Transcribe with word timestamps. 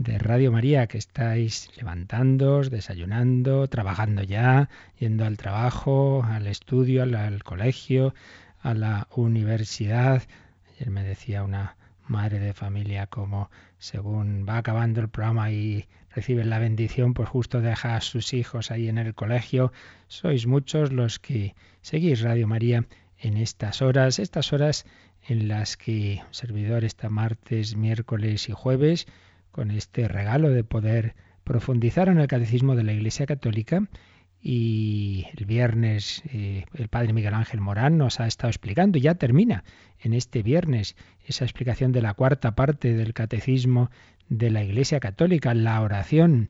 de 0.00 0.16
Radio 0.16 0.50
María, 0.50 0.86
que 0.86 0.96
estáis 0.96 1.68
levantándoos, 1.76 2.70
desayunando, 2.70 3.68
trabajando 3.68 4.22
ya, 4.22 4.70
yendo 4.98 5.26
al 5.26 5.36
trabajo, 5.36 6.24
al 6.24 6.46
estudio, 6.46 7.02
al, 7.02 7.44
colegio, 7.44 8.14
a 8.62 8.72
la 8.72 9.08
universidad. 9.14 10.22
Ayer 10.70 10.90
me 10.90 11.02
decía 11.02 11.44
una 11.44 11.76
madre 12.08 12.38
de 12.38 12.54
familia 12.54 13.08
como 13.08 13.50
según 13.76 14.46
va 14.48 14.56
acabando 14.56 15.02
el 15.02 15.10
programa 15.10 15.50
y 15.50 15.86
reciben 16.14 16.48
la 16.48 16.58
bendición, 16.58 17.12
pues 17.12 17.28
justo 17.28 17.60
deja 17.60 17.94
a 17.94 18.00
sus 18.00 18.32
hijos 18.32 18.70
ahí 18.70 18.88
en 18.88 18.96
el 18.96 19.14
colegio. 19.14 19.70
Sois 20.08 20.46
muchos 20.46 20.92
los 20.92 21.18
que 21.18 21.54
seguís 21.82 22.22
Radio 22.22 22.48
María 22.48 22.86
en 23.18 23.36
estas 23.36 23.82
horas, 23.82 24.18
estas 24.18 24.54
horas 24.54 24.86
en 25.28 25.46
las 25.46 25.76
que 25.76 26.22
un 26.26 26.32
servidor 26.32 26.84
está 26.84 27.10
martes, 27.10 27.76
miércoles 27.76 28.48
y 28.48 28.52
jueves 28.52 29.06
con 29.50 29.70
este 29.70 30.08
regalo 30.08 30.50
de 30.50 30.64
poder 30.64 31.14
profundizar 31.44 32.08
en 32.08 32.18
el 32.18 32.28
catecismo 32.28 32.76
de 32.76 32.84
la 32.84 32.92
Iglesia 32.92 33.26
Católica. 33.26 33.82
Y 34.42 35.26
el 35.36 35.44
viernes 35.44 36.22
eh, 36.32 36.64
el 36.74 36.88
padre 36.88 37.12
Miguel 37.12 37.34
Ángel 37.34 37.60
Morán 37.60 37.98
nos 37.98 38.20
ha 38.20 38.26
estado 38.26 38.48
explicando, 38.48 38.98
ya 38.98 39.14
termina 39.14 39.64
en 39.98 40.14
este 40.14 40.42
viernes 40.42 40.96
esa 41.26 41.44
explicación 41.44 41.92
de 41.92 42.00
la 42.00 42.14
cuarta 42.14 42.54
parte 42.54 42.94
del 42.94 43.12
catecismo 43.12 43.90
de 44.30 44.50
la 44.50 44.64
Iglesia 44.64 44.98
Católica, 44.98 45.52
la 45.52 45.80
oración. 45.82 46.48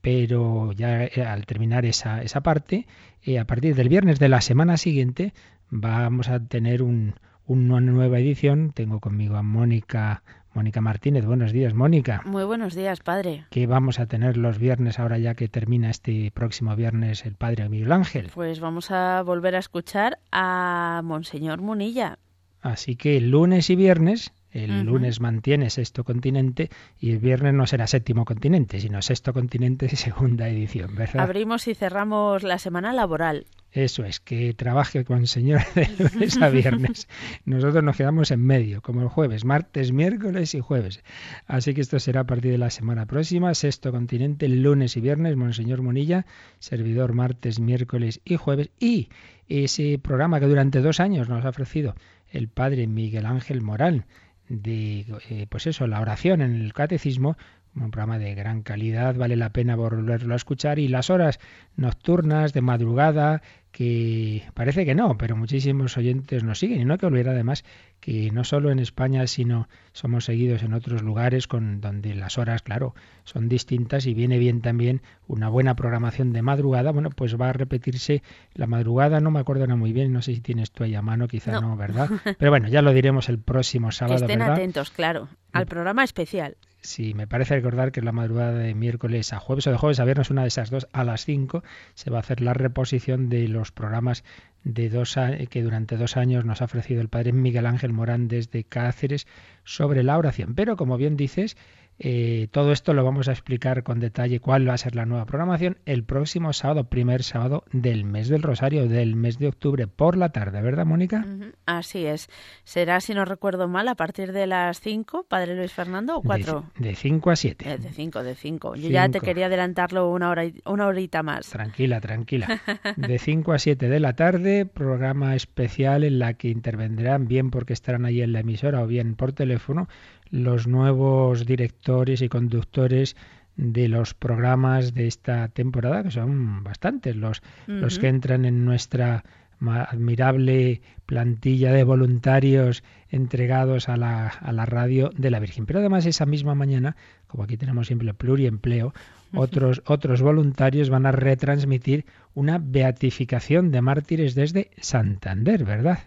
Pero 0.00 0.72
ya 0.72 1.04
eh, 1.04 1.24
al 1.24 1.46
terminar 1.46 1.84
esa, 1.84 2.22
esa 2.22 2.42
parte, 2.42 2.86
eh, 3.22 3.38
a 3.38 3.46
partir 3.46 3.76
del 3.76 3.88
viernes 3.88 4.18
de 4.18 4.28
la 4.28 4.40
semana 4.40 4.76
siguiente, 4.76 5.32
vamos 5.68 6.28
a 6.28 6.40
tener 6.40 6.82
un, 6.82 7.14
una 7.50 7.80
nueva 7.80 8.20
edición. 8.20 8.70
Tengo 8.72 9.00
conmigo 9.00 9.34
a 9.34 9.42
Mónica 9.42 10.22
Mónica 10.54 10.80
Martínez, 10.80 11.26
buenos 11.26 11.52
días, 11.52 11.74
Mónica. 11.74 12.22
Muy 12.24 12.44
buenos 12.44 12.74
días, 12.74 13.00
padre. 13.00 13.44
¿Qué 13.50 13.66
vamos 13.66 13.98
a 13.98 14.06
tener 14.06 14.36
los 14.36 14.58
viernes 14.58 15.00
ahora 15.00 15.18
ya 15.18 15.34
que 15.34 15.48
termina 15.48 15.90
este 15.90 16.30
próximo 16.32 16.74
viernes 16.76 17.24
el 17.24 17.34
padre 17.34 17.68
Miguel 17.68 17.90
Ángel? 17.90 18.30
Pues 18.34 18.60
vamos 18.60 18.92
a 18.92 19.22
volver 19.22 19.56
a 19.56 19.58
escuchar 19.58 20.18
a 20.30 21.02
Monseñor 21.04 21.60
Munilla. 21.60 22.18
Así 22.62 22.94
que 22.94 23.20
lunes 23.20 23.68
y 23.70 23.76
viernes 23.76 24.32
el 24.52 24.84
lunes 24.84 25.20
mantiene 25.20 25.70
sexto 25.70 26.04
continente 26.04 26.70
y 26.98 27.10
el 27.10 27.18
viernes 27.18 27.54
no 27.54 27.66
será 27.66 27.86
séptimo 27.86 28.24
continente, 28.24 28.80
sino 28.80 29.00
sexto 29.02 29.32
continente 29.32 29.88
y 29.90 29.96
segunda 29.96 30.48
edición, 30.48 30.94
¿verdad? 30.94 31.22
Abrimos 31.22 31.68
y 31.68 31.74
cerramos 31.74 32.42
la 32.42 32.58
semana 32.58 32.92
laboral. 32.92 33.46
Eso 33.72 34.04
es, 34.04 34.18
que 34.18 34.52
trabaje 34.52 35.04
con 35.04 35.18
el 35.18 35.28
Señor 35.28 35.60
de 35.74 35.88
lunes 35.96 36.42
a 36.42 36.48
viernes. 36.48 37.08
Nosotros 37.44 37.84
nos 37.84 37.96
quedamos 37.96 38.32
en 38.32 38.44
medio, 38.44 38.82
como 38.82 39.02
el 39.02 39.08
jueves, 39.08 39.44
martes, 39.44 39.92
miércoles 39.92 40.56
y 40.56 40.60
jueves. 40.60 41.04
Así 41.46 41.72
que 41.72 41.80
esto 41.80 42.00
será 42.00 42.22
a 42.22 42.26
partir 42.26 42.50
de 42.50 42.58
la 42.58 42.70
semana 42.70 43.06
próxima, 43.06 43.54
sexto 43.54 43.92
continente, 43.92 44.48
lunes 44.48 44.96
y 44.96 45.00
viernes, 45.00 45.36
Monseñor 45.36 45.82
Monilla, 45.82 46.26
servidor 46.58 47.12
martes, 47.12 47.60
miércoles 47.60 48.20
y 48.24 48.34
jueves. 48.34 48.70
Y 48.80 49.08
ese 49.48 49.98
programa 49.98 50.40
que 50.40 50.46
durante 50.46 50.80
dos 50.80 50.98
años 50.98 51.28
nos 51.28 51.44
ha 51.44 51.50
ofrecido 51.50 51.94
el 52.28 52.48
padre 52.48 52.88
Miguel 52.88 53.26
Ángel 53.26 53.60
Moral, 53.60 54.04
de 54.50 55.06
eh, 55.30 55.46
pues 55.48 55.66
eso, 55.66 55.86
la 55.86 56.00
oración 56.00 56.42
en 56.42 56.56
el 56.56 56.74
catecismo, 56.74 57.36
un 57.76 57.92
programa 57.92 58.18
de 58.18 58.34
gran 58.34 58.62
calidad, 58.62 59.14
vale 59.14 59.36
la 59.36 59.50
pena 59.50 59.76
volverlo 59.76 60.34
a 60.34 60.36
escuchar. 60.36 60.78
Y 60.80 60.88
las 60.88 61.08
horas 61.08 61.38
nocturnas 61.76 62.52
de 62.52 62.60
madrugada 62.60 63.42
que 63.72 64.44
parece 64.54 64.84
que 64.84 64.94
no, 64.94 65.16
pero 65.16 65.36
muchísimos 65.36 65.96
oyentes 65.96 66.42
nos 66.42 66.58
siguen 66.58 66.80
y 66.80 66.84
no 66.84 66.94
hay 66.94 66.98
que 66.98 67.06
olvidar 67.06 67.34
además 67.34 67.64
que 68.00 68.30
no 68.32 68.44
solo 68.44 68.70
en 68.70 68.78
España, 68.78 69.26
sino 69.26 69.68
somos 69.92 70.24
seguidos 70.24 70.62
en 70.62 70.72
otros 70.72 71.02
lugares 71.02 71.46
con 71.46 71.80
donde 71.80 72.14
las 72.14 72.38
horas, 72.38 72.62
claro, 72.62 72.94
son 73.24 73.48
distintas 73.48 74.06
y 74.06 74.14
viene 74.14 74.38
bien 74.38 74.60
también 74.60 75.02
una 75.28 75.48
buena 75.48 75.76
programación 75.76 76.32
de 76.32 76.42
madrugada. 76.42 76.90
Bueno, 76.92 77.10
pues 77.10 77.38
va 77.40 77.50
a 77.50 77.52
repetirse 77.52 78.22
la 78.54 78.66
madrugada, 78.66 79.20
no 79.20 79.30
me 79.30 79.40
acuerdo 79.40 79.66
nada 79.66 79.76
muy 79.76 79.92
bien, 79.92 80.12
no 80.12 80.22
sé 80.22 80.34
si 80.34 80.40
tienes 80.40 80.72
tú 80.72 80.82
ahí 80.84 80.94
a 80.94 81.02
mano, 81.02 81.28
quizá 81.28 81.60
no, 81.60 81.76
¿verdad? 81.76 82.08
Pero 82.38 82.50
bueno, 82.50 82.68
ya 82.68 82.82
lo 82.82 82.92
diremos 82.92 83.28
el 83.28 83.38
próximo 83.38 83.92
sábado. 83.92 84.18
Que 84.18 84.32
estén 84.32 84.42
atentos, 84.42 84.90
claro, 84.90 85.28
al 85.52 85.66
programa 85.66 86.02
especial. 86.02 86.56
Sí, 86.82 87.12
me 87.12 87.26
parece 87.26 87.56
recordar 87.56 87.92
que 87.92 88.00
la 88.00 88.12
madrugada 88.12 88.54
de 88.54 88.74
miércoles 88.74 89.34
a 89.34 89.38
jueves 89.38 89.66
o 89.66 89.70
de 89.70 89.76
jueves 89.76 90.00
a 90.00 90.04
viernes, 90.04 90.30
una 90.30 90.42
de 90.42 90.48
esas 90.48 90.70
dos, 90.70 90.88
a 90.92 91.04
las 91.04 91.26
5, 91.26 91.62
se 91.94 92.10
va 92.10 92.16
a 92.16 92.20
hacer 92.20 92.40
la 92.40 92.54
reposición 92.54 93.28
de 93.28 93.48
los 93.48 93.70
programas 93.70 94.24
de 94.64 94.88
dos 94.88 95.16
que 95.50 95.62
durante 95.62 95.98
dos 95.98 96.16
años 96.16 96.44
nos 96.46 96.62
ha 96.62 96.66
ofrecido 96.66 97.02
el 97.02 97.08
padre 97.08 97.32
Miguel 97.32 97.66
Ángel 97.66 97.92
Morán 97.92 98.28
desde 98.28 98.64
Cáceres 98.64 99.26
sobre 99.64 100.02
la 100.02 100.16
oración. 100.16 100.54
Pero 100.54 100.76
como 100.76 100.96
bien 100.96 101.16
dices, 101.16 101.56
eh, 102.02 102.48
todo 102.50 102.72
esto 102.72 102.94
lo 102.94 103.04
vamos 103.04 103.28
a 103.28 103.32
explicar 103.32 103.82
con 103.82 104.00
detalle 104.00 104.40
cuál 104.40 104.66
va 104.66 104.72
a 104.72 104.78
ser 104.78 104.96
la 104.96 105.04
nueva 105.04 105.26
programación 105.26 105.76
el 105.84 106.02
próximo 106.02 106.54
sábado, 106.54 106.84
primer 106.84 107.22
sábado 107.22 107.64
del 107.72 108.04
mes 108.04 108.28
del 108.28 108.42
Rosario, 108.42 108.88
del 108.88 109.16
mes 109.16 109.38
de 109.38 109.48
octubre, 109.48 109.86
por 109.86 110.16
la 110.16 110.30
tarde, 110.30 110.62
¿verdad, 110.62 110.86
Mónica? 110.86 111.26
Así 111.66 112.06
es. 112.06 112.30
Será, 112.64 113.02
si 113.02 113.12
no 113.12 113.26
recuerdo 113.26 113.68
mal, 113.68 113.86
a 113.86 113.96
partir 113.96 114.32
de 114.32 114.46
las 114.46 114.80
5, 114.80 115.26
Padre 115.28 115.54
Luis 115.54 115.74
Fernando, 115.74 116.16
o 116.16 116.22
4. 116.22 116.70
De 116.78 116.94
5 116.94 117.30
a 117.30 117.36
7. 117.36 117.70
Eh, 117.70 117.76
de 117.76 117.92
5, 117.92 118.22
de 118.22 118.34
5. 118.34 118.76
Yo 118.76 118.88
ya 118.88 119.10
te 119.10 119.20
quería 119.20 119.46
adelantarlo 119.46 120.10
una, 120.10 120.30
hora, 120.30 120.44
una 120.64 120.86
horita 120.86 121.22
más. 121.22 121.50
Tranquila, 121.50 122.00
tranquila. 122.00 122.62
De 122.96 123.18
5 123.18 123.52
a 123.52 123.58
7 123.58 123.88
de 123.88 124.00
la 124.00 124.14
tarde, 124.14 124.64
programa 124.64 125.34
especial 125.36 126.04
en 126.04 126.18
la 126.18 126.34
que 126.34 126.48
intervendrán, 126.48 127.28
bien 127.28 127.50
porque 127.50 127.74
estarán 127.74 128.06
ahí 128.06 128.22
en 128.22 128.32
la 128.32 128.40
emisora 128.40 128.82
o 128.82 128.86
bien 128.86 129.16
por 129.16 129.32
teléfono, 129.32 129.88
los 130.30 130.66
nuevos 130.66 131.46
directores 131.46 132.22
y 132.22 132.28
conductores 132.28 133.16
de 133.56 133.88
los 133.88 134.14
programas 134.14 134.94
de 134.94 135.06
esta 135.06 135.48
temporada, 135.48 136.02
que 136.02 136.10
son 136.10 136.64
bastantes 136.64 137.16
los, 137.16 137.42
los 137.66 137.98
que 137.98 138.08
entran 138.08 138.44
en 138.44 138.64
nuestra 138.64 139.24
admirable 139.68 140.80
plantilla 141.04 141.72
de 141.72 141.84
voluntarios 141.84 142.82
entregados 143.10 143.88
a 143.88 143.96
la, 143.96 144.28
a 144.28 144.52
la 144.52 144.64
radio 144.64 145.10
de 145.16 145.30
la 145.30 145.40
Virgen. 145.40 145.66
Pero 145.66 145.80
además 145.80 146.06
esa 146.06 146.24
misma 146.24 146.54
mañana, 146.54 146.96
como 147.26 147.42
aquí 147.42 147.56
tenemos 147.56 147.88
siempre 147.88 148.14
pluriempleo, 148.14 148.94
otros, 149.34 149.82
otros 149.86 150.22
voluntarios 150.22 150.90
van 150.90 151.06
a 151.06 151.12
retransmitir 151.12 152.04
una 152.34 152.58
beatificación 152.58 153.70
de 153.70 153.82
mártires 153.82 154.34
desde 154.34 154.70
Santander, 154.78 155.64
¿verdad? 155.64 155.98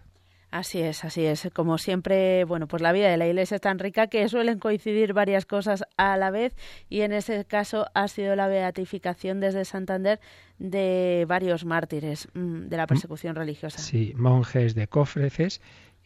Así 0.53 0.83
es, 0.83 1.03
así 1.03 1.25
es. 1.25 1.49
Como 1.51 1.79
siempre, 1.79 2.43
bueno, 2.43 2.67
pues 2.67 2.83
la 2.83 2.91
vida 2.91 3.09
de 3.09 3.17
la 3.17 3.25
Iglesia 3.25 3.55
es 3.55 3.61
tan 3.61 3.79
rica 3.79 4.05
que 4.05 4.29
suelen 4.29 4.59
coincidir 4.59 5.11
varias 5.13 5.47
cosas 5.47 5.83
a 5.97 6.15
la 6.15 6.29
vez 6.29 6.55
y 6.89 7.01
en 7.01 7.11
ese 7.11 7.43
caso 7.45 7.87
ha 7.95 8.07
sido 8.07 8.35
la 8.35 8.47
beatificación 8.47 9.39
desde 9.39 9.65
Santander 9.65 10.19
de 10.59 11.25
varios 11.27 11.65
mártires 11.65 12.27
mm, 12.35 12.67
de 12.67 12.77
la 12.77 12.85
persecución 12.85 13.35
religiosa. 13.35 13.79
Sí, 13.79 14.13
monjes 14.15 14.75
de 14.75 14.87
Cofreces 14.87 15.59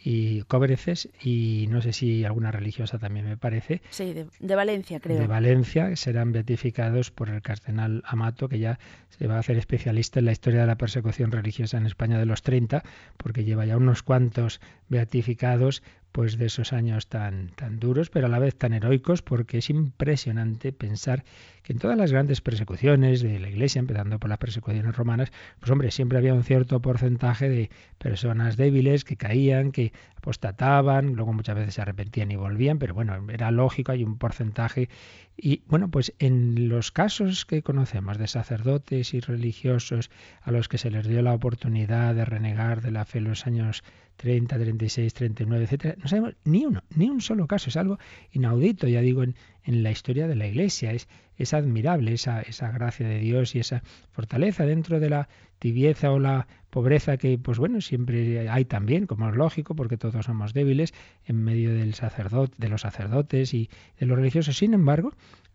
y 0.03 0.43
Cobreces 0.43 1.09
y 1.21 1.67
no 1.69 1.81
sé 1.81 1.93
si 1.93 2.23
alguna 2.23 2.51
religiosa 2.51 2.99
también 2.99 3.27
me 3.27 3.37
parece. 3.37 3.81
Sí, 3.89 4.13
de, 4.13 4.55
Valencia 4.55 4.99
creo. 4.99 5.19
De 5.19 5.27
Valencia, 5.27 5.95
serán 5.95 6.31
beatificados 6.31 7.11
por 7.11 7.29
el 7.29 7.41
cardenal 7.41 8.03
Amato, 8.05 8.47
que 8.49 8.59
ya 8.59 8.79
se 9.09 9.27
va 9.27 9.35
a 9.35 9.39
hacer 9.39 9.57
especialista 9.57 10.19
en 10.19 10.25
la 10.25 10.31
historia 10.31 10.61
de 10.61 10.67
la 10.67 10.77
persecución 10.77 11.31
religiosa 11.31 11.77
en 11.77 11.85
España 11.85 12.19
de 12.19 12.25
los 12.25 12.41
30, 12.41 12.83
porque 13.17 13.43
lleva 13.43 13.65
ya 13.65 13.77
unos 13.77 14.03
cuantos 14.03 14.61
beatificados 14.89 15.83
pues 16.11 16.37
de 16.37 16.45
esos 16.45 16.73
años 16.73 17.07
tan, 17.07 17.49
tan 17.49 17.79
duros, 17.79 18.09
pero 18.09 18.27
a 18.27 18.29
la 18.29 18.39
vez 18.39 18.55
tan 18.55 18.73
heroicos, 18.73 19.21
porque 19.21 19.59
es 19.59 19.69
impresionante 19.69 20.71
pensar 20.71 21.23
que 21.63 21.73
en 21.73 21.79
todas 21.79 21.97
las 21.97 22.11
grandes 22.11 22.41
persecuciones 22.41 23.21
de 23.21 23.39
la 23.39 23.49
Iglesia, 23.49 23.79
empezando 23.79 24.19
por 24.19 24.29
las 24.29 24.39
persecuciones 24.39 24.95
romanas, 24.95 25.31
pues 25.59 25.69
hombre, 25.69 25.91
siempre 25.91 26.17
había 26.17 26.33
un 26.33 26.43
cierto 26.43 26.81
porcentaje 26.81 27.49
de 27.49 27.69
personas 27.97 28.57
débiles 28.57 29.03
que 29.03 29.17
caían, 29.17 29.71
que 29.71 29.91
apostataban, 30.15 31.13
luego 31.13 31.33
muchas 31.33 31.55
veces 31.55 31.75
se 31.75 31.81
arrepentían 31.81 32.31
y 32.31 32.35
volvían, 32.35 32.79
pero 32.79 32.93
bueno, 32.93 33.15
era 33.29 33.51
lógico, 33.51 33.91
hay 33.91 34.03
un 34.03 34.17
porcentaje. 34.17 34.89
Y 35.37 35.61
bueno, 35.67 35.89
pues 35.89 36.13
en 36.19 36.67
los 36.67 36.91
casos 36.91 37.45
que 37.45 37.61
conocemos 37.61 38.17
de 38.17 38.27
sacerdotes 38.27 39.13
y 39.13 39.19
religiosos 39.19 40.09
a 40.41 40.51
los 40.51 40.67
que 40.67 40.77
se 40.77 40.89
les 40.89 41.07
dio 41.07 41.21
la 41.21 41.33
oportunidad 41.33 42.15
de 42.15 42.25
renegar 42.25 42.81
de 42.81 42.91
la 42.91 43.05
fe 43.05 43.19
en 43.19 43.25
los 43.25 43.45
años 43.45 43.83
30, 44.17 44.57
36, 44.57 45.13
39, 45.13 45.63
etcétera, 45.63 45.95
no 45.97 46.07
sabemos 46.07 46.33
ni 46.43 46.65
uno, 46.65 46.83
ni 46.95 47.09
un 47.09 47.21
solo 47.21 47.47
caso, 47.47 47.69
es 47.69 47.77
algo 47.77 47.99
inaudito, 48.31 48.87
ya 48.87 49.01
digo, 49.01 49.23
en, 49.23 49.35
en 49.67 49.83
la 49.83 49.91
historia 49.91 50.27
de 50.27 50.35
la 50.35 50.47
Iglesia. 50.47 50.91
Es, 50.93 51.07
admirable 51.53 52.13
esa, 52.13 52.41
esa 52.41 52.71
gracia 52.71 53.07
de 53.07 53.19
Dios 53.19 53.53
y 53.53 53.59
esa 53.59 53.83
fortaleza 54.11 54.65
dentro 54.65 54.99
de 54.99 55.11
la 55.11 55.29
tibieza 55.59 56.11
o 56.11 56.17
la 56.17 56.47
pobreza 56.71 57.17
que, 57.17 57.37
pues 57.37 57.59
bueno, 57.59 57.79
siempre 57.79 58.49
hay 58.49 58.65
también, 58.65 59.05
como 59.05 59.29
es 59.29 59.35
lógico, 59.35 59.75
porque 59.75 59.97
todos 59.97 60.25
somos 60.25 60.53
débiles, 60.53 60.95
en 61.25 61.43
medio 61.43 61.75
del 61.75 61.93
sacerdote, 61.93 62.55
de 62.57 62.69
los 62.69 62.81
sacerdotes 62.81 63.53
y 63.53 63.69
de 63.99 64.07
los 64.07 64.17
religiosos. 64.17 64.57
Sin 64.57 64.73
embargo, 64.73 65.13
em, 65.13 65.46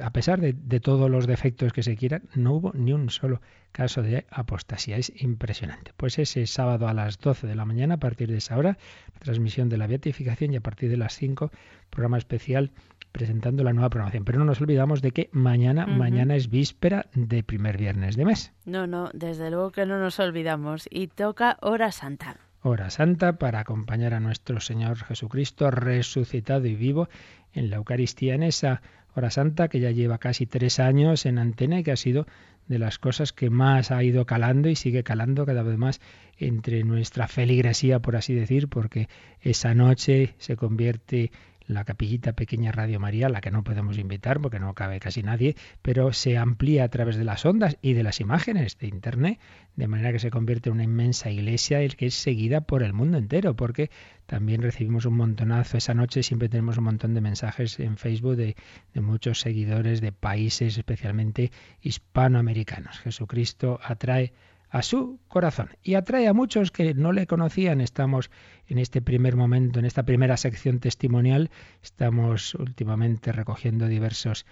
a 0.00 0.10
pesar 0.10 0.40
de, 0.40 0.52
de, 0.54 0.80
todos 0.80 1.10
los 1.10 1.26
defectos 1.26 1.72
que 1.72 1.82
se 1.82 1.96
quieran, 1.96 2.22
no 2.34 2.54
hubo 2.54 2.72
ni 2.74 2.92
un 2.92 3.10
solo 3.10 3.40
caso 3.72 4.02
de 4.02 4.24
apostasía. 4.30 4.96
Es 4.96 5.12
impresionante. 5.22 5.92
Pues 5.96 6.18
ese 6.18 6.46
sábado 6.46 6.88
a 6.88 6.94
las 6.94 7.18
12 7.18 7.46
de 7.46 7.54
la 7.54 7.64
mañana, 7.64 7.94
a 7.94 7.98
partir 7.98 8.30
de 8.30 8.38
esa 8.38 8.56
hora, 8.56 8.78
transmisión 9.18 9.68
de 9.68 9.76
la 9.76 9.86
beatificación 9.86 10.52
y 10.52 10.56
a 10.56 10.60
partir 10.60 10.90
de 10.90 10.96
las 10.96 11.14
5, 11.14 11.50
programa 11.90 12.18
especial 12.18 12.72
presentando 13.14 13.62
la 13.62 13.72
nueva 13.72 13.90
programación. 13.90 14.24
Pero 14.24 14.40
no 14.40 14.44
nos 14.44 14.60
olvidamos 14.60 15.00
de 15.00 15.12
que 15.12 15.28
mañana, 15.32 15.86
mañana 15.86 16.34
es 16.34 16.50
víspera 16.50 17.06
de 17.14 17.44
primer 17.44 17.78
viernes 17.78 18.16
de 18.16 18.24
mes. 18.24 18.52
No, 18.64 18.88
no, 18.88 19.10
desde 19.14 19.50
luego 19.50 19.70
que 19.70 19.86
no 19.86 20.00
nos 20.00 20.18
olvidamos. 20.18 20.88
Y 20.90 21.06
toca 21.06 21.58
hora 21.60 21.92
santa. 21.92 22.36
Hora 22.62 22.90
santa 22.90 23.38
para 23.38 23.60
acompañar 23.60 24.14
a 24.14 24.20
nuestro 24.20 24.58
Señor 24.58 24.96
Jesucristo 24.96 25.70
resucitado 25.70 26.66
y 26.66 26.74
vivo 26.74 27.08
en 27.52 27.70
la 27.70 27.76
Eucaristía, 27.76 28.34
en 28.34 28.42
esa 28.42 28.82
hora 29.14 29.30
santa 29.30 29.68
que 29.68 29.80
ya 29.80 29.90
lleva 29.90 30.18
casi 30.18 30.46
tres 30.46 30.80
años 30.80 31.26
en 31.26 31.38
antena 31.38 31.78
y 31.78 31.84
que 31.84 31.92
ha 31.92 31.96
sido 31.96 32.26
de 32.66 32.78
las 32.78 32.98
cosas 32.98 33.32
que 33.32 33.50
más 33.50 33.90
ha 33.90 34.02
ido 34.02 34.24
calando 34.24 34.68
y 34.68 34.76
sigue 34.76 35.02
calando 35.02 35.44
cada 35.46 35.62
vez 35.62 35.76
más 35.76 36.00
entre 36.38 36.82
nuestra 36.82 37.28
feligresía, 37.28 38.00
por 38.00 38.16
así 38.16 38.34
decir, 38.34 38.68
porque 38.68 39.08
esa 39.40 39.74
noche 39.74 40.34
se 40.38 40.56
convierte 40.56 41.30
la 41.66 41.84
capillita 41.84 42.32
pequeña 42.32 42.72
Radio 42.72 43.00
María, 43.00 43.28
la 43.28 43.40
que 43.40 43.50
no 43.50 43.64
podemos 43.64 43.98
invitar 43.98 44.40
porque 44.40 44.58
no 44.58 44.74
cabe 44.74 45.00
casi 45.00 45.22
nadie, 45.22 45.56
pero 45.82 46.12
se 46.12 46.36
amplía 46.36 46.84
a 46.84 46.88
través 46.88 47.16
de 47.16 47.24
las 47.24 47.44
ondas 47.44 47.76
y 47.82 47.94
de 47.94 48.02
las 48.02 48.20
imágenes 48.20 48.78
de 48.78 48.88
Internet, 48.88 49.38
de 49.76 49.88
manera 49.88 50.12
que 50.12 50.18
se 50.18 50.30
convierte 50.30 50.68
en 50.68 50.74
una 50.74 50.84
inmensa 50.84 51.30
iglesia 51.30 51.86
que 51.88 52.06
es 52.06 52.14
seguida 52.14 52.60
por 52.60 52.82
el 52.82 52.92
mundo 52.92 53.18
entero, 53.18 53.54
porque 53.54 53.90
también 54.26 54.62
recibimos 54.62 55.04
un 55.06 55.16
montonazo. 55.16 55.76
Esa 55.76 55.94
noche 55.94 56.22
siempre 56.22 56.48
tenemos 56.48 56.78
un 56.78 56.84
montón 56.84 57.14
de 57.14 57.20
mensajes 57.20 57.80
en 57.80 57.96
Facebook 57.96 58.36
de, 58.36 58.56
de 58.92 59.00
muchos 59.00 59.40
seguidores 59.40 60.00
de 60.00 60.12
países, 60.12 60.78
especialmente 60.78 61.50
hispanoamericanos. 61.82 62.98
Jesucristo 63.00 63.80
atrae 63.82 64.32
a 64.74 64.82
su 64.82 65.20
corazón 65.28 65.68
y 65.84 65.94
atrae 65.94 66.26
a 66.26 66.32
muchos 66.32 66.72
que 66.72 66.94
no 66.94 67.12
le 67.12 67.28
conocían. 67.28 67.80
Estamos 67.80 68.28
en 68.66 68.78
este 68.78 69.00
primer 69.00 69.36
momento, 69.36 69.78
en 69.78 69.84
esta 69.84 70.02
primera 70.02 70.36
sección 70.36 70.80
testimonial, 70.80 71.52
estamos 71.80 72.56
últimamente 72.56 73.30
recogiendo 73.30 73.86
diversos 73.86 74.46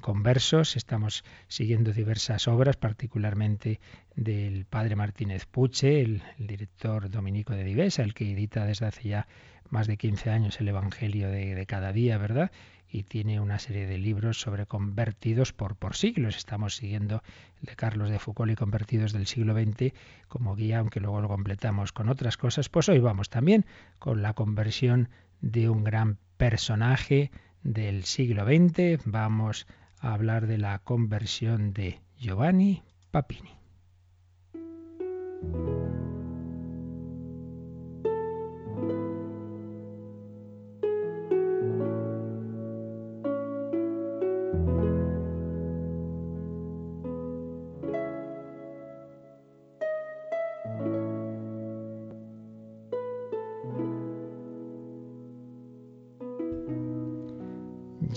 conversos, 0.00 0.76
estamos 0.76 1.24
siguiendo 1.48 1.92
diversas 1.92 2.48
obras, 2.48 2.78
particularmente 2.78 3.78
del 4.14 4.64
padre 4.64 4.96
Martínez 4.96 5.44
Puche, 5.44 6.00
el, 6.00 6.22
director 6.38 7.10
dominico 7.10 7.52
de 7.52 7.64
Divesa, 7.64 8.02
el 8.02 8.14
que 8.14 8.32
edita 8.32 8.64
desde 8.64 8.86
hace 8.86 9.10
ya 9.10 9.28
más 9.68 9.88
de 9.88 9.98
15 9.98 10.30
años 10.30 10.58
el 10.58 10.68
Evangelio 10.68 11.28
de 11.28 11.66
cada 11.66 11.92
día, 11.92 12.16
¿verdad? 12.16 12.50
Y 12.90 13.04
tiene 13.04 13.40
una 13.40 13.58
serie 13.58 13.86
de 13.86 13.98
libros 13.98 14.40
sobre 14.40 14.66
convertidos 14.66 15.52
por, 15.52 15.76
por 15.76 15.96
siglos. 15.96 16.36
Estamos 16.36 16.76
siguiendo 16.76 17.22
el 17.60 17.66
de 17.66 17.76
Carlos 17.76 18.10
de 18.10 18.18
Foucault 18.18 18.52
y 18.52 18.56
convertidos 18.56 19.12
del 19.12 19.26
siglo 19.26 19.54
XX 19.54 19.92
como 20.28 20.54
guía, 20.54 20.78
aunque 20.78 21.00
luego 21.00 21.20
lo 21.20 21.28
completamos 21.28 21.92
con 21.92 22.08
otras 22.08 22.36
cosas. 22.36 22.68
Pues 22.68 22.88
hoy 22.88 22.98
vamos 22.98 23.28
también 23.28 23.66
con 23.98 24.22
la 24.22 24.34
conversión 24.34 25.08
de 25.40 25.68
un 25.68 25.84
gran 25.84 26.18
personaje 26.36 27.30
del 27.62 28.04
siglo 28.04 28.44
XX. 28.44 29.02
Vamos 29.04 29.66
a 30.00 30.14
hablar 30.14 30.46
de 30.46 30.58
la 30.58 30.78
conversión 30.78 31.72
de 31.72 32.00
Giovanni 32.18 32.82
Papini. 33.10 33.56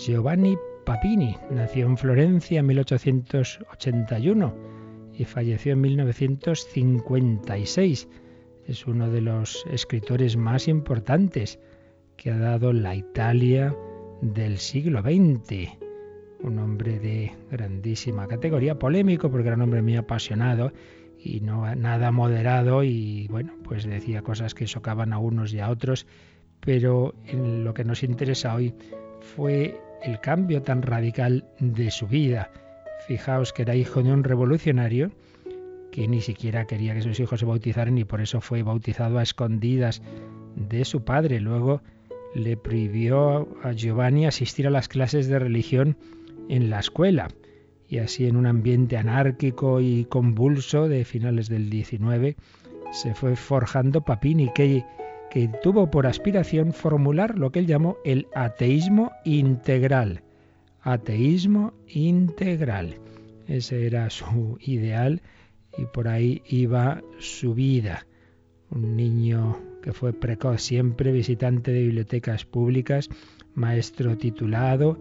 Giovanni 0.05 0.57
Papini 0.85 1.35
nació 1.51 1.85
en 1.85 1.97
Florencia 1.97 2.61
en 2.61 2.67
1881 2.67 4.55
y 5.13 5.25
falleció 5.25 5.73
en 5.73 5.81
1956. 5.81 8.07
Es 8.65 8.87
uno 8.87 9.09
de 9.09 9.19
los 9.19 9.65
escritores 9.69 10.37
más 10.37 10.69
importantes 10.69 11.59
que 12.15 12.31
ha 12.31 12.37
dado 12.37 12.71
la 12.71 12.95
Italia 12.95 13.75
del 14.21 14.57
siglo 14.57 15.01
XX. 15.01 15.77
Un 16.43 16.59
hombre 16.59 16.97
de 16.99 17.33
grandísima 17.51 18.27
categoría, 18.27 18.79
polémico 18.79 19.29
porque 19.29 19.47
era 19.47 19.57
un 19.57 19.63
hombre 19.63 19.81
muy 19.81 19.97
apasionado 19.97 20.71
y 21.17 21.41
no 21.41 21.75
nada 21.75 22.11
moderado 22.11 22.85
y 22.85 23.27
bueno, 23.27 23.51
pues 23.63 23.83
decía 23.83 24.21
cosas 24.21 24.55
que 24.55 24.63
chocaban 24.63 25.11
a 25.11 25.17
unos 25.17 25.53
y 25.53 25.59
a 25.59 25.69
otros, 25.69 26.07
pero 26.61 27.15
en 27.25 27.65
lo 27.65 27.73
que 27.73 27.83
nos 27.83 28.03
interesa 28.03 28.55
hoy 28.55 28.73
fue 29.19 29.77
el 30.03 30.19
cambio 30.19 30.61
tan 30.61 30.81
radical 30.81 31.45
de 31.59 31.91
su 31.91 32.07
vida. 32.07 32.51
Fijaos 33.07 33.53
que 33.53 33.63
era 33.63 33.75
hijo 33.75 34.03
de 34.03 34.11
un 34.11 34.23
revolucionario 34.23 35.11
que 35.91 36.07
ni 36.07 36.21
siquiera 36.21 36.65
quería 36.65 36.93
que 36.93 37.01
sus 37.01 37.19
hijos 37.19 37.39
se 37.39 37.45
bautizaran 37.45 37.97
y 37.97 38.03
por 38.03 38.21
eso 38.21 38.41
fue 38.41 38.63
bautizado 38.63 39.17
a 39.17 39.23
escondidas 39.23 40.01
de 40.55 40.85
su 40.85 41.03
padre. 41.03 41.39
Luego 41.39 41.81
le 42.35 42.57
prohibió 42.57 43.47
a 43.63 43.71
Giovanni 43.73 44.25
asistir 44.25 44.67
a 44.67 44.71
las 44.71 44.87
clases 44.87 45.27
de 45.27 45.39
religión 45.39 45.97
en 46.47 46.69
la 46.69 46.79
escuela. 46.79 47.27
Y 47.87 47.97
así 47.97 48.27
en 48.27 48.35
un 48.35 48.45
ambiente 48.45 48.97
anárquico 48.97 49.81
y 49.81 50.05
convulso 50.05 50.87
de 50.87 51.05
finales 51.05 51.49
del 51.49 51.69
19 51.71 52.35
se 52.91 53.13
fue 53.15 53.35
forjando 53.35 54.01
Papini, 54.01 54.51
que 54.53 54.83
que 55.29 55.49
tuvo 55.61 55.89
por 55.91 56.07
aspiración 56.07 56.73
formular 56.73 57.37
lo 57.37 57.51
que 57.51 57.59
él 57.59 57.67
llamó 57.67 57.97
el 58.03 58.27
ateísmo 58.33 59.11
integral. 59.25 60.23
Ateísmo 60.81 61.73
integral. 61.87 62.97
Ese 63.47 63.85
era 63.85 64.09
su 64.09 64.57
ideal 64.61 65.21
y 65.77 65.85
por 65.85 66.07
ahí 66.07 66.41
iba 66.47 67.01
su 67.19 67.53
vida. 67.53 68.05
Un 68.69 68.95
niño 68.95 69.57
que 69.81 69.93
fue 69.93 70.13
precoz 70.13 70.61
siempre, 70.61 71.11
visitante 71.11 71.71
de 71.71 71.81
bibliotecas 71.81 72.45
públicas, 72.45 73.09
maestro 73.55 74.17
titulado. 74.17 74.99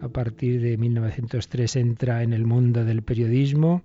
A 0.00 0.08
partir 0.08 0.60
de 0.60 0.76
1903 0.76 1.76
entra 1.76 2.22
en 2.22 2.32
el 2.32 2.46
mundo 2.46 2.84
del 2.84 3.02
periodismo 3.02 3.82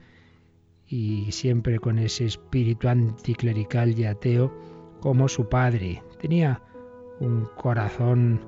y 0.88 1.32
siempre 1.32 1.80
con 1.80 1.98
ese 1.98 2.26
espíritu 2.26 2.88
anticlerical 2.88 3.98
y 3.98 4.06
ateo 4.06 4.73
como 5.04 5.28
su 5.28 5.50
padre. 5.50 6.02
Tenía 6.22 6.62
un 7.20 7.46
corazón 7.58 8.40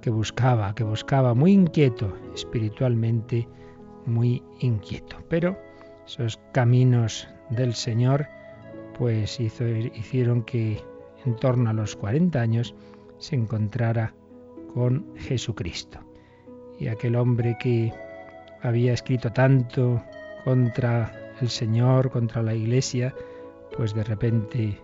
que 0.00 0.08
buscaba, 0.08 0.74
que 0.74 0.82
buscaba, 0.82 1.34
muy 1.34 1.52
inquieto, 1.52 2.16
espiritualmente 2.34 3.46
muy 4.06 4.42
inquieto. 4.60 5.18
Pero 5.28 5.58
esos 6.06 6.40
caminos 6.54 7.28
del 7.50 7.74
Señor 7.74 8.26
pues 8.96 9.38
hicieron 9.40 10.42
que 10.44 10.82
en 11.26 11.36
torno 11.36 11.68
a 11.68 11.74
los 11.74 11.94
40 11.96 12.40
años 12.40 12.74
se 13.18 13.36
encontrara 13.36 14.14
con 14.72 15.04
Jesucristo. 15.16 16.00
Y 16.78 16.88
aquel 16.88 17.14
hombre 17.14 17.58
que 17.60 17.92
había 18.62 18.94
escrito 18.94 19.30
tanto 19.34 20.02
contra 20.44 21.12
el 21.42 21.50
Señor, 21.50 22.10
contra 22.10 22.42
la 22.42 22.54
Iglesia, 22.54 23.14
pues 23.76 23.92
de 23.92 24.04
repente 24.04 24.80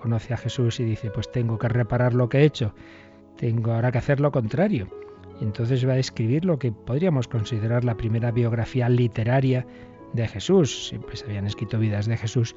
conoce 0.00 0.34
a 0.34 0.36
Jesús 0.36 0.80
y 0.80 0.84
dice, 0.84 1.10
pues 1.10 1.30
tengo 1.30 1.58
que 1.58 1.68
reparar 1.68 2.14
lo 2.14 2.28
que 2.28 2.38
he 2.38 2.44
hecho, 2.44 2.74
tengo 3.36 3.72
ahora 3.72 3.92
que 3.92 3.98
hacer 3.98 4.20
lo 4.20 4.32
contrario. 4.32 4.88
Entonces 5.40 5.86
va 5.88 5.94
a 5.94 5.98
escribir 5.98 6.44
lo 6.44 6.58
que 6.58 6.72
podríamos 6.72 7.28
considerar 7.28 7.84
la 7.84 7.96
primera 7.96 8.30
biografía 8.30 8.88
literaria 8.88 9.66
de 10.12 10.28
Jesús. 10.28 10.88
Siempre 10.88 11.16
se 11.16 11.24
habían 11.24 11.46
escrito 11.46 11.78
vidas 11.78 12.06
de 12.06 12.16
Jesús, 12.16 12.54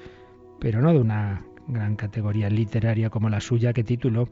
pero 0.59 0.81
no 0.81 0.91
de 0.91 0.99
una 0.99 1.45
gran 1.67 1.95
categoría 1.95 2.49
literaria 2.49 3.09
como 3.09 3.29
la 3.29 3.39
suya 3.39 3.73
que 3.73 3.83
tituló 3.83 4.27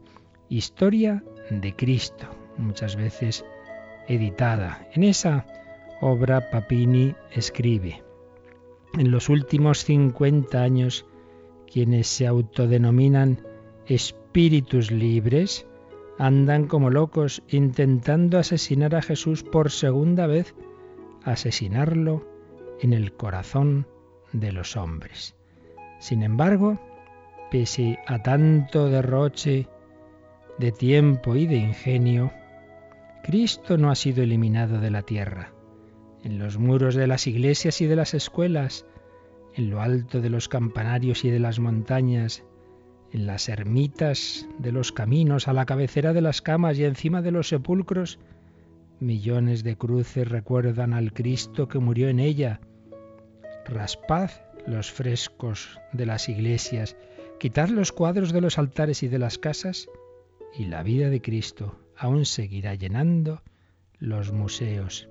Historia 0.48 1.24
de 1.50 1.74
Cristo, 1.74 2.26
muchas 2.58 2.96
veces 2.96 3.44
editada. 4.08 4.86
En 4.92 5.04
esa 5.04 5.46
obra 6.02 6.50
Papini 6.50 7.14
escribe, 7.30 8.02
en 8.98 9.10
los 9.10 9.30
últimos 9.30 9.84
50 9.84 10.62
años 10.62 11.06
quienes 11.72 12.06
se 12.06 12.26
autodenominan 12.26 13.40
espíritus 13.86 14.90
libres 14.90 15.66
andan 16.18 16.66
como 16.66 16.90
locos 16.90 17.42
intentando 17.48 18.38
asesinar 18.38 18.94
a 18.94 19.02
Jesús 19.02 19.42
por 19.42 19.70
segunda 19.70 20.26
vez, 20.26 20.54
asesinarlo 21.24 22.26
en 22.80 22.92
el 22.92 23.12
corazón 23.12 23.86
de 24.32 24.52
los 24.52 24.76
hombres. 24.76 25.34
Sin 25.98 26.22
embargo, 26.22 26.78
pese 27.50 27.98
a 28.06 28.22
tanto 28.22 28.88
derroche 28.88 29.66
de 30.58 30.72
tiempo 30.72 31.36
y 31.36 31.46
de 31.46 31.56
ingenio, 31.56 32.32
Cristo 33.22 33.78
no 33.78 33.90
ha 33.90 33.94
sido 33.94 34.22
eliminado 34.22 34.78
de 34.78 34.90
la 34.90 35.02
tierra. 35.02 35.52
En 36.22 36.38
los 36.38 36.58
muros 36.58 36.94
de 36.94 37.06
las 37.06 37.26
iglesias 37.26 37.80
y 37.80 37.86
de 37.86 37.96
las 37.96 38.14
escuelas, 38.14 38.84
en 39.54 39.70
lo 39.70 39.80
alto 39.80 40.20
de 40.20 40.30
los 40.30 40.48
campanarios 40.48 41.24
y 41.24 41.30
de 41.30 41.40
las 41.40 41.58
montañas, 41.58 42.44
en 43.12 43.26
las 43.26 43.48
ermitas 43.48 44.48
de 44.58 44.72
los 44.72 44.92
caminos, 44.92 45.48
a 45.48 45.52
la 45.52 45.66
cabecera 45.66 46.12
de 46.12 46.22
las 46.22 46.40
camas 46.40 46.78
y 46.78 46.84
encima 46.84 47.22
de 47.22 47.30
los 47.30 47.48
sepulcros, 47.48 48.18
millones 49.00 49.64
de 49.64 49.76
cruces 49.76 50.28
recuerdan 50.28 50.94
al 50.94 51.12
Cristo 51.12 51.68
que 51.68 51.78
murió 51.78 52.08
en 52.08 52.20
ella. 52.20 52.60
Raspad 53.66 54.30
los 54.66 54.90
frescos 54.90 55.78
de 55.92 56.06
las 56.06 56.28
iglesias, 56.28 56.96
quitad 57.38 57.68
los 57.68 57.92
cuadros 57.92 58.32
de 58.32 58.40
los 58.40 58.58
altares 58.58 59.02
y 59.02 59.08
de 59.08 59.18
las 59.18 59.38
casas, 59.38 59.88
y 60.56 60.66
la 60.66 60.82
vida 60.82 61.10
de 61.10 61.20
Cristo 61.20 61.78
aún 61.96 62.24
seguirá 62.24 62.74
llenando 62.74 63.42
los 63.98 64.32
museos. 64.32 65.08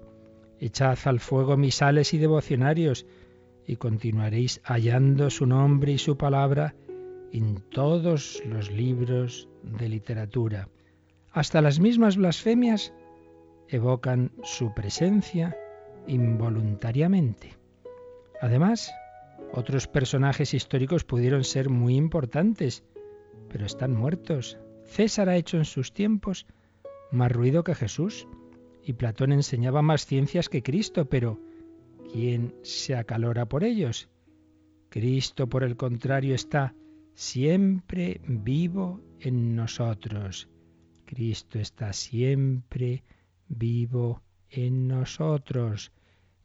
Echad 0.59 0.99
al 1.05 1.19
fuego 1.19 1.57
misales 1.57 2.13
y 2.13 2.17
devocionarios, 2.17 3.05
y 3.71 3.77
continuaréis 3.77 4.59
hallando 4.65 5.29
su 5.29 5.45
nombre 5.45 5.93
y 5.93 5.97
su 5.97 6.17
palabra 6.17 6.75
en 7.31 7.61
todos 7.69 8.43
los 8.45 8.69
libros 8.69 9.47
de 9.63 9.87
literatura. 9.87 10.67
Hasta 11.31 11.61
las 11.61 11.79
mismas 11.79 12.17
blasfemias 12.17 12.93
evocan 13.69 14.33
su 14.43 14.73
presencia 14.73 15.55
involuntariamente. 16.05 17.53
Además, 18.41 18.91
otros 19.53 19.87
personajes 19.87 20.53
históricos 20.53 21.05
pudieron 21.05 21.45
ser 21.45 21.69
muy 21.69 21.95
importantes, 21.95 22.83
pero 23.47 23.65
están 23.65 23.93
muertos. 23.93 24.57
César 24.83 25.29
ha 25.29 25.37
hecho 25.37 25.55
en 25.55 25.65
sus 25.65 25.93
tiempos 25.93 26.45
más 27.09 27.31
ruido 27.31 27.63
que 27.63 27.75
Jesús, 27.75 28.27
y 28.83 28.93
Platón 28.93 29.31
enseñaba 29.31 29.81
más 29.81 30.05
ciencias 30.05 30.49
que 30.49 30.61
Cristo, 30.61 31.05
pero 31.05 31.39
¿quién 32.11 32.53
se 32.63 32.95
acalora 32.95 33.45
por 33.45 33.63
ellos? 33.63 34.09
Cristo, 34.89 35.47
por 35.47 35.63
el 35.63 35.77
contrario, 35.77 36.35
está 36.35 36.75
siempre 37.13 38.21
vivo 38.25 39.01
en 39.19 39.55
nosotros. 39.55 40.49
Cristo 41.05 41.59
está 41.59 41.93
siempre 41.93 43.03
vivo 43.47 44.21
en 44.49 44.87
nosotros. 44.87 45.91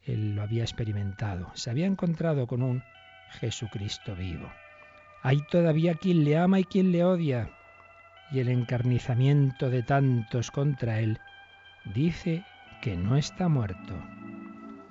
Él 0.02 0.37
lo 0.37 0.42
había 0.42 0.62
experimentado. 0.62 1.50
Se 1.54 1.70
había 1.70 1.87
encontrado 1.87 2.46
con 2.46 2.62
un 2.62 2.82
Jesucristo 3.40 4.14
vivo. 4.14 4.49
Hay 5.23 5.40
todavía 5.50 5.94
quien 5.94 6.25
le 6.25 6.37
ama 6.37 6.61
y 6.61 6.64
quien 6.64 6.92
le 6.92 7.04
odia. 7.04 7.50
Y 8.30 8.38
el 8.40 8.49
encarnizamiento 8.49 9.70
de 9.70 9.82
tantos 9.82 10.50
contra 10.50 11.00
él 11.00 11.18
dice 11.94 12.44
que 12.82 12.96
no 12.96 13.16
está 13.16 13.49
muerto. 13.49 14.15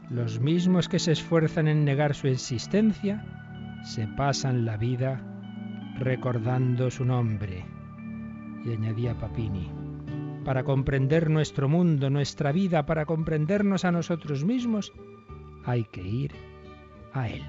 Los 0.09 0.39
mismos 0.39 0.87
que 0.87 0.99
se 0.99 1.11
esfuerzan 1.11 1.67
en 1.67 1.83
negar 1.83 2.13
su 2.13 2.27
existencia 2.27 3.25
se 3.83 4.07
pasan 4.07 4.65
la 4.65 4.77
vida 4.77 5.21
recordando 5.97 6.91
su 6.91 7.05
nombre. 7.05 7.65
Y 8.65 8.71
añadía 8.71 9.17
Papini, 9.17 9.71
para 10.43 10.63
comprender 10.63 11.29
nuestro 11.29 11.67
mundo, 11.69 12.09
nuestra 12.09 12.51
vida, 12.51 12.85
para 12.85 13.05
comprendernos 13.05 13.85
a 13.85 13.91
nosotros 13.91 14.43
mismos, 14.43 14.93
hay 15.65 15.85
que 15.85 16.01
ir 16.01 16.31
a 17.13 17.27
Él. 17.29 17.43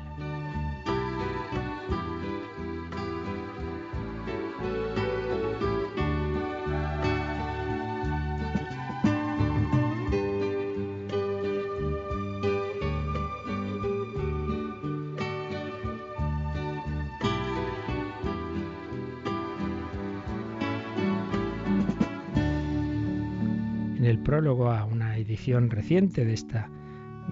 Prólogo 24.37 24.71
a 24.71 24.85
una 24.85 25.16
edición 25.16 25.71
reciente 25.71 26.26
de 26.26 26.35
esta 26.35 26.69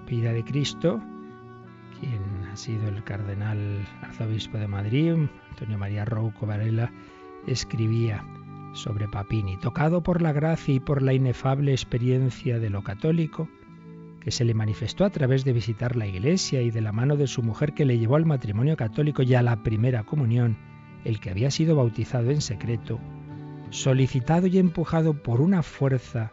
vida 0.09 0.33
de 0.33 0.43
Cristo, 0.43 0.99
quien 1.99 2.49
ha 2.51 2.55
sido 2.55 2.87
el 2.87 3.03
cardenal 3.03 3.87
arzobispo 4.01 4.57
de 4.57 4.67
Madrid, 4.67 5.13
Antonio 5.51 5.77
María 5.77 6.03
Rouco 6.03 6.47
Varela, 6.47 6.91
escribía 7.45 8.25
sobre 8.73 9.07
Papini, 9.07 9.55
tocado 9.57 10.01
por 10.01 10.23
la 10.23 10.33
gracia 10.33 10.73
y 10.73 10.79
por 10.79 11.03
la 11.03 11.13
inefable 11.13 11.73
experiencia 11.73 12.57
de 12.57 12.71
lo 12.71 12.81
católico, 12.81 13.47
que 14.19 14.31
se 14.31 14.43
le 14.43 14.55
manifestó 14.55 15.05
a 15.05 15.11
través 15.11 15.45
de 15.45 15.53
visitar 15.53 15.95
la 15.95 16.07
iglesia 16.07 16.63
y 16.63 16.71
de 16.71 16.81
la 16.81 16.91
mano 16.91 17.17
de 17.17 17.27
su 17.27 17.43
mujer 17.43 17.75
que 17.75 17.85
le 17.85 17.99
llevó 17.99 18.15
al 18.15 18.25
matrimonio 18.25 18.77
católico 18.77 19.21
y 19.21 19.35
a 19.35 19.43
la 19.43 19.61
primera 19.61 20.05
comunión, 20.05 20.57
el 21.03 21.19
que 21.19 21.29
había 21.29 21.51
sido 21.51 21.75
bautizado 21.75 22.31
en 22.31 22.41
secreto, 22.41 22.99
solicitado 23.69 24.47
y 24.47 24.57
empujado 24.57 25.21
por 25.21 25.39
una 25.39 25.61
fuerza 25.61 26.31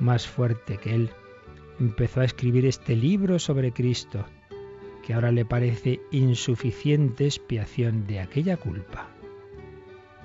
más 0.00 0.26
fuerte 0.26 0.78
que 0.78 0.94
él, 0.94 1.10
empezó 1.78 2.20
a 2.20 2.24
escribir 2.24 2.66
este 2.66 2.96
libro 2.96 3.38
sobre 3.38 3.72
Cristo, 3.72 4.24
que 5.04 5.14
ahora 5.14 5.32
le 5.32 5.44
parece 5.44 6.00
insuficiente 6.10 7.26
expiación 7.26 8.06
de 8.06 8.20
aquella 8.20 8.56
culpa. 8.56 9.08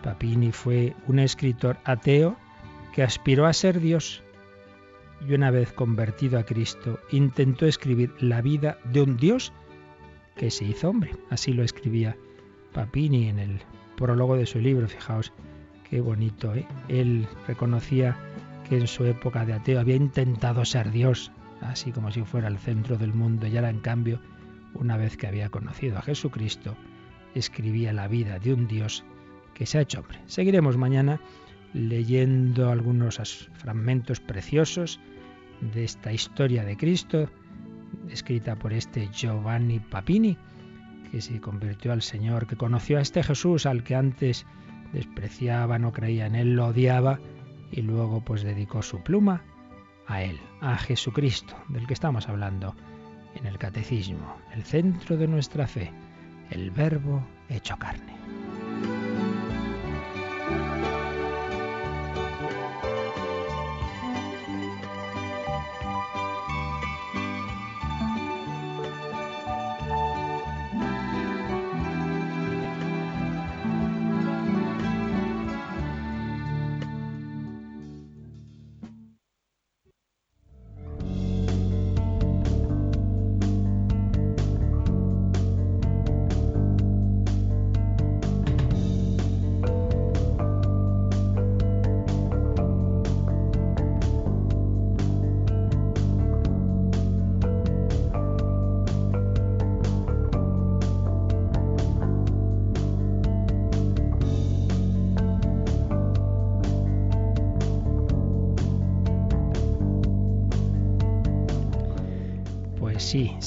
Papini 0.04 0.52
fue 0.52 0.94
un 1.08 1.20
escritor 1.20 1.78
ateo 1.84 2.36
que 2.94 3.04
aspiró 3.04 3.46
a 3.46 3.54
ser 3.54 3.80
Dios 3.80 4.24
y 5.28 5.34
una 5.34 5.52
vez 5.52 5.72
convertido 5.74 6.38
a 6.38 6.44
Cristo 6.44 7.00
intentó 7.12 7.66
escribir 7.66 8.14
la 8.20 8.42
vida 8.42 8.78
de 8.86 9.02
un 9.02 9.18
Dios 9.18 9.52
que 10.36 10.52
se 10.52 10.66
hizo 10.66 10.90
hombre. 10.90 11.12
Así 11.30 11.54
lo 11.54 11.64
escribía 11.64 12.16
Papini 12.74 13.30
en 13.30 13.40
el 13.40 13.60
prólogo 13.98 14.36
de 14.36 14.46
su 14.46 14.60
libro. 14.60 14.88
Fijaos 14.88 15.32
qué 15.90 16.02
bonito. 16.02 16.54
¿eh? 16.54 16.68
Él 16.88 17.28
reconocía 17.48 18.18
que 18.68 18.78
en 18.78 18.88
su 18.88 19.06
época 19.06 19.46
de 19.46 19.54
ateo 19.54 19.80
había 19.80 19.96
intentado 19.96 20.66
ser 20.66 20.92
Dios, 20.92 21.32
así 21.62 21.92
como 21.92 22.12
si 22.12 22.24
fuera 22.24 22.48
el 22.48 22.58
centro 22.58 22.98
del 22.98 23.14
mundo, 23.14 23.48
y 23.48 23.56
ahora 23.56 23.70
en 23.70 23.80
cambio, 23.80 24.20
una 24.74 24.98
vez 24.98 25.18
que 25.18 25.28
había 25.28 25.50
conocido 25.50 25.98
a 25.98 26.02
Jesucristo, 26.02 26.76
escribía 27.34 27.94
la 27.94 28.08
vida 28.08 28.40
de 28.40 28.54
un 28.54 28.68
Dios 28.68 29.04
que 29.54 29.66
se 29.66 29.78
ha 29.78 29.82
hecho 29.82 30.00
hombre. 30.00 30.20
Seguiremos 30.26 30.78
mañana 30.78 31.20
leyendo 31.74 32.72
algunos 32.72 33.50
fragmentos 33.54 34.20
preciosos 34.20 35.00
de 35.74 35.84
esta 35.84 36.12
historia 36.12 36.64
de 36.64 36.78
Cristo, 36.78 37.30
escrita 38.10 38.56
por 38.56 38.74
este 38.74 39.10
Giovanni 39.12 39.80
Papini, 39.80 40.38
que 41.12 41.22
se 41.22 41.40
convirtió 41.40 41.94
al 41.94 42.02
Señor, 42.02 42.48
que 42.48 42.56
conoció 42.56 42.98
a 42.98 43.02
este 43.02 43.24
Jesús 43.24 43.66
al 43.66 43.84
que 43.84 43.96
antes 43.96 44.46
despreciaba, 44.94 45.80
no 45.80 45.92
creía 45.92 46.26
en 46.26 46.36
él, 46.36 46.56
lo 46.56 46.68
odiaba, 46.68 47.20
y 47.76 47.82
luego 47.82 48.22
pues 48.22 48.42
dedicó 48.44 48.82
su 48.82 49.02
pluma 49.02 49.44
a 50.08 50.24
él, 50.24 50.40
a 50.62 50.78
Jesucristo, 50.78 51.56
del 51.68 51.86
que 51.88 51.94
estamos 51.94 52.30
hablando 52.30 52.74
en 53.36 53.46
el 53.46 53.58
catecismo, 53.58 54.38
el 54.54 54.64
centro 54.64 55.18
de 55.18 55.28
nuestra 55.28 55.68
fe, 55.68 55.92
el 56.52 56.72
verbo 56.72 57.22
hecho 57.50 57.76
carne. 57.78 58.16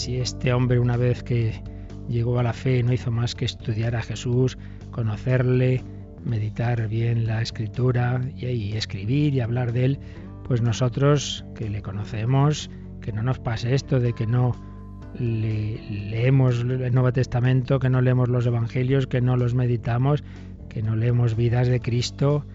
Si 0.09 0.17
este 0.23 0.55
hombre 0.55 0.79
una 0.79 0.97
vez 0.97 1.23
que 1.23 1.61
llegó 2.09 2.39
a 2.39 2.43
la 2.43 2.55
fe 2.55 2.83
no 2.83 2.95
hizo 2.95 3.11
más 3.11 3.35
que 3.35 3.45
estudiar 3.45 3.95
a 3.95 4.01
Jesús, 4.01 4.57
conocerle, 4.91 5.85
meditar 6.25 6.89
bien 6.89 7.27
la 7.27 7.43
escritura 7.43 8.23
y, 8.35 8.73
escribir 8.73 9.35
y 9.35 9.41
hablar 9.41 9.75
de 9.75 9.85
él, 9.85 9.99
pues 10.45 10.63
nosotros 10.63 11.45
que 11.55 11.69
le 11.69 11.83
conocemos, 11.83 12.71
que 13.03 13.13
no 13.13 13.23
nos 13.23 13.39
pase 13.39 13.75
esto 13.75 14.01
de 14.01 14.15
que 14.15 14.27
no 14.27 14.53
leemos 15.19 16.61
el 16.61 16.95
Nuevo 16.95 17.13
Testamento, 17.13 17.79
que 17.79 17.91
no 17.91 18.01
leemos 18.01 18.31
los 18.31 18.47
Evangelios, 18.47 19.07
que 19.07 19.21
no 19.21 19.37
los 19.37 19.53
meditamos, 19.53 20.25
que 20.71 20.83
no 20.83 20.97
leemos 20.97 21.37
vidas 21.37 21.69
de 21.69 21.81
Cristo. 21.81 22.47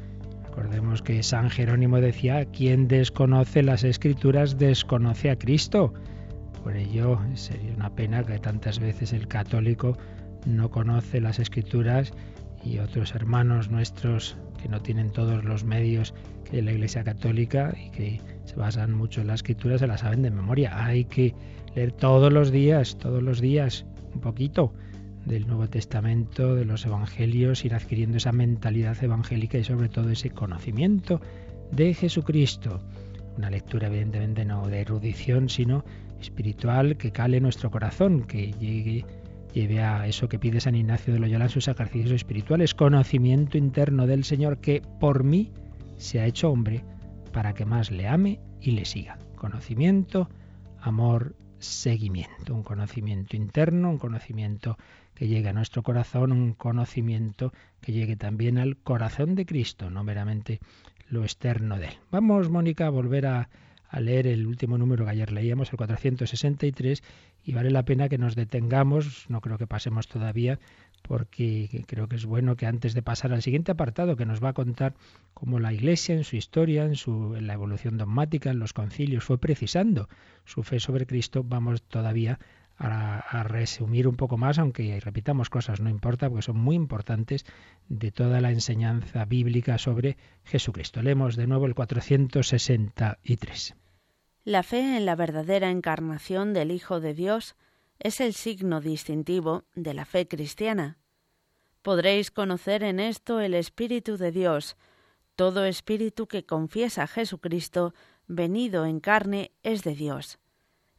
Recordemos 0.44 1.04
que 1.04 1.22
San 1.22 1.52
Jerónimo 1.52 2.02
decía, 2.02 2.46
quien 2.46 2.88
desconoce 2.88 3.62
las 3.62 3.84
escrituras 3.84 4.58
desconoce 4.58 5.30
a 5.30 5.38
Cristo. 5.38 5.94
Por 6.64 6.78
ello 6.78 7.20
sería 7.34 7.74
una 7.74 7.94
pena 7.94 8.24
que 8.24 8.40
tantas 8.40 8.80
veces 8.80 9.14
el 9.14 9.28
católico 9.28 9.98
no 10.46 10.70
conoce 10.70 11.20
las 11.20 11.40
escrituras 11.40 12.14
y 12.64 12.80
otros 12.80 13.14
hermanos 13.16 13.70
nuestros 13.70 14.38
que 14.62 14.70
no 14.70 14.82
tienen 14.82 15.12
todos 15.12 15.44
los 15.44 15.66
medios 15.66 16.14
que 16.50 16.62
la 16.62 16.72
Iglesia 16.72 17.04
Católica 17.04 17.74
y 17.78 17.90
que 17.90 18.22
se 18.46 18.56
basan 18.56 18.94
mucho 18.94 19.22
en 19.22 19.28
la 19.28 19.34
escritura 19.34 19.78
se 19.78 19.88
la 19.88 19.98
saben 19.98 20.22
de 20.22 20.32
memoria. 20.32 20.86
Hay 20.86 21.06
que 21.06 21.36
leer 21.76 21.92
todos 21.92 22.32
los 22.32 22.52
días, 22.52 22.98
todos 22.98 23.22
los 23.22 23.42
días, 23.42 23.86
un 24.14 24.22
poquito 24.22 24.74
del 25.26 25.48
Nuevo 25.48 25.68
Testamento, 25.68 26.56
de 26.56 26.66
los 26.66 26.86
Evangelios, 26.86 27.66
ir 27.66 27.74
adquiriendo 27.74 28.18
esa 28.18 28.32
mentalidad 28.32 29.02
evangélica 29.04 29.58
y 29.58 29.64
sobre 29.64 29.90
todo 29.90 30.10
ese 30.10 30.30
conocimiento 30.30 31.22
de 31.72 31.94
Jesucristo. 31.94 32.82
Una 33.38 33.50
lectura 33.50 33.88
evidentemente 33.88 34.46
no 34.46 34.68
de 34.68 34.82
erudición, 34.82 35.50
sino 35.50 35.84
espiritual 36.24 36.98
que 36.98 37.12
cale 37.12 37.40
nuestro 37.40 37.70
corazón, 37.70 38.24
que 38.24 38.52
llegue 38.54 39.06
lleve 39.54 39.84
a 39.84 40.08
eso 40.08 40.28
que 40.28 40.40
pide 40.40 40.60
San 40.60 40.76
Ignacio 40.76 41.14
de 41.14 41.20
Loyola 41.20 41.46
en 41.46 41.50
sus 41.50 41.68
ejercicios 41.68 42.12
espirituales, 42.12 42.74
conocimiento 42.74 43.58
interno 43.58 44.08
del 44.08 44.24
Señor 44.24 44.58
que 44.58 44.82
por 45.00 45.24
mí 45.24 45.52
se 45.98 46.20
ha 46.20 46.26
hecho 46.26 46.50
hombre 46.50 46.84
para 47.32 47.54
que 47.54 47.66
más 47.66 47.92
le 47.92 48.08
ame 48.08 48.40
y 48.60 48.72
le 48.72 48.86
siga. 48.86 49.20
Conocimiento, 49.36 50.28
amor, 50.82 51.36
seguimiento, 51.60 52.56
un 52.56 52.64
conocimiento 52.64 53.36
interno, 53.36 53.92
un 53.92 54.00
conocimiento 54.00 54.78
que 55.14 55.28
llegue 55.28 55.50
a 55.50 55.54
nuestro 55.54 55.84
corazón, 55.84 56.32
un 56.32 56.54
conocimiento 56.54 57.54
que 57.80 57.92
llegue 57.92 58.16
también 58.16 58.58
al 58.58 58.78
corazón 58.78 59.36
de 59.36 59.46
Cristo, 59.46 59.92
no 59.92 60.04
meramente 60.04 60.60
lo 61.08 61.24
externo 61.24 61.78
de 61.78 61.88
él. 61.88 61.94
Vamos, 62.12 62.50
Mónica, 62.50 62.88
a 62.88 62.90
volver 62.90 63.28
a, 63.28 63.50
a 63.94 64.00
leer 64.00 64.26
el 64.26 64.48
último 64.48 64.80
número 64.80 65.06
que 65.06 65.12
ayer 65.12 65.32
leíamos, 65.32 65.72
el 65.72 65.78
463, 65.78 67.04
y 67.44 67.54
vale 67.54 67.70
la 67.70 67.86
pena 67.86 68.10
que 68.10 68.18
nos 68.18 68.36
detengamos, 68.36 69.30
no 69.30 69.40
creo 69.40 69.60
que 69.60 69.68
pasemos 69.68 70.08
todavía, 70.08 70.60
porque 71.04 71.86
creo 71.86 72.08
que 72.08 72.16
es 72.16 72.26
bueno 72.26 72.56
que 72.56 72.66
antes 72.66 72.96
de 72.96 73.04
pasar 73.04 73.34
al 73.34 73.44
siguiente 73.44 73.72
apartado, 73.72 74.16
que 74.16 74.26
nos 74.26 74.44
va 74.44 74.50
a 74.50 74.54
contar 74.54 74.96
cómo 75.36 75.60
la 75.60 75.74
Iglesia 75.74 76.16
en 76.16 76.24
su 76.24 76.38
historia, 76.38 76.86
en, 76.86 76.96
su, 76.96 77.36
en 77.36 77.46
la 77.46 77.54
evolución 77.54 78.00
dogmática, 78.00 78.50
en 78.50 78.58
los 78.58 78.74
concilios, 78.74 79.26
fue 79.26 79.38
precisando 79.38 80.10
su 80.44 80.64
fe 80.64 80.80
sobre 80.80 81.06
Cristo, 81.06 81.44
vamos 81.44 81.84
todavía 81.84 82.40
a, 82.80 83.44
resumir 83.44 84.08
un 84.08 84.16
poco 84.16 84.38
más, 84.38 84.58
aunque 84.58 85.00
repitamos 85.00 85.52
cosas, 85.52 85.82
no 85.82 85.92
importa, 85.92 86.30
porque 86.30 86.42
son 86.42 86.58
muy 86.58 86.76
importantes 86.76 87.46
de 87.90 88.12
toda 88.12 88.42
la 88.42 88.50
enseñanza 88.50 89.24
bíblica 89.26 89.78
sobre 89.78 90.18
Jesucristo. 90.46 91.04
Leemos 91.04 91.36
de 91.36 91.46
nuevo 91.46 91.68
el 91.68 91.76
463. 91.76 93.76
La 94.46 94.62
fe 94.62 94.98
en 94.98 95.06
la 95.06 95.16
verdadera 95.16 95.70
encarnación 95.70 96.54
del 96.54 96.72
Hijo 96.72 97.00
de 97.00 97.14
Dios 97.14 97.56
es 98.00 98.20
el 98.20 98.34
signo 98.34 98.82
distintivo 98.82 99.64
de 99.74 99.94
la 99.94 100.04
fe 100.04 100.28
cristiana. 100.28 100.98
Podréis 101.82 102.30
conocer 102.30 102.84
en 102.84 103.00
esto 103.00 103.40
el 103.40 103.54
Espíritu 103.54 104.18
de 104.18 104.34
Dios. 104.34 104.76
Todo 105.38 105.64
espíritu 105.64 106.28
que 106.28 106.46
confiesa 106.46 107.04
a 107.04 107.08
Jesucristo 107.08 107.94
venido 108.28 108.86
en 108.86 109.00
carne 109.00 109.52
es 109.64 109.84
de 109.84 109.96
Dios. 109.96 110.40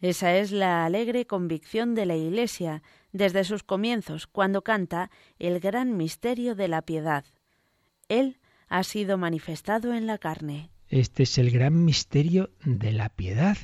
Esa 0.00 0.35
es 0.37 0.50
la 0.50 0.87
alegre 0.87 1.26
convicción 1.26 1.94
de 1.94 2.07
la 2.07 2.16
Iglesia 2.16 2.83
desde 3.12 3.44
sus 3.44 3.62
comienzos, 3.62 4.26
cuando 4.26 4.64
canta 4.64 5.11
el 5.38 5.61
gran 5.61 5.98
misterio 5.98 6.54
de 6.54 6.68
la 6.68 6.80
piedad. 6.80 7.26
Él 8.09 8.40
ha 8.68 8.85
sido 8.85 9.18
manifestado 9.18 9.92
en 9.92 10.07
la 10.07 10.16
carne. 10.16 10.73
Este 10.94 11.24
es 11.24 11.38
el 11.38 11.50
gran 11.50 11.85
misterio 11.85 12.50
de 12.64 12.92
la 12.92 13.09
piedad, 13.09 13.57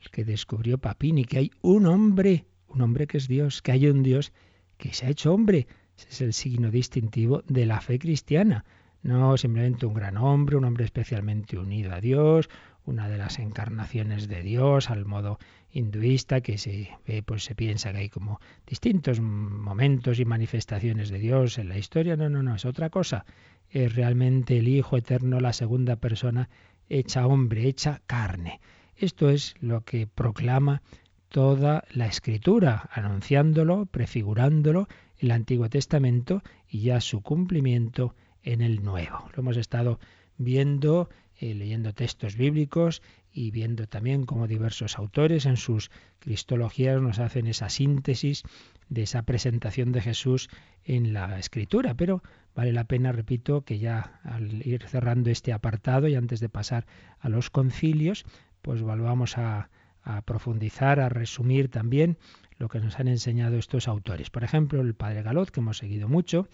el 0.00 0.08
que 0.08 0.24
descubrió 0.24 0.78
Papini, 0.78 1.26
que 1.26 1.36
hay 1.36 1.50
un 1.60 1.84
hombre, 1.84 2.46
un 2.68 2.80
hombre 2.80 3.06
que 3.06 3.18
es 3.18 3.28
Dios, 3.28 3.60
que 3.60 3.72
hay 3.72 3.86
un 3.86 4.02
Dios 4.02 4.32
que 4.78 4.94
se 4.94 5.04
ha 5.04 5.10
hecho 5.10 5.34
hombre. 5.34 5.66
Ese 5.98 6.08
es 6.08 6.20
el 6.22 6.32
signo 6.32 6.70
distintivo 6.70 7.42
de 7.46 7.66
la 7.66 7.82
fe 7.82 7.98
cristiana. 7.98 8.64
No 9.02 9.36
simplemente 9.36 9.84
un 9.84 9.92
gran 9.92 10.16
hombre, 10.16 10.56
un 10.56 10.64
hombre 10.64 10.86
especialmente 10.86 11.58
unido 11.58 11.92
a 11.92 12.00
Dios, 12.00 12.48
una 12.86 13.10
de 13.10 13.18
las 13.18 13.38
encarnaciones 13.40 14.26
de 14.26 14.42
Dios 14.42 14.88
al 14.88 15.04
modo 15.04 15.38
hinduista 15.70 16.40
que 16.40 16.56
se 16.56 16.96
ve, 17.06 17.22
pues 17.22 17.44
se 17.44 17.54
piensa 17.54 17.92
que 17.92 17.98
hay 17.98 18.08
como 18.08 18.40
distintos 18.66 19.20
momentos 19.20 20.18
y 20.18 20.24
manifestaciones 20.24 21.10
de 21.10 21.18
Dios 21.18 21.58
en 21.58 21.68
la 21.68 21.76
historia. 21.76 22.16
No, 22.16 22.30
no, 22.30 22.42
no, 22.42 22.54
es 22.54 22.64
otra 22.64 22.88
cosa. 22.88 23.26
Es 23.68 23.94
realmente 23.94 24.58
el 24.58 24.66
Hijo 24.66 24.96
Eterno, 24.96 25.40
la 25.40 25.52
segunda 25.52 25.96
persona 25.96 26.48
hecha 26.90 27.26
hombre, 27.26 27.66
hecha 27.66 28.02
carne. 28.06 28.60
Esto 28.96 29.30
es 29.30 29.54
lo 29.60 29.82
que 29.82 30.06
proclama 30.06 30.82
toda 31.30 31.84
la 31.92 32.06
escritura, 32.06 32.90
anunciándolo, 32.92 33.86
prefigurándolo 33.86 34.88
en 35.18 35.26
el 35.26 35.30
Antiguo 35.30 35.70
Testamento 35.70 36.42
y 36.68 36.82
ya 36.82 37.00
su 37.00 37.22
cumplimiento 37.22 38.14
en 38.42 38.60
el 38.60 38.82
Nuevo. 38.82 39.30
Lo 39.34 39.40
hemos 39.40 39.56
estado 39.56 39.98
viendo, 40.36 41.08
eh, 41.40 41.54
leyendo 41.54 41.92
textos 41.92 42.36
bíblicos 42.36 43.02
y 43.32 43.50
viendo 43.50 43.86
también 43.86 44.24
cómo 44.24 44.46
diversos 44.46 44.98
autores 44.98 45.46
en 45.46 45.56
sus 45.56 45.90
cristologías 46.20 47.00
nos 47.00 47.18
hacen 47.18 47.46
esa 47.46 47.68
síntesis 47.68 48.44
de 48.88 49.02
esa 49.02 49.22
presentación 49.22 49.92
de 49.92 50.02
Jesús 50.02 50.48
en 50.84 51.12
la 51.12 51.38
escritura. 51.38 51.94
Pero 51.94 52.22
Vale 52.54 52.72
la 52.72 52.84
pena, 52.84 53.12
repito, 53.12 53.62
que 53.62 53.78
ya 53.78 54.20
al 54.24 54.66
ir 54.66 54.86
cerrando 54.86 55.30
este 55.30 55.52
apartado 55.52 56.08
y 56.08 56.14
antes 56.14 56.40
de 56.40 56.48
pasar 56.48 56.86
a 57.20 57.28
los 57.28 57.50
concilios, 57.50 58.24
pues 58.62 58.82
volvamos 58.82 59.38
a, 59.38 59.70
a 60.02 60.22
profundizar, 60.22 61.00
a 61.00 61.08
resumir 61.08 61.70
también 61.70 62.18
lo 62.58 62.68
que 62.68 62.80
nos 62.80 62.98
han 62.98 63.08
enseñado 63.08 63.56
estos 63.56 63.88
autores. 63.88 64.30
Por 64.30 64.44
ejemplo, 64.44 64.80
el 64.80 64.94
padre 64.94 65.22
Galot, 65.22 65.50
que 65.50 65.60
hemos 65.60 65.78
seguido 65.78 66.08
mucho, 66.08 66.48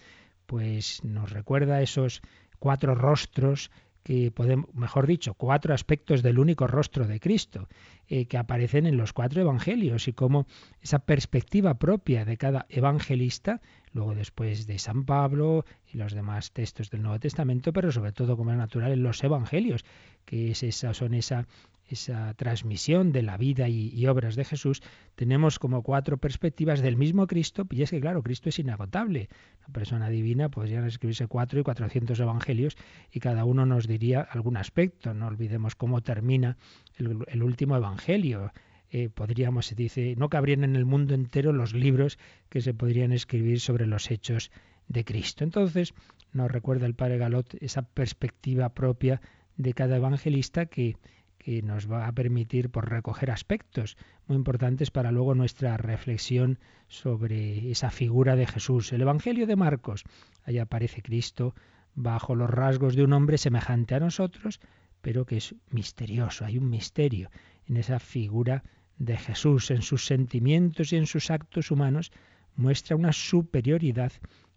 pues 0.45 1.03
nos 1.03 1.31
recuerda 1.31 1.81
esos 1.81 2.21
cuatro 2.59 2.95
rostros 2.95 3.71
que 4.07 4.31
podemos, 4.31 4.73
mejor 4.73 5.05
dicho, 5.05 5.33
cuatro 5.33 5.73
aspectos 5.73 6.23
del 6.23 6.39
único 6.39 6.65
rostro 6.65 7.05
de 7.07 7.19
Cristo 7.19 7.67
eh, 8.07 8.25
que 8.25 8.37
aparecen 8.37 8.85
en 8.85 8.95
los 8.95 9.11
cuatro 9.11 9.41
evangelios 9.41 10.07
y 10.07 10.13
cómo 10.13 10.47
esa 10.81 10.99
perspectiva 10.99 11.73
propia 11.73 12.23
de 12.23 12.37
cada 12.37 12.67
evangelista, 12.69 13.59
luego 13.91 14.15
después 14.15 14.65
de 14.65 14.79
San 14.79 15.03
Pablo 15.03 15.65
y 15.91 15.97
los 15.97 16.13
demás 16.13 16.53
textos 16.53 16.89
del 16.89 17.01
Nuevo 17.01 17.19
Testamento, 17.19 17.73
pero 17.73 17.91
sobre 17.91 18.13
todo 18.13 18.37
como 18.37 18.51
es 18.51 18.57
natural 18.57 18.93
en 18.93 19.03
los 19.03 19.21
evangelios, 19.25 19.83
que 20.23 20.51
es 20.51 20.63
esa, 20.63 20.93
son 20.93 21.13
esa 21.13 21.45
esa 21.87 22.33
transmisión 22.33 23.11
de 23.11 23.21
la 23.21 23.37
vida 23.37 23.69
y, 23.69 24.05
obras 24.07 24.35
de 24.35 24.45
Jesús, 24.45 24.81
tenemos 25.15 25.59
como 25.59 25.83
cuatro 25.83 26.17
perspectivas 26.17 26.81
del 26.81 26.97
mismo 26.97 27.27
Cristo, 27.27 27.65
y 27.69 27.81
es 27.81 27.91
que 27.91 28.01
claro, 28.01 28.21
Cristo 28.23 28.49
es 28.49 28.59
inagotable. 28.59 29.29
La 29.61 29.73
persona 29.73 30.09
divina 30.09 30.49
podrían 30.49 30.85
escribirse 30.85 31.27
cuatro 31.27 31.59
y 31.59 31.63
cuatrocientos 31.63 32.19
evangelios 32.19 32.77
y 33.11 33.19
cada 33.19 33.45
uno 33.45 33.65
nos 33.65 33.87
diría 33.87 34.21
algún 34.21 34.57
aspecto. 34.57 35.13
No 35.13 35.27
olvidemos 35.27 35.75
cómo 35.75 36.01
termina 36.01 36.57
el, 36.97 37.43
último 37.43 37.75
evangelio. 37.75 38.51
Eh, 38.89 39.09
podríamos, 39.09 39.67
se 39.67 39.75
dice, 39.75 40.15
no 40.17 40.29
cabrían 40.29 40.63
en 40.63 40.75
el 40.75 40.85
mundo 40.85 41.13
entero 41.13 41.53
los 41.53 41.73
libros 41.73 42.17
que 42.49 42.61
se 42.61 42.73
podrían 42.73 43.11
escribir 43.11 43.59
sobre 43.59 43.85
los 43.85 44.11
hechos 44.11 44.51
de 44.87 45.03
Cristo. 45.03 45.43
Entonces, 45.43 45.93
nos 46.33 46.51
recuerda 46.51 46.85
el 46.85 46.95
padre 46.95 47.17
Galot 47.17 47.55
esa 47.61 47.81
perspectiva 47.81 48.69
propia 48.69 49.21
de 49.57 49.73
cada 49.73 49.97
evangelista 49.97 50.67
que, 50.67 50.95
que 51.47 51.61
nos 51.61 51.89
va 51.89 52.09
a 52.09 52.11
permitir 52.11 52.69
por 52.69 52.89
recoger 52.89 53.31
aspectos 53.31 53.95
muy 54.27 54.35
importantes 54.35 54.91
para 54.91 55.13
luego 55.13 55.33
nuestra 55.33 55.77
reflexión 55.77 56.59
sobre 56.89 57.71
esa 57.71 57.89
figura 57.89 58.35
de 58.35 58.45
Jesús. 58.45 58.91
El 58.91 58.99
Evangelio 58.99 59.47
de 59.47 59.55
Marcos, 59.55 60.03
ahí 60.43 60.57
aparece 60.57 61.01
Cristo 61.01 61.55
bajo 61.95 62.35
los 62.35 62.49
rasgos 62.49 62.97
de 62.97 63.05
un 63.05 63.13
hombre 63.13 63.37
semejante 63.37 63.95
a 63.95 64.01
nosotros, 64.01 64.59
pero 65.01 65.25
que 65.25 65.37
es 65.37 65.55
misterioso, 65.71 66.43
hay 66.43 66.57
un 66.57 66.69
misterio 66.69 67.29
en 67.65 67.77
esa 67.77 67.99
figura 67.99 68.63
de 68.97 69.15
Jesús, 69.15 69.71
en 69.71 69.83
sus 69.83 70.05
sentimientos 70.05 70.91
y 70.91 70.97
en 70.97 71.05
sus 71.05 71.31
actos 71.31 71.71
humanos, 71.71 72.11
muestra 72.57 72.97
una 72.97 73.13
superioridad 73.13 74.11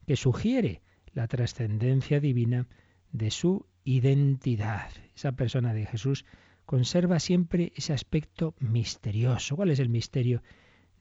que 0.08 0.16
sugiere 0.16 0.82
la 1.12 1.28
trascendencia 1.28 2.18
divina 2.18 2.66
de 3.12 3.30
su 3.30 3.64
identidad. 3.84 4.90
Esa 5.14 5.30
persona 5.30 5.72
de 5.72 5.86
Jesús 5.86 6.24
conserva 6.70 7.18
siempre 7.18 7.72
ese 7.74 7.92
aspecto 7.92 8.54
misterioso. 8.60 9.56
¿Cuál 9.56 9.72
es 9.72 9.80
el 9.80 9.88
misterio 9.88 10.40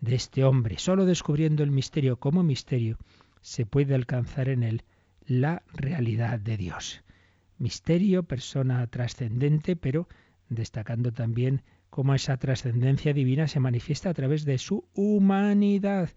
de 0.02 0.16
este 0.16 0.44
hombre. 0.44 0.80
Solo 0.80 1.06
descubriendo 1.06 1.62
el 1.62 1.70
misterio 1.70 2.18
como 2.20 2.42
misterio 2.42 2.98
se 3.42 3.68
puede 3.68 3.94
alcanzar 3.94 4.50
en 4.50 4.64
él 4.64 4.84
la 5.28 5.62
realidad 5.72 6.40
de 6.40 6.58
Dios. 6.58 7.04
Misterio, 7.60 8.24
persona 8.24 8.88
trascendente, 8.88 9.76
pero 9.76 10.08
destacando 10.50 11.14
también 11.14 11.62
cómo 11.92 12.16
esa 12.16 12.38
trascendencia 12.38 13.14
divina 13.14 13.48
se 13.48 13.60
manifiesta 13.60 14.10
a 14.10 14.16
través 14.16 14.46
de 14.46 14.58
su 14.58 14.88
humanidad. 14.96 16.10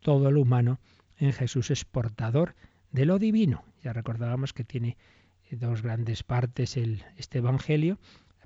Todo 0.00 0.30
lo 0.30 0.42
humano 0.42 0.80
en 1.16 1.32
Jesús 1.32 1.70
es 1.70 1.86
portador 1.86 2.56
de 2.92 3.06
lo 3.06 3.18
divino. 3.18 3.64
Ya 3.82 3.94
recordábamos 3.94 4.52
que 4.52 4.64
tiene 4.64 4.98
dos 5.50 5.80
grandes 5.80 6.22
partes 6.24 6.76
el, 6.76 7.04
este 7.16 7.38
Evangelio. 7.38 7.98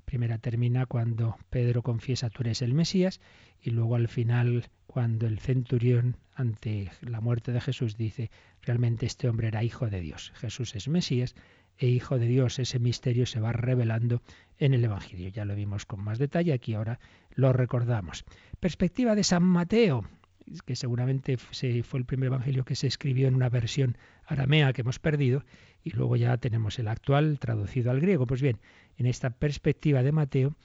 Primera 0.05 0.37
termina 0.37 0.85
cuando 0.85 1.37
Pedro 1.49 1.81
confiesa 1.81 2.29
tú 2.29 2.43
eres 2.43 2.61
el 2.61 2.73
Mesías 2.73 3.21
y 3.61 3.71
luego 3.71 3.95
al 3.95 4.07
final 4.07 4.69
cuando 4.87 5.27
el 5.27 5.39
centurión 5.39 6.17
ante 6.35 6.91
la 7.01 7.21
muerte 7.21 7.51
de 7.51 7.61
Jesús 7.61 7.97
dice 7.97 8.29
realmente 8.61 9.05
este 9.05 9.29
hombre 9.29 9.47
era 9.47 9.63
hijo 9.63 9.89
de 9.89 10.01
Dios. 10.01 10.31
Jesús 10.35 10.75
es 10.75 10.87
Mesías 10.87 11.35
e 11.77 11.87
hijo 11.87 12.19
de 12.19 12.27
Dios. 12.27 12.59
Ese 12.59 12.79
misterio 12.79 13.25
se 13.25 13.39
va 13.39 13.53
revelando 13.53 14.21
en 14.57 14.73
el 14.73 14.83
Evangelio. 14.83 15.29
Ya 15.29 15.45
lo 15.45 15.55
vimos 15.55 15.85
con 15.85 16.03
más 16.03 16.19
detalle, 16.19 16.53
aquí 16.53 16.73
ahora 16.73 16.99
lo 17.33 17.53
recordamos. 17.53 18.25
Perspectiva 18.59 19.15
de 19.15 19.23
San 19.23 19.43
Mateo 19.43 20.05
que 20.65 20.75
seguramente 20.75 21.37
fue 21.37 21.99
el 21.99 22.05
primer 22.05 22.27
evangelio 22.27 22.65
que 22.65 22.75
se 22.75 22.87
escribió 22.87 23.27
en 23.27 23.35
una 23.35 23.49
versión 23.49 23.97
aramea 24.25 24.73
que 24.73 24.81
hemos 24.81 24.99
perdido, 24.99 25.43
y 25.83 25.91
luego 25.91 26.15
ya 26.15 26.37
tenemos 26.37 26.79
el 26.79 26.87
actual 26.87 27.39
traducido 27.39 27.91
al 27.91 27.99
griego. 27.99 28.25
Pues 28.25 28.41
bien, 28.41 28.59
en 28.97 29.05
esta 29.05 29.31
perspectiva 29.31 30.03
de 30.03 30.11
Mateo, 30.11 30.55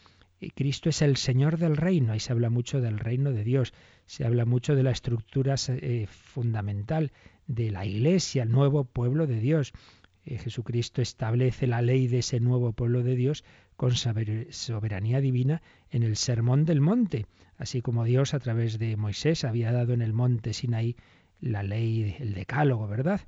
eh, 0.41 0.51
Cristo 0.55 0.89
es 0.89 1.03
el 1.03 1.17
Señor 1.17 1.59
del 1.59 1.77
reino, 1.77 2.15
y 2.15 2.21
se 2.21 2.33
habla 2.33 2.51
mucho 2.51 2.81
del 2.81 2.99
reino 2.99 3.33
de 3.33 3.45
Dios, 3.45 3.73
se 4.07 4.25
habla 4.25 4.45
mucho 4.45 4.75
de 4.75 4.83
la 4.83 4.91
estructura 4.91 5.57
eh, 5.69 6.07
fundamental 6.09 7.13
de 7.47 7.71
la 7.71 7.85
Iglesia, 7.85 8.45
el 8.45 8.51
nuevo 8.51 8.85
pueblo 8.85 9.27
de 9.27 9.41
Dios. 9.41 9.73
Eh, 10.25 10.39
Jesucristo 10.39 11.03
establece 11.03 11.67
la 11.67 11.83
ley 11.83 12.07
de 12.07 12.19
ese 12.19 12.41
nuevo 12.41 12.73
pueblo 12.73 13.03
de 13.03 13.17
Dios 13.17 13.45
con 13.77 13.93
soberanía 13.95 15.21
divina 15.21 15.63
en 15.91 16.03
el 16.03 16.17
Sermón 16.17 16.65
del 16.65 16.81
Monte, 16.81 17.27
así 17.59 17.83
como 17.83 18.05
Dios 18.05 18.35
a 18.35 18.39
través 18.39 18.79
de 18.79 18.97
Moisés 18.97 19.45
había 19.45 19.73
dado 19.73 19.93
en 19.93 20.03
el 20.03 20.13
monte 20.13 20.53
Sinaí 20.53 20.97
la 21.41 21.63
ley, 21.63 22.17
el 22.19 22.35
decálogo, 22.35 22.89
¿verdad? 22.89 23.21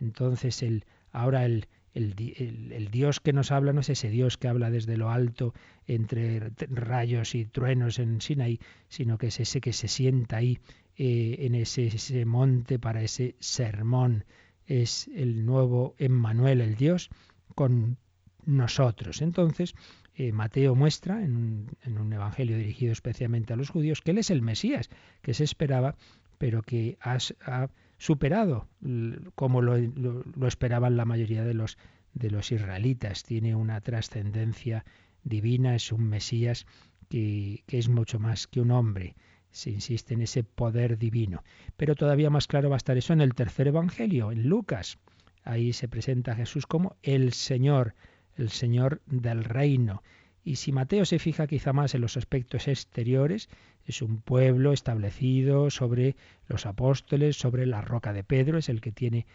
Entonces 0.00 0.62
el, 0.62 0.84
ahora 1.12 1.44
el, 1.44 1.66
el, 1.94 2.88
Dios 2.90 3.20
que 3.20 3.32
nos 3.32 3.52
habla 3.52 3.72
no 3.72 3.80
es 3.80 3.88
ese 3.88 4.10
Dios 4.10 4.36
que 4.36 4.48
habla 4.48 4.70
desde 4.70 4.96
lo 4.96 5.10
alto 5.10 5.54
entre 5.86 6.50
rayos 6.70 7.34
y 7.34 7.44
truenos 7.44 7.98
en 7.98 8.20
Sinaí, 8.20 8.58
sino 8.88 9.16
que 9.18 9.28
es 9.28 9.40
ese 9.40 9.60
que 9.60 9.72
se 9.72 9.88
sienta 9.88 10.38
ahí 10.38 10.58
eh, 10.96 11.36
en 11.40 11.54
ese, 11.54 11.86
ese, 11.86 12.24
monte 12.24 12.78
para 12.78 13.02
ese 13.02 13.36
sermón. 13.38 14.24
Es 14.66 15.08
el 15.14 15.44
nuevo 15.44 15.94
Emmanuel, 15.98 16.60
el 16.60 16.74
Dios, 16.74 17.10
con 17.54 17.98
nosotros. 18.44 19.22
Entonces, 19.22 19.74
eh, 20.16 20.32
Mateo 20.32 20.74
muestra 20.74 21.22
en 21.22 21.68
un, 21.86 22.12
evangelio 22.12 22.56
dirigido 22.56 22.92
especialmente 22.92 23.52
a 23.52 23.56
los 23.56 23.70
judíos 23.70 24.00
que 24.00 24.12
Él 24.12 24.18
es 24.18 24.30
el 24.30 24.42
Mesías, 24.42 24.90
que 25.22 25.34
se 25.34 25.44
esperaba, 25.44 25.96
pero 26.38 26.62
que 26.62 26.98
ha, 27.00 27.18
superado 27.98 28.68
como 29.34 29.62
lo, 29.62 29.76
esperaban 30.46 30.96
la 30.96 31.04
mayoría 31.04 31.44
de 31.44 31.54
los, 31.54 31.78
de 32.12 32.30
los 32.30 32.52
israelitas. 32.52 33.22
Tiene 33.22 33.54
una 33.54 33.80
trascendencia 33.80 34.84
divina, 35.22 35.74
es 35.74 35.90
un 35.90 36.08
Mesías 36.08 36.66
que, 37.08 37.62
que 37.66 37.78
es 37.78 37.88
mucho 37.88 38.18
más 38.18 38.46
que 38.46 38.60
un 38.60 38.70
hombre 38.70 39.16
se 39.54 39.70
insiste 39.70 40.14
en 40.14 40.22
ese 40.22 40.42
poder 40.42 40.98
divino. 40.98 41.44
Pero 41.76 41.94
todavía 41.94 42.28
más 42.28 42.48
claro 42.48 42.70
va 42.70 42.76
a 42.76 42.82
estar 42.82 42.98
eso 42.98 43.12
en 43.12 43.20
el 43.20 43.34
tercer 43.34 43.68
Evangelio, 43.68 44.32
en 44.32 44.48
Lucas. 44.48 44.98
Ahí 45.44 45.72
se 45.72 45.86
presenta 45.86 46.32
a 46.32 46.36
Jesús 46.36 46.66
como 46.66 46.96
el 47.02 47.32
Señor, 47.32 47.94
el 48.36 48.50
Señor 48.50 49.00
del 49.06 49.44
reino. 49.44 50.02
Y 50.44 50.56
si 50.56 50.72
Mateo 50.72 51.04
se 51.04 51.18
fija 51.18 51.46
quizá 51.46 51.72
más 51.72 51.94
en 51.94 52.02
los 52.02 52.16
aspectos 52.16 52.68
exteriores, 52.68 53.48
es 53.86 54.02
un 54.02 54.20
pueblo 54.20 54.72
establecido 54.72 55.70
sobre 55.70 56.16
los 56.48 56.66
apóstoles, 56.66 57.36
sobre 57.36 57.66
la 57.66 57.80
roca 57.80 58.12
de 58.12 58.24
Pedro, 58.24 58.58
es 58.58 58.68
el 58.68 58.80
que 58.80 58.92
tiene 58.92 59.26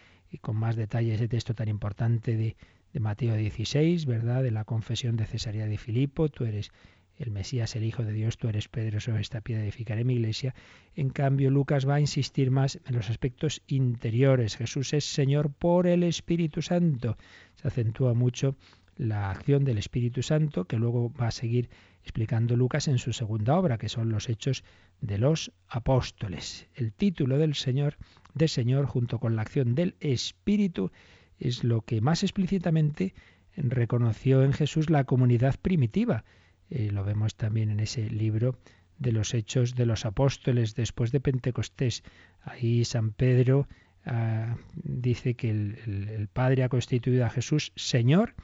con 0.42 0.56
más 0.56 0.76
detalle 0.76 1.16
ese 1.16 1.28
texto 1.28 1.56
tan 1.56 1.68
importante 1.68 2.38
de, 2.38 2.56
de 2.94 3.00
Mateo 3.00 3.36
16, 3.36 4.06
¿verdad? 4.06 4.44
De 4.44 4.52
la 4.52 4.66
confesión 4.66 5.18
de 5.18 5.26
Cesarea 5.26 5.66
de 5.66 5.78
Filipo, 5.78 6.30
tú 6.30 6.46
eres 6.46 6.72
el 7.20 7.32
Mesías, 7.32 7.76
el 7.76 7.84
Hijo 7.84 8.04
de 8.04 8.14
Dios, 8.14 8.38
tú 8.38 8.48
eres 8.48 8.70
Pedro, 8.70 9.00
sobre 9.02 9.22
esta 9.22 9.42
piedra 9.42 9.64
edificaré 9.64 10.06
mi 10.06 10.14
iglesia. 10.14 10.56
En 10.96 11.10
cambio, 11.10 11.52
Lucas 11.52 11.88
va 11.88 11.96
a 11.96 12.00
insistir 12.00 12.50
más 12.50 12.80
en 12.86 12.96
los 12.96 13.10
aspectos 13.10 13.62
interiores. 13.68 14.56
Jesús 14.56 14.94
es 14.94 15.04
Señor 15.04 15.52
por 15.52 15.86
el 15.86 16.04
Espíritu 16.04 16.62
Santo. 16.62 17.18
Se 17.56 17.68
acentúa 17.68 18.14
mucho 18.14 18.56
la 19.00 19.32
acción 19.32 19.64
del 19.64 19.78
Espíritu 19.78 20.22
Santo, 20.22 20.66
que 20.66 20.78
luego 20.78 21.12
va 21.14 21.28
a 21.28 21.32
seguir 21.32 21.70
explicando 22.04 22.58
Lucas 22.58 22.90
en 22.90 22.98
su 22.98 23.14
segunda 23.14 23.58
obra, 23.58 23.78
que 23.78 23.88
son 23.88 24.10
los 24.10 24.28
hechos 24.28 24.66
de 25.00 25.18
los 25.18 25.54
apóstoles. 25.70 26.68
El 26.76 26.92
título 26.92 27.38
del 27.38 27.56
Señor, 27.56 27.96
de 28.34 28.50
Señor, 28.50 28.86
junto 28.86 29.18
con 29.20 29.38
la 29.38 29.42
acción 29.44 29.74
del 29.74 29.96
Espíritu, 30.02 30.92
es 31.40 31.64
lo 31.64 31.82
que 31.82 32.02
más 32.02 32.24
explícitamente 32.24 33.14
reconoció 33.56 34.44
en 34.44 34.52
Jesús 34.52 34.90
la 34.90 35.06
comunidad 35.06 35.56
primitiva. 35.62 36.26
Eh, 36.70 36.92
lo 36.92 37.06
vemos 37.06 37.36
también 37.36 37.70
en 37.70 37.80
ese 37.80 38.10
libro 38.10 38.60
de 38.98 39.14
los 39.14 39.34
hechos 39.34 39.76
de 39.76 39.86
los 39.86 40.06
apóstoles 40.06 40.76
después 40.76 41.14
de 41.14 41.22
Pentecostés. 41.22 42.04
Ahí 42.42 42.84
San 42.84 43.12
Pedro 43.12 43.70
ah, 44.06 44.58
dice 44.74 45.36
que 45.36 45.52
el 45.52 46.28
Padre 46.34 46.64
ha 46.64 46.70
constituido 46.70 47.26
a 47.26 47.30
Jesús 47.30 47.72
Señor 47.78 48.36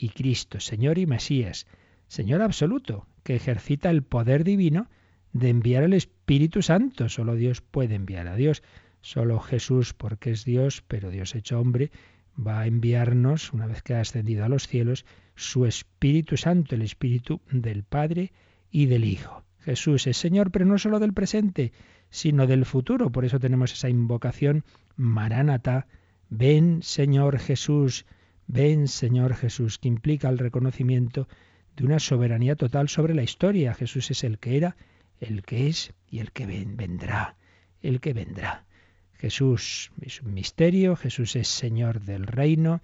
y 0.00 0.08
Cristo, 0.08 0.60
Señor 0.60 0.96
y 0.98 1.06
Mesías, 1.06 1.66
Señor 2.08 2.40
absoluto, 2.40 3.06
que 3.22 3.36
ejercita 3.36 3.90
el 3.90 4.02
poder 4.02 4.42
divino 4.44 4.88
de 5.32 5.50
enviar 5.50 5.82
el 5.82 5.92
Espíritu 5.92 6.62
Santo. 6.62 7.08
Solo 7.08 7.34
Dios 7.34 7.60
puede 7.60 7.94
enviar 7.94 8.26
a 8.26 8.34
Dios. 8.34 8.62
Solo 9.02 9.38
Jesús, 9.40 9.92
porque 9.92 10.30
es 10.30 10.44
Dios, 10.44 10.82
pero 10.88 11.10
Dios 11.10 11.34
hecho 11.34 11.60
hombre, 11.60 11.90
va 12.34 12.60
a 12.60 12.66
enviarnos, 12.66 13.52
una 13.52 13.66
vez 13.66 13.82
que 13.82 13.94
ha 13.94 14.00
ascendido 14.00 14.44
a 14.44 14.48
los 14.48 14.66
cielos, 14.66 15.04
su 15.34 15.66
Espíritu 15.66 16.36
Santo, 16.36 16.74
el 16.74 16.82
Espíritu 16.82 17.40
del 17.50 17.82
Padre 17.82 18.32
y 18.70 18.86
del 18.86 19.04
Hijo. 19.04 19.44
Jesús 19.60 20.06
es 20.06 20.16
Señor, 20.16 20.50
pero 20.50 20.64
no 20.64 20.78
solo 20.78 20.98
del 20.98 21.12
presente, 21.12 21.72
sino 22.08 22.46
del 22.46 22.64
futuro. 22.64 23.10
Por 23.10 23.26
eso 23.26 23.38
tenemos 23.38 23.72
esa 23.72 23.90
invocación, 23.90 24.64
Maránata, 24.96 25.86
ven 26.30 26.82
Señor 26.82 27.38
Jesús, 27.38 28.06
Ven, 28.52 28.88
Señor 28.88 29.36
Jesús, 29.36 29.78
que 29.78 29.86
implica 29.86 30.28
el 30.28 30.36
reconocimiento 30.36 31.28
de 31.76 31.84
una 31.84 32.00
soberanía 32.00 32.56
total 32.56 32.88
sobre 32.88 33.14
la 33.14 33.22
historia. 33.22 33.74
Jesús 33.74 34.10
es 34.10 34.24
el 34.24 34.40
que 34.40 34.56
era, 34.56 34.76
el 35.20 35.42
que 35.44 35.68
es 35.68 35.94
y 36.08 36.18
el 36.18 36.32
que 36.32 36.46
vendrá, 36.46 37.36
el 37.80 38.00
que 38.00 38.12
vendrá. 38.12 38.64
Jesús 39.12 39.92
es 40.00 40.20
un 40.20 40.34
misterio, 40.34 40.96
Jesús 40.96 41.36
es 41.36 41.46
Señor 41.46 42.00
del 42.00 42.26
reino, 42.26 42.82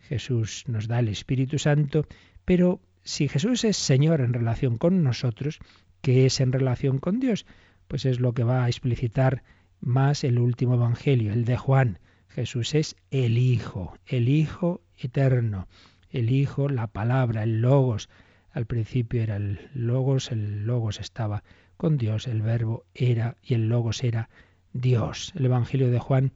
Jesús 0.00 0.64
nos 0.66 0.86
da 0.86 0.98
el 0.98 1.08
Espíritu 1.08 1.58
Santo, 1.58 2.06
pero 2.44 2.82
si 3.02 3.26
Jesús 3.26 3.64
es 3.64 3.78
Señor 3.78 4.20
en 4.20 4.34
relación 4.34 4.76
con 4.76 5.02
nosotros, 5.02 5.60
¿qué 6.02 6.26
es 6.26 6.40
en 6.40 6.52
relación 6.52 6.98
con 6.98 7.20
Dios? 7.20 7.46
Pues 7.88 8.04
es 8.04 8.20
lo 8.20 8.34
que 8.34 8.44
va 8.44 8.64
a 8.64 8.68
explicitar 8.68 9.44
más 9.80 10.24
el 10.24 10.38
último 10.38 10.74
Evangelio, 10.74 11.32
el 11.32 11.46
de 11.46 11.56
Juan. 11.56 12.00
Jesús 12.28 12.74
es 12.74 12.96
el 13.10 13.38
Hijo, 13.38 13.96
el 14.04 14.28
Hijo 14.28 14.82
eterno, 14.98 15.68
el 16.10 16.30
Hijo, 16.30 16.68
la 16.68 16.86
palabra, 16.86 17.42
el 17.42 17.60
Logos. 17.60 18.08
Al 18.52 18.66
principio 18.66 19.22
era 19.22 19.36
el 19.36 19.68
Logos, 19.74 20.30
el 20.30 20.64
Logos 20.66 21.00
estaba 21.00 21.42
con 21.76 21.98
Dios, 21.98 22.26
el 22.26 22.42
Verbo 22.42 22.84
era 22.94 23.36
y 23.42 23.54
el 23.54 23.68
Logos 23.68 24.02
era 24.02 24.30
Dios. 24.72 25.32
El 25.36 25.46
Evangelio 25.46 25.90
de 25.90 25.98
Juan 25.98 26.32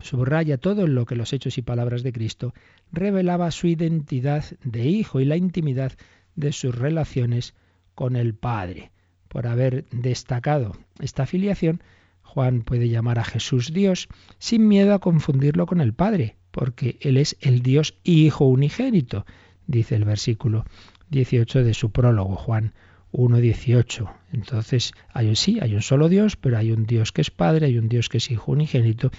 subraya 0.00 0.58
todo 0.58 0.86
lo 0.86 1.06
que 1.06 1.16
los 1.16 1.32
hechos 1.32 1.58
y 1.58 1.62
palabras 1.62 2.02
de 2.02 2.12
Cristo 2.12 2.54
revelaba 2.92 3.50
su 3.50 3.66
identidad 3.66 4.44
de 4.62 4.86
Hijo 4.86 5.20
y 5.20 5.24
la 5.24 5.36
intimidad 5.36 5.92
de 6.34 6.52
sus 6.52 6.74
relaciones 6.74 7.54
con 7.94 8.16
el 8.16 8.34
Padre. 8.34 8.90
Por 9.28 9.46
haber 9.46 9.84
destacado 9.90 10.76
esta 11.00 11.26
filiación, 11.26 11.82
Juan 12.22 12.62
puede 12.62 12.88
llamar 12.88 13.18
a 13.18 13.24
Jesús 13.24 13.72
Dios 13.72 14.08
sin 14.38 14.66
miedo 14.66 14.94
a 14.94 14.98
confundirlo 14.98 15.66
con 15.66 15.80
el 15.80 15.92
Padre, 15.92 16.36
porque 16.54 16.98
Él 17.00 17.16
es 17.16 17.36
el 17.40 17.62
Dios 17.62 17.96
Hijo 18.04 18.44
unigénito, 18.44 19.26
dice 19.66 19.96
el 19.96 20.04
versículo 20.04 20.64
18 21.10 21.64
de 21.64 21.74
su 21.74 21.90
prólogo, 21.90 22.36
Juan 22.36 22.72
1.18. 23.10 24.08
Entonces, 24.32 24.92
hay 25.12 25.34
sí, 25.34 25.58
hay 25.60 25.74
un 25.74 25.82
solo 25.82 26.08
Dios, 26.08 26.36
pero 26.36 26.56
hay 26.56 26.70
un 26.70 26.86
Dios 26.86 27.10
que 27.10 27.22
es 27.22 27.32
Padre, 27.32 27.66
hay 27.66 27.76
un 27.76 27.88
Dios 27.88 28.08
que 28.08 28.18
es 28.18 28.30
Hijo 28.30 28.52
unigénito 28.52 29.10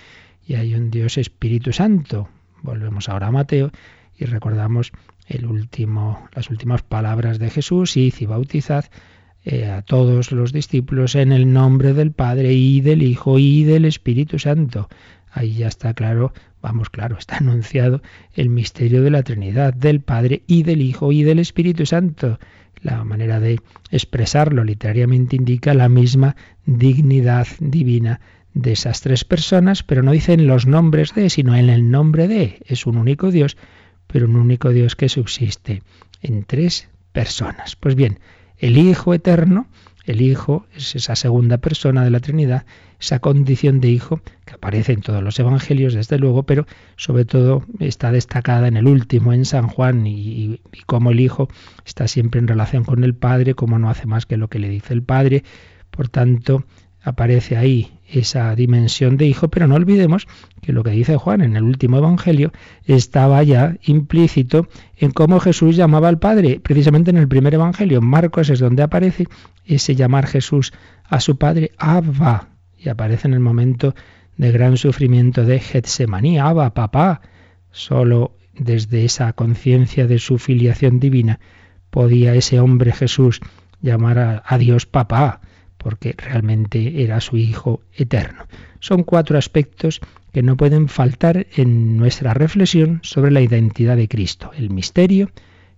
y 0.48 0.54
hay 0.56 0.76
un 0.76 0.89
Dios 0.91 1.17
Espíritu 1.17 1.74
Santo. 1.74 2.30
Volvemos 2.62 3.10
ahora 3.10 3.28
a 3.28 3.32
Mateo 3.32 3.69
y 4.17 4.24
recordamos 4.24 4.93
el 5.28 5.45
último, 5.45 6.30
las 6.34 6.50
últimas 6.50 6.84
palabras 6.84 7.38
de 7.38 7.50
Jesús, 7.50 7.98
id 7.98 8.13
y 8.17 8.26
bautizad 8.28 8.86
eh, 9.43 9.65
a 9.65 9.82
todos 9.82 10.32
los 10.32 10.54
discípulos 10.54 11.15
en 11.15 11.34
el 11.34 11.52
nombre 11.52 11.93
del 11.93 12.13
Padre 12.13 12.54
y 12.54 12.80
del 12.80 13.04
Hijo 13.04 13.39
y 13.39 13.65
del 13.65 13.84
Espíritu 13.84 14.39
Santo. 14.39 14.88
Ahí 15.36 15.54
ya 15.54 15.67
está 15.67 15.93
claro, 15.93 16.34
vamos 16.62 16.89
claro, 16.89 17.17
está 17.17 17.38
anunciado 17.39 18.02
el 18.34 18.50
misterio 18.50 19.04
de 19.04 19.12
la 19.12 19.21
Trinidad, 19.21 19.74
del 19.74 20.00
Padre 20.00 20.43
y 20.48 20.63
del 20.63 20.82
Hijo 20.82 21.12
y 21.12 21.24
del 21.24 21.39
Espíritu 21.39 21.86
Santo. 21.86 22.39
La 22.82 23.04
manera 23.04 23.41
de 23.41 23.60
expresarlo 23.91 24.63
literariamente 24.63 25.36
indica 25.36 25.74
la 25.74 25.89
misma 25.89 26.38
dignidad 26.65 27.48
divina 27.60 28.21
de 28.54 28.71
esas 28.71 29.02
tres 29.02 29.26
personas, 29.26 29.84
pero 29.84 30.04
no 30.04 30.12
dicen 30.12 30.48
los 30.48 30.65
nombres 30.65 31.13
de, 31.13 31.30
sino 31.30 31.54
en 31.56 31.69
el 31.69 31.91
nombre 31.91 32.30
de. 32.30 32.60
Es 32.65 32.86
un 32.86 32.98
único 32.98 33.30
Dios, 33.30 33.58
pero 34.08 34.28
un 34.28 34.38
único 34.38 34.69
Dios 34.69 34.95
que 34.95 35.10
subsiste 35.10 35.84
en 36.21 36.45
tres 36.45 36.88
personas. 37.12 37.76
Pues 37.76 37.95
bien, 37.95 38.19
el 38.58 38.78
Hijo 38.78 39.13
eterno, 39.13 39.67
el 40.06 40.22
Hijo 40.22 40.65
es 40.76 40.96
esa 40.96 41.15
segunda 41.15 41.58
persona 41.58 42.04
de 42.04 42.10
la 42.10 42.20
Trinidad, 42.20 42.65
esa 43.00 43.20
condición 43.20 43.80
de 43.80 43.89
Hijo 43.89 44.22
que 44.46 44.54
aparece 44.54 44.94
en 44.94 45.02
todos 45.02 45.24
los 45.24 45.39
Evangelios, 45.39 45.94
desde 45.94 46.18
luego, 46.18 46.44
pero 46.44 46.65
sobre 46.96 47.26
todo 47.26 47.63
está 47.80 48.12
destacada 48.12 48.68
en 48.68 48.78
el 48.78 48.88
último, 48.88 49.34
en 49.34 49.46
San 49.46 49.68
Juan, 49.68 50.06
y, 50.08 50.62
y 50.72 50.82
cómo 50.86 51.12
el 51.12 51.20
Hijo 51.20 51.48
está 51.86 52.08
siempre 52.08 52.39
en 52.39 52.48
relación 52.48 52.84
con 52.84 53.04
el 53.04 53.15
Padre, 53.15 53.56
cómo 53.56 53.80
no 53.80 53.89
hace 53.89 54.06
más 54.06 54.26
que 54.26 54.38
lo 54.38 54.48
que 54.48 54.60
le 54.60 54.70
dice 54.70 54.94
el 54.94 55.04
Padre. 55.04 55.44
Por 55.89 56.10
tanto, 56.10 56.65
aparece 57.06 57.56
ahí 57.56 57.91
esa 58.10 58.56
dimensión 58.56 59.15
de 59.15 59.28
hijo, 59.28 59.48
pero 59.48 59.68
no 59.68 59.76
olvidemos 59.76 60.28
que 60.62 60.74
lo 60.74 60.84
que 60.84 60.89
dice 60.89 61.18
Juan 61.18 61.41
en 61.41 61.56
el 61.56 61.63
último 61.63 61.98
Evangelio 61.98 62.52
estaba 62.86 63.41
ya 63.44 63.78
implícito 63.84 64.68
en 64.98 65.12
cómo 65.12 65.39
Jesús 65.39 65.76
llamaba 65.76 66.10
al 66.10 66.18
Padre. 66.18 66.60
Precisamente 66.60 67.12
en 67.12 67.18
el 67.18 67.28
primer 67.28 67.54
Evangelio, 67.54 68.02
Marcos 68.02 68.50
es 68.50 68.60
donde 68.60 68.82
aparece 68.82 69.28
ese 69.65 69.96
llamar 69.96 70.26
Jesús 70.26 70.74
a 71.04 71.20
su 71.20 71.38
Padre, 71.38 71.72
Abba, 71.78 72.50
y 72.78 72.89
aparece 72.89 73.28
en 73.28 73.36
el 73.36 73.39
momento 73.39 73.94
de 74.38 74.52
gran 74.52 74.76
sufrimiento 74.76 75.46
de 75.46 75.60
Getsemaní, 75.60 76.39
Abba, 76.39 76.74
papá. 76.74 77.22
Solo 77.72 78.36
desde 78.58 79.06
esa 79.06 79.34
conciencia 79.34 80.08
de 80.08 80.18
su 80.18 80.39
filiación 80.39 81.00
divina 81.00 81.39
podía 81.91 82.34
ese 82.34 82.60
hombre 82.60 82.91
Jesús 82.94 83.41
llamar 83.82 84.18
a, 84.18 84.44
a 84.44 84.58
Dios 84.58 84.88
papá 84.88 85.41
porque 85.86 86.15
realmente 86.17 87.04
era 87.04 87.21
su 87.21 87.38
Hijo 87.38 87.84
eterno. 87.93 88.48
Son 88.80 89.04
cuatro 89.04 89.38
aspectos 89.38 90.02
que 90.34 90.41
no 90.41 90.58
pueden 90.58 90.88
faltar 90.88 91.45
en 91.56 91.95
nuestra 91.95 92.34
reflexión 92.34 93.02
sobre 93.04 93.30
la 93.30 93.41
identidad 93.41 93.95
de 93.95 94.08
Cristo. 94.08 94.50
El 94.58 94.71
misterio, 94.71 95.30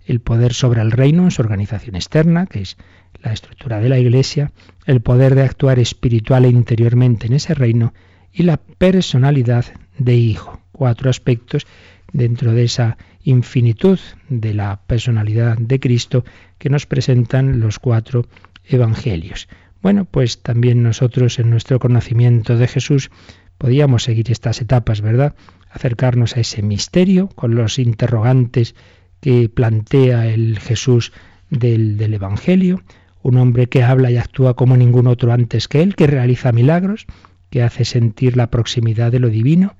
el 0.05 0.21
poder 0.21 0.53
sobre 0.53 0.79
el 0.81 0.91
reino 0.91 1.23
en 1.23 1.31
su 1.31 1.41
organización 1.41 1.97
externa, 1.97 2.45
que 2.45 2.61
es 2.61 2.77
la 3.21 3.33
estructura 3.33 3.81
de 3.81 3.89
la 3.89 3.99
Iglesia, 3.99 4.53
el 4.85 5.01
poder 5.01 5.35
de 5.35 5.41
actuar 5.41 5.77
espiritual 5.77 6.45
e 6.45 6.51
interiormente 6.51 7.27
en 7.27 7.33
ese 7.33 7.53
reino 7.53 7.93
y 8.31 8.43
la 8.43 8.55
personalidad 8.55 9.65
de 9.97 10.15
Hijo. 10.15 10.61
Cuatro 10.71 11.09
aspectos 11.09 11.67
dentro 12.13 12.53
de 12.53 12.63
esa 12.63 12.97
infinitud 13.25 13.99
de 14.29 14.53
la 14.53 14.79
personalidad 14.87 15.57
de 15.57 15.81
Cristo 15.81 16.23
que 16.59 16.69
nos 16.69 16.85
presentan 16.85 17.59
los 17.59 17.77
cuatro 17.77 18.25
evangelios. 18.69 19.49
Bueno, 19.81 20.05
pues 20.05 20.41
también 20.41 20.83
nosotros 20.83 21.39
en 21.39 21.49
nuestro 21.49 21.79
conocimiento 21.79 22.57
de 22.57 22.67
Jesús 22.67 23.09
podíamos 23.57 24.03
seguir 24.03 24.31
estas 24.31 24.61
etapas, 24.61 25.01
¿verdad? 25.01 25.35
Acercarnos 25.69 26.35
a 26.37 26.41
ese 26.41 26.61
misterio 26.61 27.29
con 27.29 27.55
los 27.55 27.79
interrogantes 27.79 28.75
que 29.19 29.49
plantea 29.49 30.27
el 30.27 30.59
Jesús 30.59 31.11
del, 31.49 31.97
del 31.97 32.13
Evangelio, 32.13 32.83
un 33.21 33.37
hombre 33.37 33.67
que 33.67 33.83
habla 33.83 34.11
y 34.11 34.17
actúa 34.17 34.55
como 34.55 34.77
ningún 34.77 35.07
otro 35.07 35.31
antes 35.31 35.67
que 35.67 35.81
él, 35.81 35.95
que 35.95 36.07
realiza 36.07 36.51
milagros, 36.51 37.05
que 37.49 37.63
hace 37.63 37.85
sentir 37.85 38.37
la 38.37 38.49
proximidad 38.49 39.11
de 39.11 39.19
lo 39.19 39.29
divino. 39.29 39.75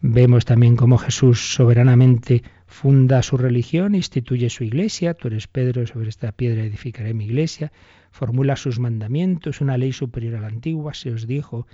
Vemos 0.00 0.44
también 0.44 0.76
cómo 0.76 0.98
Jesús 0.98 1.54
soberanamente 1.54 2.42
funda 2.72 3.22
su 3.22 3.36
religión, 3.36 3.94
instituye 3.94 4.48
su 4.48 4.64
iglesia, 4.64 5.12
tú 5.12 5.28
eres 5.28 5.46
Pedro, 5.46 5.86
sobre 5.86 6.08
esta 6.08 6.32
piedra 6.32 6.64
edificaré 6.64 7.12
mi 7.12 7.26
iglesia, 7.26 7.70
formula 8.10 8.56
sus 8.56 8.78
mandamientos, 8.80 9.60
una 9.60 9.76
ley 9.76 9.92
superior 9.92 10.36
a 10.36 10.40
la 10.40 10.46
antigua, 10.48 10.94
se 10.94 11.12
os 11.12 11.26
dijo, 11.26 11.66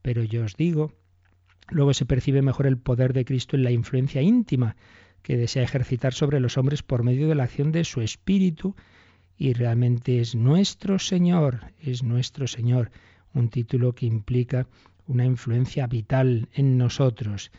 pero 0.00 0.24
yo 0.24 0.44
os 0.44 0.56
digo. 0.56 0.94
Luego 1.68 1.92
se 1.92 2.06
percibe 2.06 2.40
mejor 2.40 2.66
el 2.66 2.78
poder 2.78 3.12
de 3.12 3.26
Cristo 3.26 3.56
en 3.56 3.64
la 3.64 3.70
influencia 3.70 4.22
íntima 4.22 4.76
que 5.22 5.36
desea 5.36 5.62
ejercitar 5.62 6.14
sobre 6.14 6.40
los 6.40 6.56
hombres 6.56 6.82
por 6.82 7.02
medio 7.02 7.28
de 7.28 7.34
la 7.34 7.44
acción 7.44 7.70
de 7.70 7.84
su 7.84 8.00
espíritu 8.00 8.74
y 9.36 9.52
realmente 9.52 10.20
es 10.20 10.34
nuestro 10.34 10.98
Señor, 10.98 11.72
es 11.80 12.02
nuestro 12.02 12.46
Señor, 12.46 12.90
un 13.34 13.50
título 13.50 13.94
que 13.94 14.06
implica 14.06 14.66
una 15.06 15.26
influencia 15.26 15.86
vital 15.86 16.48
en 16.54 16.78
nosotros 16.78 17.50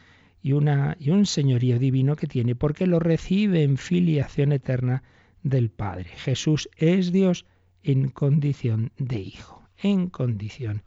y, 0.41 0.53
una, 0.53 0.95
y 0.99 1.09
un 1.09 1.25
señorío 1.25 1.79
divino 1.79 2.15
que 2.15 2.27
tiene 2.27 2.55
porque 2.55 2.87
lo 2.87 2.99
recibe 2.99 3.63
en 3.63 3.77
filiación 3.77 4.51
eterna 4.51 5.03
del 5.43 5.69
Padre. 5.69 6.09
Jesús 6.15 6.69
es 6.77 7.11
Dios 7.11 7.45
en 7.83 8.09
condición 8.09 8.91
de 8.97 9.19
hijo, 9.19 9.63
en 9.77 10.09
condición 10.09 10.83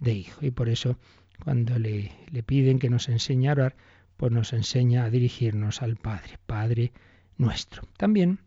de 0.00 0.14
hijo. 0.14 0.44
Y 0.44 0.50
por 0.50 0.68
eso 0.68 0.98
cuando 1.42 1.78
le, 1.78 2.12
le 2.30 2.42
piden 2.42 2.78
que 2.78 2.90
nos 2.90 3.08
enseñe 3.08 3.48
a 3.48 3.52
orar, 3.52 3.76
pues 4.16 4.32
nos 4.32 4.52
enseña 4.52 5.04
a 5.04 5.10
dirigirnos 5.10 5.82
al 5.82 5.96
Padre, 5.96 6.38
Padre 6.46 6.92
nuestro. 7.36 7.82
También 7.96 8.38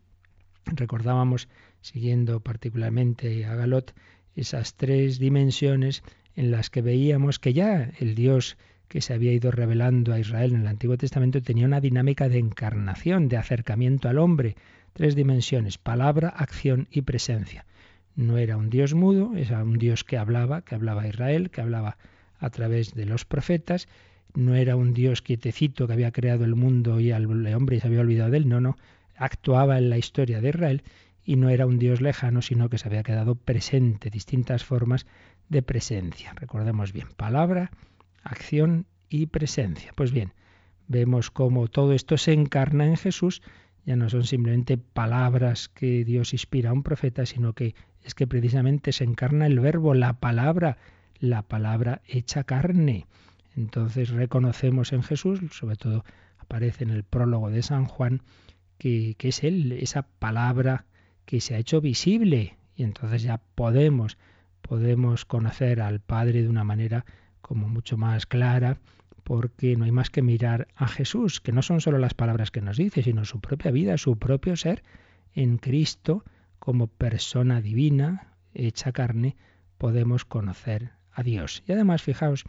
recordábamos, 0.64 1.48
siguiendo 1.80 2.40
particularmente 2.40 3.44
a 3.46 3.54
Galot, 3.54 3.94
esas 4.34 4.74
tres 4.74 5.18
dimensiones 5.18 6.02
en 6.36 6.50
las 6.50 6.70
que 6.70 6.82
veíamos 6.82 7.38
que 7.38 7.52
ya 7.52 7.90
el 7.98 8.14
Dios 8.14 8.56
que 8.88 9.00
se 9.00 9.14
había 9.14 9.32
ido 9.32 9.50
revelando 9.50 10.12
a 10.12 10.18
Israel 10.18 10.54
en 10.54 10.62
el 10.62 10.66
Antiguo 10.66 10.96
Testamento 10.96 11.42
tenía 11.42 11.66
una 11.66 11.80
dinámica 11.80 12.28
de 12.28 12.38
encarnación, 12.38 13.28
de 13.28 13.36
acercamiento 13.36 14.08
al 14.08 14.18
hombre, 14.18 14.56
tres 14.94 15.14
dimensiones, 15.14 15.78
palabra, 15.78 16.28
acción 16.28 16.88
y 16.90 17.02
presencia. 17.02 17.66
No 18.16 18.38
era 18.38 18.56
un 18.56 18.70
Dios 18.70 18.94
mudo, 18.94 19.36
era 19.36 19.62
un 19.62 19.78
Dios 19.78 20.04
que 20.04 20.18
hablaba, 20.18 20.62
que 20.62 20.74
hablaba 20.74 21.02
a 21.02 21.08
Israel, 21.08 21.50
que 21.50 21.60
hablaba 21.60 21.98
a 22.40 22.50
través 22.50 22.94
de 22.94 23.06
los 23.06 23.24
profetas, 23.24 23.88
no 24.34 24.54
era 24.54 24.76
un 24.76 24.94
Dios 24.94 25.22
quietecito 25.22 25.86
que 25.86 25.92
había 25.92 26.12
creado 26.12 26.44
el 26.44 26.54
mundo 26.54 27.00
y 27.00 27.12
al 27.12 27.26
hombre 27.54 27.76
y 27.76 27.80
se 27.80 27.86
había 27.86 28.00
olvidado 28.00 28.30
de 28.30 28.38
él, 28.38 28.48
no, 28.48 28.60
no, 28.60 28.76
actuaba 29.16 29.78
en 29.78 29.90
la 29.90 29.98
historia 29.98 30.40
de 30.40 30.48
Israel 30.50 30.82
y 31.24 31.36
no 31.36 31.50
era 31.50 31.66
un 31.66 31.78
Dios 31.78 32.00
lejano, 32.00 32.40
sino 32.40 32.68
que 32.70 32.78
se 32.78 32.88
había 32.88 33.02
quedado 33.02 33.34
presente, 33.34 34.10
distintas 34.10 34.64
formas 34.64 35.06
de 35.48 35.62
presencia. 35.62 36.32
Recordemos 36.34 36.92
bien, 36.92 37.08
palabra, 37.16 37.70
acción 38.22 38.86
y 39.08 39.26
presencia. 39.26 39.92
Pues 39.94 40.12
bien, 40.12 40.32
vemos 40.86 41.30
cómo 41.30 41.68
todo 41.68 41.92
esto 41.92 42.16
se 42.16 42.32
encarna 42.32 42.86
en 42.86 42.96
Jesús, 42.96 43.42
ya 43.84 43.96
no 43.96 44.10
son 44.10 44.24
simplemente 44.24 44.76
palabras 44.76 45.68
que 45.68 46.04
Dios 46.04 46.34
inspira 46.34 46.70
a 46.70 46.72
un 46.74 46.82
profeta, 46.82 47.24
sino 47.24 47.54
que 47.54 47.74
es 48.02 48.14
que 48.14 48.26
precisamente 48.26 48.92
se 48.92 49.04
encarna 49.04 49.46
el 49.46 49.60
verbo, 49.60 49.94
la 49.94 50.20
palabra, 50.20 50.76
la 51.18 51.42
palabra 51.42 52.02
hecha 52.06 52.44
carne. 52.44 53.06
Entonces 53.56 54.10
reconocemos 54.10 54.92
en 54.92 55.02
Jesús, 55.02 55.40
sobre 55.52 55.76
todo 55.76 56.04
aparece 56.36 56.84
en 56.84 56.90
el 56.90 57.02
prólogo 57.02 57.50
de 57.50 57.62
San 57.62 57.86
Juan, 57.86 58.22
que, 58.78 59.14
que 59.18 59.28
es 59.28 59.42
Él, 59.42 59.72
esa 59.72 60.02
palabra 60.02 60.84
que 61.24 61.40
se 61.40 61.54
ha 61.54 61.58
hecho 61.58 61.80
visible. 61.80 62.56
Y 62.76 62.84
entonces 62.84 63.22
ya 63.22 63.40
podemos, 63.54 64.18
podemos 64.62 65.24
conocer 65.24 65.80
al 65.80 66.00
Padre 66.00 66.42
de 66.42 66.48
una 66.48 66.64
manera 66.64 67.04
como 67.40 67.68
mucho 67.68 67.96
más 67.96 68.26
clara, 68.26 68.78
porque 69.24 69.76
no 69.76 69.84
hay 69.84 69.92
más 69.92 70.10
que 70.10 70.22
mirar 70.22 70.68
a 70.74 70.88
Jesús, 70.88 71.40
que 71.40 71.52
no 71.52 71.62
son 71.62 71.80
solo 71.80 71.98
las 71.98 72.14
palabras 72.14 72.50
que 72.50 72.62
nos 72.62 72.76
dice, 72.76 73.02
sino 73.02 73.24
su 73.24 73.40
propia 73.40 73.70
vida, 73.70 73.98
su 73.98 74.16
propio 74.16 74.56
ser 74.56 74.82
en 75.34 75.58
Cristo, 75.58 76.24
como 76.58 76.86
persona 76.86 77.60
divina, 77.60 78.32
hecha 78.54 78.92
carne, 78.92 79.36
podemos 79.76 80.24
conocer 80.24 80.92
a 81.12 81.22
Dios. 81.22 81.62
Y 81.66 81.72
además, 81.72 82.02
fijaos 82.02 82.44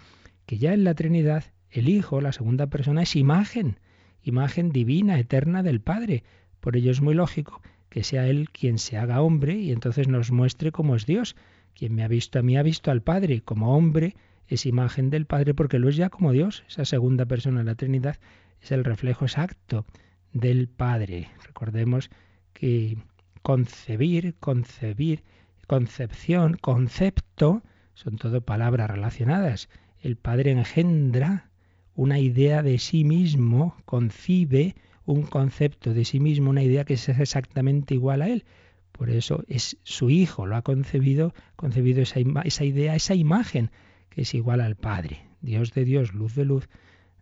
que 0.45 0.57
ya 0.57 0.73
en 0.73 0.83
la 0.83 0.95
Trinidad, 0.95 1.43
el 1.69 1.89
Hijo, 1.89 2.21
la 2.21 2.31
segunda 2.31 2.67
persona, 2.67 3.03
es 3.03 3.15
imagen, 3.15 3.79
imagen 4.23 4.71
divina, 4.71 5.19
eterna 5.19 5.63
del 5.63 5.81
Padre. 5.81 6.23
Por 6.59 6.75
ello 6.75 6.91
es 6.91 7.01
muy 7.01 7.13
lógico 7.13 7.61
que 7.89 8.03
sea 8.03 8.27
Él 8.27 8.49
quien 8.51 8.77
se 8.77 8.97
haga 8.97 9.21
hombre 9.21 9.55
y 9.55 9.71
entonces 9.71 10.07
nos 10.07 10.31
muestre 10.31 10.71
cómo 10.71 10.95
es 10.95 11.05
Dios. 11.05 11.35
Quien 11.73 11.93
me 11.95 12.03
ha 12.03 12.07
visto 12.07 12.39
a 12.39 12.41
mí 12.41 12.57
ha 12.57 12.63
visto 12.63 12.91
al 12.91 13.01
Padre. 13.01 13.41
Como 13.41 13.75
hombre 13.75 14.15
es 14.49 14.65
imagen 14.65 15.09
del 15.11 15.25
Padre 15.25 15.53
porque 15.53 15.79
lo 15.79 15.89
es 15.89 15.95
ya 15.95 16.09
como 16.09 16.31
Dios. 16.31 16.63
Esa 16.67 16.83
segunda 16.83 17.25
persona 17.25 17.59
de 17.59 17.65
la 17.65 17.75
Trinidad 17.75 18.17
es 18.61 18.71
el 18.71 18.83
reflejo 18.83 19.25
exacto 19.25 19.85
del 20.33 20.67
Padre. 20.67 21.29
Recordemos 21.45 22.09
que 22.53 22.97
concebir, 23.43 24.35
concebir, 24.39 25.23
concepción, 25.67 26.57
concepto, 26.59 27.61
son 27.93 28.17
todo 28.17 28.41
palabras 28.41 28.89
relacionadas. 28.89 29.69
El 30.01 30.15
Padre 30.15 30.51
engendra 30.51 31.49
una 31.93 32.19
idea 32.19 32.63
de 32.63 32.79
sí 32.79 33.03
mismo, 33.03 33.75
concibe 33.85 34.75
un 35.05 35.23
concepto 35.23 35.93
de 35.93 36.05
sí 36.05 36.19
mismo, 36.19 36.49
una 36.49 36.63
idea 36.63 36.85
que 36.85 36.95
es 36.95 37.07
exactamente 37.09 37.93
igual 37.93 38.23
a 38.23 38.29
Él. 38.29 38.45
Por 38.91 39.11
eso 39.11 39.43
es 39.47 39.77
su 39.83 40.09
Hijo, 40.09 40.47
lo 40.47 40.55
ha 40.55 40.61
concebido, 40.63 41.33
concebido 41.55 42.01
esa, 42.01 42.19
esa 42.43 42.65
idea, 42.65 42.95
esa 42.95 43.15
imagen 43.15 43.69
que 44.09 44.21
es 44.21 44.33
igual 44.33 44.61
al 44.61 44.75
Padre. 44.75 45.25
Dios 45.41 45.73
de 45.73 45.85
Dios, 45.85 46.13
luz 46.13 46.35
de 46.35 46.45
luz, 46.45 46.69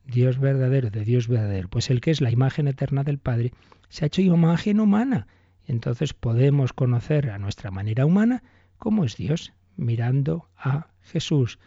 Dios 0.06 0.39
verdadero 0.39 0.89
de 0.89 1.04
Dios 1.04 1.28
verdadero. 1.28 1.69
Pues 1.69 1.89
el 1.89 2.02
que 2.02 2.12
es 2.12 2.21
la 2.21 2.32
imagen 2.32 2.67
eterna 2.67 3.04
del 3.04 3.19
Padre 3.19 3.52
se 3.89 4.06
ha 4.06 4.08
hecho 4.08 4.21
imagen 4.21 4.80
humana. 4.80 5.28
Entonces 5.65 6.13
podemos 6.13 6.73
conocer 6.73 7.30
a 7.30 7.38
nuestra 7.38 7.71
manera 7.71 8.06
humana 8.06 8.43
cómo 8.78 9.04
es 9.04 9.17
Dios, 9.17 9.54
mirando 9.76 10.50
a 10.58 10.88
Jesús. 11.02 11.60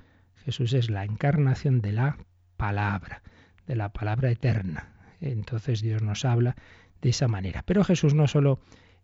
Jesús 0.45 0.73
es 0.73 0.89
la 0.89 1.05
encarnación 1.05 1.81
de 1.81 1.93
la 1.93 2.17
palabra, 2.57 3.23
de 3.67 3.77
la 3.77 3.93
palabra 3.93 4.31
eterna. 4.31 4.93
Entonces 5.21 5.83
Dios 5.83 6.03
nos 6.03 6.25
habla 6.25 6.57
de 7.03 7.11
esa 7.11 7.29
manera. 7.29 7.63
Pero 7.67 7.85
Jesús 7.85 8.15
no 8.15 8.27
solo 8.27 8.61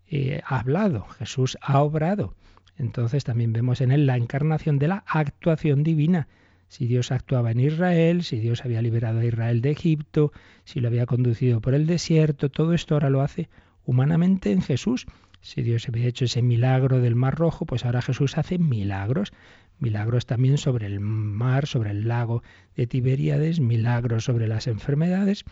eh, 0.09 0.41
ha 0.47 0.61
hablado, 0.61 1.07
Jesús 1.19 1.59
ha 1.61 1.81
obrado. 1.81 2.35
Entonces 2.79 3.25
también 3.25 3.53
vemos 3.53 3.81
en 3.81 3.91
él 3.91 4.07
la 4.07 4.17
encarnación 4.17 4.79
de 4.79 4.89
la 4.89 5.05
actuación 5.07 5.83
divina. 5.83 6.29
Si 6.69 6.87
Dios 6.87 7.13
actuaba 7.13 7.53
en 7.53 7.61
Israel, 7.61 8.23
si 8.23 8.39
Dios 8.39 8.65
había 8.65 8.83
liberado 8.83 9.21
a 9.21 9.25
Israel 9.25 9.61
de 9.61 9.71
Egipto, 9.71 10.33
si 10.65 10.81
lo 10.81 10.89
había 10.89 11.07
conducido 11.07 11.61
por 11.61 11.75
el 11.75 11.87
desierto, 11.87 12.51
todo 12.51 12.75
esto 12.75 12.95
ahora 12.95 13.11
lo 13.11 13.23
hace 13.23 13.49
humanamente 13.85 14.51
en 14.51 14.63
Jesús. 14.63 15.07
Si 15.41 15.63
Dios 15.63 15.89
había 15.89 16.07
hecho 16.07 16.25
ese 16.25 16.43
milagro 16.43 17.01
del 17.01 17.15
Mar 17.15 17.37
Rojo, 17.37 17.67
pues 17.67 17.85
ahora 17.85 18.03
Jesús 18.03 18.37
hace 18.37 18.59
milagros. 18.59 19.33
Milagros 19.79 20.27
también 20.27 20.59
sobre 20.59 20.87
el 20.87 21.01
mar, 21.01 21.67
sobre 21.67 21.91
el 21.91 22.09
lago 22.09 22.43
de 22.75 22.87
Tiberíades, 22.87 23.61
milagros 23.61 24.25
sobre 24.25 24.49
las 24.49 24.67
enfermedades, 24.67 25.45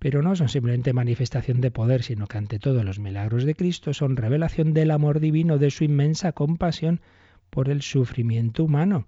pero 0.00 0.22
no 0.22 0.34
son 0.34 0.48
simplemente 0.48 0.94
manifestación 0.94 1.60
de 1.60 1.70
poder, 1.70 2.02
sino 2.02 2.26
que 2.26 2.38
ante 2.38 2.58
todo 2.58 2.82
los 2.82 2.98
milagros 2.98 3.44
de 3.44 3.54
Cristo 3.54 3.92
son 3.92 4.16
revelación 4.16 4.72
del 4.72 4.92
amor 4.92 5.20
divino, 5.20 5.58
de 5.58 5.70
su 5.70 5.84
inmensa 5.84 6.32
compasión 6.32 7.02
por 7.50 7.68
el 7.68 7.82
sufrimiento 7.82 8.64
humano. 8.64 9.06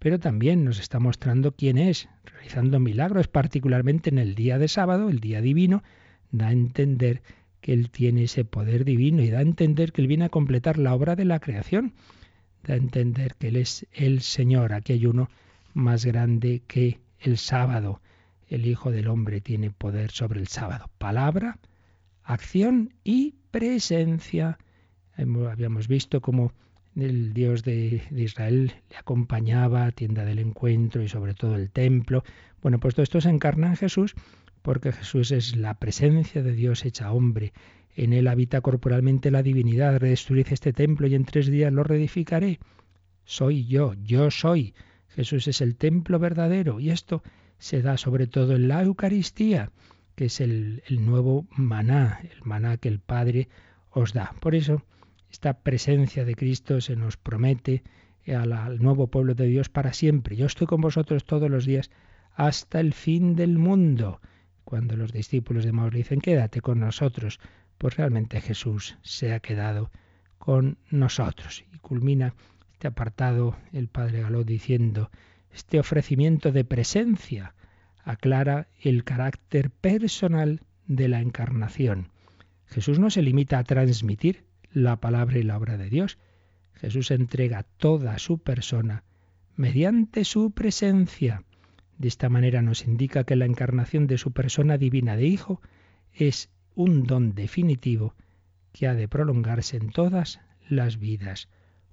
Pero 0.00 0.18
también 0.18 0.64
nos 0.64 0.80
está 0.80 0.98
mostrando 0.98 1.52
quién 1.52 1.78
es, 1.78 2.08
realizando 2.24 2.80
milagros, 2.80 3.28
particularmente 3.28 4.10
en 4.10 4.18
el 4.18 4.34
día 4.34 4.58
de 4.58 4.66
sábado, 4.66 5.08
el 5.08 5.20
día 5.20 5.40
divino, 5.40 5.84
da 6.32 6.48
a 6.48 6.52
entender 6.52 7.22
que 7.60 7.72
Él 7.72 7.90
tiene 7.90 8.24
ese 8.24 8.44
poder 8.44 8.84
divino 8.84 9.22
y 9.22 9.30
da 9.30 9.38
a 9.38 9.42
entender 9.42 9.92
que 9.92 10.02
Él 10.02 10.08
viene 10.08 10.24
a 10.24 10.30
completar 10.30 10.78
la 10.78 10.94
obra 10.94 11.14
de 11.14 11.26
la 11.26 11.38
creación, 11.38 11.92
da 12.64 12.74
a 12.74 12.78
entender 12.78 13.36
que 13.36 13.48
Él 13.48 13.56
es 13.56 13.86
el 13.92 14.20
Señor. 14.20 14.72
Aquí 14.72 14.94
hay 14.94 15.06
uno 15.06 15.28
más 15.74 16.04
grande 16.04 16.60
que 16.66 16.98
el 17.20 17.38
sábado 17.38 18.00
el 18.48 18.66
Hijo 18.66 18.90
del 18.90 19.08
Hombre 19.08 19.40
tiene 19.40 19.70
poder 19.70 20.10
sobre 20.10 20.40
el 20.40 20.48
sábado. 20.48 20.90
Palabra, 20.98 21.58
acción 22.22 22.94
y 23.04 23.34
presencia. 23.50 24.58
Habíamos 25.16 25.88
visto 25.88 26.20
cómo 26.20 26.52
el 26.96 27.32
Dios 27.32 27.64
de, 27.64 28.02
Israel 28.10 28.72
le 28.90 28.96
acompañaba, 28.96 29.90
tienda 29.92 30.24
del 30.24 30.38
encuentro 30.38 31.02
y 31.02 31.08
sobre 31.08 31.34
todo 31.34 31.56
el 31.56 31.70
templo. 31.70 32.24
Bueno, 32.62 32.78
pues 32.78 32.94
todo 32.94 33.02
esto 33.02 33.20
se 33.20 33.30
encarna 33.30 33.68
en 33.68 33.76
Jesús 33.76 34.14
porque 34.62 34.92
Jesús 34.92 35.30
es 35.30 35.56
la 35.56 35.74
presencia 35.74 36.42
de 36.42 36.52
Dios 36.52 36.84
hecha 36.84 37.12
hombre. 37.12 37.52
En 37.96 38.12
él 38.12 38.26
habita 38.28 38.60
corporalmente 38.60 39.30
la 39.30 39.42
divinidad. 39.42 39.98
Redestruid 39.98 40.46
este 40.50 40.72
templo 40.72 41.06
y 41.06 41.14
en 41.14 41.24
tres 41.24 41.48
días 41.48 41.72
lo 41.72 41.84
reedificaré. 41.84 42.58
Soy 43.24 43.66
yo, 43.66 43.94
yo 44.02 44.30
soy. 44.30 44.74
Jesús 45.08 45.46
es 45.48 45.60
el 45.60 45.76
templo 45.76 46.18
verdadero 46.18 46.80
y 46.80 46.90
esto 46.90 47.22
se 47.58 47.82
da 47.82 47.96
sobre 47.96 48.26
todo 48.26 48.54
en 48.54 48.68
la 48.68 48.82
Eucaristía, 48.82 49.70
que 50.14 50.26
es 50.26 50.40
el, 50.40 50.82
nuevo 50.88 51.46
maná, 51.50 52.20
el 52.22 52.42
maná 52.42 52.76
que 52.76 52.88
el 52.88 53.00
Padre 53.00 53.48
os 53.90 54.12
da. 54.12 54.34
Por 54.40 54.54
eso, 54.54 54.82
esta 55.30 55.54
presencia 55.60 56.24
de 56.24 56.34
Cristo 56.34 56.80
se 56.80 56.96
nos 56.96 57.16
promete 57.16 57.82
al 58.26 58.80
nuevo 58.80 59.08
pueblo 59.08 59.34
de 59.34 59.46
Dios 59.46 59.68
para 59.68 59.92
siempre. 59.92 60.36
Yo 60.36 60.46
estoy 60.46 60.66
con 60.66 60.80
vosotros 60.80 61.24
todos 61.24 61.50
los 61.50 61.66
días 61.66 61.90
hasta 62.34 62.80
el 62.80 62.92
fin 62.92 63.34
del 63.34 63.58
mundo. 63.58 64.20
Cuando 64.64 64.96
los 64.96 65.12
discípulos 65.12 65.64
de 65.64 65.72
Maús 65.72 65.92
dicen, 65.92 66.20
quédate 66.20 66.60
con 66.60 66.80
nosotros, 66.80 67.38
pues 67.78 67.96
realmente 67.96 68.40
Jesús 68.40 68.96
se 69.02 69.32
ha 69.32 69.40
quedado 69.40 69.90
con 70.38 70.78
nosotros. 70.90 71.64
Y 71.72 71.78
culmina 71.78 72.34
este 72.72 72.88
apartado 72.88 73.56
el 73.72 73.88
Padre 73.88 74.22
Galó 74.22 74.44
diciendo, 74.44 75.10
este 75.54 75.78
ofrecimiento 75.78 76.50
de 76.50 76.64
presencia 76.64 77.54
aclara 78.02 78.68
el 78.80 79.04
carácter 79.04 79.70
personal 79.70 80.60
de 80.86 81.08
la 81.08 81.20
encarnación. 81.20 82.10
Jesús 82.66 82.98
no 82.98 83.08
se 83.08 83.22
limita 83.22 83.58
a 83.58 83.64
transmitir 83.64 84.44
la 84.72 84.96
palabra 84.96 85.38
y 85.38 85.44
la 85.44 85.56
obra 85.56 85.76
de 85.76 85.88
Dios. 85.88 86.18
Jesús 86.74 87.12
entrega 87.12 87.62
toda 87.62 88.18
su 88.18 88.38
persona 88.38 89.04
mediante 89.54 90.24
su 90.24 90.50
presencia. 90.50 91.44
De 91.98 92.08
esta 92.08 92.28
manera 92.28 92.60
nos 92.60 92.84
indica 92.84 93.22
que 93.22 93.36
la 93.36 93.46
encarnación 93.46 94.08
de 94.08 94.18
su 94.18 94.32
persona 94.32 94.76
divina 94.76 95.16
de 95.16 95.26
Hijo 95.26 95.60
es 96.12 96.50
un 96.74 97.04
don 97.04 97.34
definitivo 97.34 98.14
que 98.72 98.88
ha 98.88 98.94
de 98.94 99.06
prolongarse 99.06 99.76
en 99.76 99.90
todas 99.90 100.40
las 100.68 100.98
vidas 100.98 101.48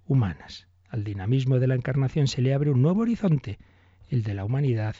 humanas. 0.07 0.70
Al 0.91 1.05
dinamismo 1.05 1.57
de 1.59 1.67
la 1.67 1.75
encarnación 1.75 2.27
se 2.27 2.41
le 2.41 2.53
abre 2.53 2.69
un 2.69 2.81
nuevo 2.81 3.03
horizonte, 3.03 3.59
el 4.09 4.23
de 4.23 4.33
la 4.33 4.43
humanidad 4.43 4.97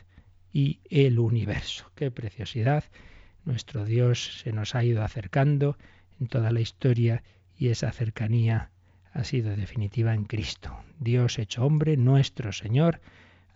y 0.54 0.80
el 0.90 1.20
universo. 1.20 1.92
Qué 1.96 2.10
preciosidad. 2.12 2.86
Nuestro 3.44 3.84
Dios 3.84 4.40
se 4.40 4.54
nos 4.54 4.74
ha 4.74 4.86
ido 4.86 5.04
acercando 5.04 5.78
en 6.22 6.28
toda 6.28 6.52
la 6.52 6.62
historia 6.62 7.24
y 7.58 7.68
esa 7.68 7.92
cercanía 7.92 8.72
ha 9.12 9.26
sido 9.26 9.54
definitiva 9.58 10.14
en 10.14 10.24
Cristo. 10.24 10.80
Dios 10.98 11.38
hecho 11.38 11.66
hombre, 11.66 11.98
nuestro 11.98 12.54
Señor. 12.54 13.02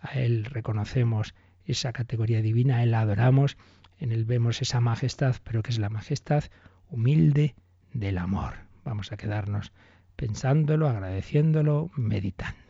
A 0.02 0.20
Él 0.20 0.44
reconocemos 0.44 1.34
esa 1.64 1.94
categoría 1.94 2.42
divina, 2.42 2.76
a 2.76 2.82
Él 2.82 2.92
adoramos, 2.92 3.56
en 3.98 4.12
Él 4.12 4.26
vemos 4.26 4.60
esa 4.60 4.80
majestad, 4.80 5.36
pero 5.42 5.62
que 5.62 5.70
es 5.70 5.78
la 5.78 5.88
majestad 5.88 6.44
humilde 6.90 7.54
del 7.94 8.18
amor. 8.18 8.56
Vamos 8.84 9.10
a 9.10 9.16
quedarnos 9.16 9.72
pensándolo, 10.16 10.88
agradeciéndolo, 10.88 11.90
meditándolo. 11.96 12.65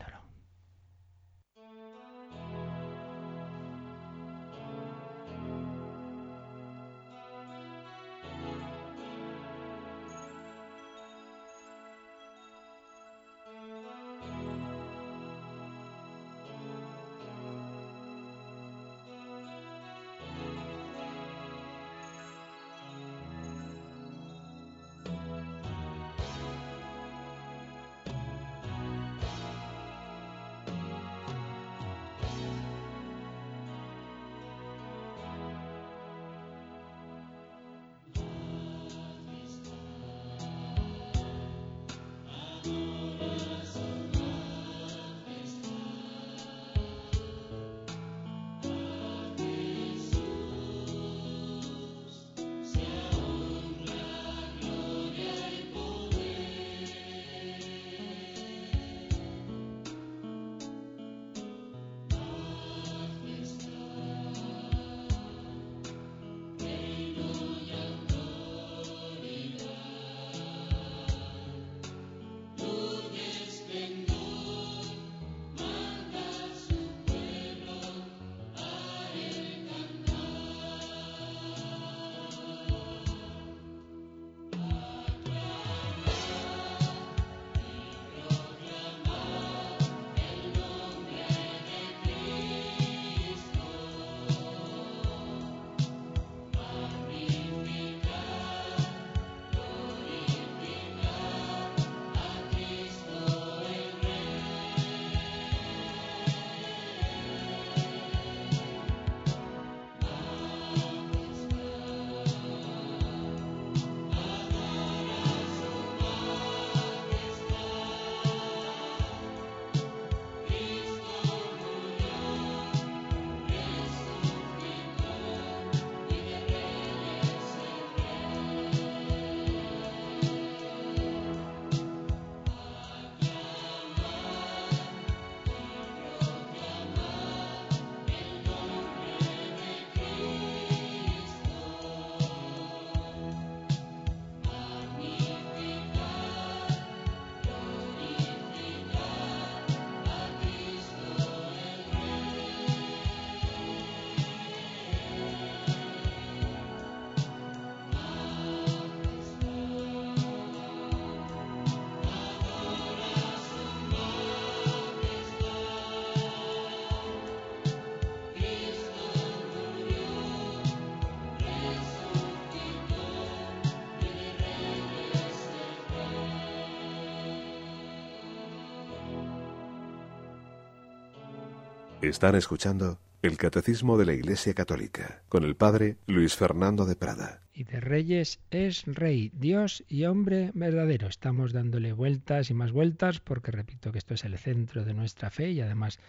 Están 182.07 182.35
escuchando 182.35 183.01
el 183.21 183.35
Catecismo 183.35 183.97
de 183.97 184.05
la 184.05 184.13
Iglesia 184.13 184.53
Católica 184.53 185.23
con 185.27 185.43
el 185.43 185.57
Padre 185.57 185.97
Luis 186.07 186.35
Fernando 186.35 186.85
de 186.85 186.95
Prada. 186.95 187.41
Y 187.53 187.65
de 187.65 187.81
reyes 187.81 188.39
es 188.49 188.85
rey, 188.85 189.29
Dios 189.33 189.83
y 189.89 190.05
hombre 190.05 190.51
verdadero. 190.53 191.09
Estamos 191.09 191.51
dándole 191.51 191.91
vueltas 191.91 192.49
y 192.49 192.53
más 192.53 192.71
vueltas 192.71 193.19
porque 193.19 193.51
repito 193.51 193.91
que 193.91 193.97
esto 193.97 194.13
es 194.13 194.23
el 194.23 194.37
centro 194.37 194.85
de 194.85 194.93
nuestra 194.93 195.29
fe 195.29 195.51
y 195.51 195.59
además 195.59 195.99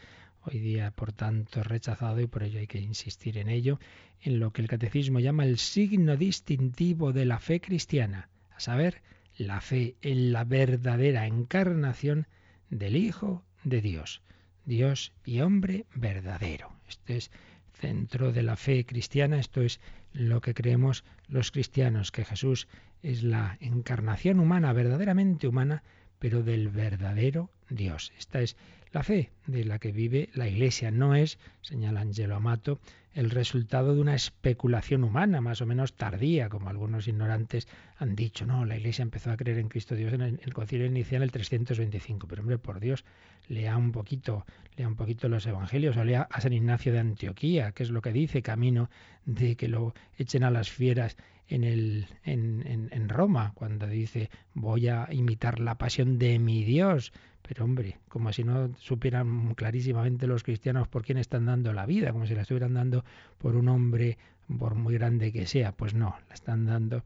hoy 0.43 0.61
día 0.61 0.93
por 0.93 1.13
tanto 1.13 1.65
rechazado 1.65 2.21
y 2.21 2.29
por 2.29 2.45
ello 2.45 2.61
hay 2.61 2.69
que 2.69 2.81
insistir 2.81 3.37
en 3.37 3.49
ello, 3.49 3.81
en 4.21 4.39
lo 4.39 4.53
que 4.53 4.63
el 4.63 4.69
catecismo 4.69 5.19
llama 5.19 5.45
el 5.45 5.59
signo 5.59 6.17
distintivo 6.17 7.13
de 7.13 7.25
la 7.25 7.41
fe 7.41 7.61
cristiana, 7.61 8.29
a 8.55 8.61
saber, 8.61 9.03
la 9.37 9.61
fe 9.61 9.97
en 10.01 10.33
la 10.33 10.45
verdadera 10.45 11.27
encarnación 11.27 12.29
del 12.71 12.95
Hijo 12.95 13.43
de 13.65 13.81
Dios. 13.81 14.23
Dios 14.69 15.13
y 15.25 15.41
hombre 15.41 15.87
verdadero. 15.95 16.71
Este 16.87 17.17
es 17.17 17.31
centro 17.73 18.33
de 18.33 18.43
la 18.43 18.57
fe 18.57 18.85
cristiana, 18.85 19.41
esto 19.41 19.63
es 19.63 19.81
lo 20.13 20.43
que 20.43 20.53
creemos 20.53 21.05
los 21.27 21.51
cristianos, 21.51 22.13
que 22.13 22.25
Jesús 22.25 22.69
es 23.03 23.23
la 23.23 23.57
encarnación 23.61 24.41
humana, 24.41 24.73
verdaderamente 24.75 25.49
humana, 25.49 25.83
pero 26.19 26.43
del 26.43 26.69
verdadero 26.69 27.51
Dios. 27.71 28.13
Esta 28.19 28.41
es 28.41 28.57
la 28.93 29.03
fe 29.03 29.31
de 29.47 29.65
la 29.65 29.79
que 29.79 29.93
vive 29.93 30.29
la 30.35 30.49
Iglesia. 30.49 30.91
No 30.91 31.15
es, 31.15 31.39
señala 31.63 32.01
Angelo 32.01 32.37
Amato, 32.37 32.79
el 33.15 33.31
resultado 33.31 33.95
de 33.95 34.01
una 34.01 34.15
especulación 34.15 35.03
humana 35.03 35.41
más 35.41 35.61
o 35.61 35.67
menos 35.67 35.95
tardía, 35.95 36.49
como 36.49 36.69
algunos 36.69 37.09
ignorantes 37.09 37.69
han 37.97 38.15
dicho. 38.15 38.47
No, 38.47 38.65
la 38.65 38.77
Iglesia 38.77 39.03
empezó 39.03 39.31
a 39.31 39.37
creer 39.37 39.59
en 39.59 39.69
Cristo 39.69 39.95
Dios 39.95 40.13
en 40.13 40.23
el, 40.23 40.55
concilio 40.55 40.87
inicial 40.87 41.23
el 41.23 41.33
325. 41.33 42.29
Pero 42.29 42.43
hombre, 42.43 42.59
por 42.59 42.81
Dios, 42.81 43.05
lea 43.49 43.77
un 43.77 43.93
poquito, 43.93 44.47
lea 44.77 44.87
un 44.87 44.97
poquito 44.97 45.29
los 45.29 45.47
evangelios, 45.47 45.97
o 45.97 46.05
lea 46.05 46.29
a 46.31 46.41
San 46.41 46.53
Ignacio 46.53 46.93
de 46.93 47.01
Antioquía, 47.01 47.73
que 47.73 47.83
es 47.83 47.91
lo 47.91 48.03
que 48.03 48.13
dice, 48.13 48.43
camino 48.43 48.91
de 49.25 49.57
que 49.57 49.69
lo 49.69 49.95
echen 50.17 50.45
a 50.45 50.51
las 50.51 50.71
fieras 50.71 51.17
en, 51.49 51.65
el, 51.65 52.07
en, 52.25 52.89
en 52.93 53.09
Roma, 53.09 53.53
cuando 53.55 53.87
dice 53.87 54.31
voy 54.55 54.89
a 54.89 55.09
imitar 55.11 55.61
la 55.61 55.77
pasión 55.77 56.19
de 56.19 56.39
mi 56.39 56.63
Dios. 56.65 57.13
Pero 57.43 57.65
hombre, 57.65 57.99
como 58.09 58.31
si 58.33 58.45
no 58.45 58.75
supieran 58.77 59.55
clarísimamente 59.55 60.27
los 60.27 60.43
cristianos 60.43 60.87
por 60.87 61.03
quién 61.03 61.17
están 61.17 61.47
dando 61.47 61.73
la 61.73 61.87
vida, 61.87 62.13
como 62.13 62.27
si 62.27 62.35
la 62.35 62.43
estuvieran 62.43 62.75
dando 62.75 63.05
por 63.39 63.57
un 63.57 63.69
hombre, 63.69 64.19
por 64.59 64.75
muy 64.75 64.95
grande 64.95 65.33
que 65.33 65.47
sea. 65.47 65.73
Pues 65.73 65.95
no, 65.95 66.15
la 66.29 66.35
están 66.35 66.67
dando 66.67 67.03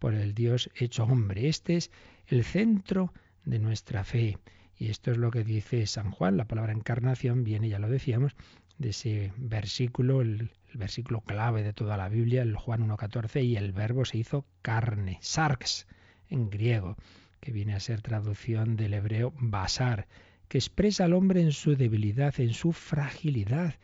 por 0.00 0.14
el 0.14 0.34
Dios 0.34 0.68
hecho 0.74 1.04
hombre. 1.04 1.48
Este 1.48 1.76
es 1.76 1.92
el 2.26 2.42
centro 2.42 3.12
de 3.44 3.60
nuestra 3.60 4.02
fe. 4.02 4.38
Y 4.78 4.90
esto 4.90 5.10
es 5.10 5.18
lo 5.18 5.30
que 5.30 5.44
dice 5.44 5.86
San 5.86 6.10
Juan. 6.10 6.36
La 6.36 6.46
palabra 6.46 6.72
encarnación 6.72 7.44
viene, 7.44 7.68
ya 7.68 7.78
lo 7.78 7.88
decíamos, 7.88 8.34
de 8.78 8.90
ese 8.90 9.32
versículo, 9.36 10.20
el, 10.20 10.50
versículo 10.72 11.20
clave 11.20 11.62
de 11.62 11.72
toda 11.72 11.96
la 11.96 12.08
Biblia, 12.08 12.42
el 12.42 12.56
Juan 12.56 12.88
1.14, 12.88 13.44
y 13.44 13.56
el 13.56 13.72
verbo 13.72 14.04
se 14.04 14.18
hizo 14.18 14.44
carne, 14.62 15.18
sarx 15.20 15.86
en 16.28 16.50
griego 16.50 16.96
que 17.44 17.52
viene 17.52 17.74
a 17.74 17.80
ser 17.80 18.00
traducción 18.00 18.74
del 18.74 18.94
hebreo 18.94 19.34
basar, 19.36 20.08
que 20.48 20.56
expresa 20.56 21.04
al 21.04 21.12
hombre 21.12 21.42
en 21.42 21.52
su 21.52 21.76
debilidad, 21.76 22.34
en 22.40 22.54
su 22.54 22.72
fragilidad. 22.72 23.74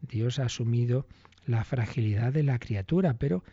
Dios 0.00 0.40
ha 0.40 0.46
asumido 0.46 1.06
la 1.46 1.62
fragilidad 1.62 2.32
de 2.32 2.42
la 2.42 2.58
criatura, 2.58 3.14
pero 3.14 3.44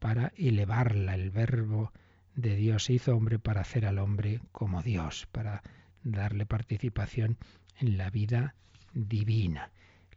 para 0.00 0.32
elevarla. 0.36 1.14
El 1.14 1.30
verbo 1.30 1.92
de 2.34 2.56
Dios 2.56 2.84
se 2.84 2.94
hizo 2.94 3.16
hombre 3.16 3.38
para 3.38 3.60
hacer 3.60 3.86
al 3.86 4.00
hombre 4.00 4.40
como 4.50 4.82
Dios, 4.82 5.28
para 5.30 5.62
darle 6.04 6.46
participación 6.46 7.38
en 7.80 7.98
la 7.98 8.10
vida 8.10 8.54
divina. 8.92 9.70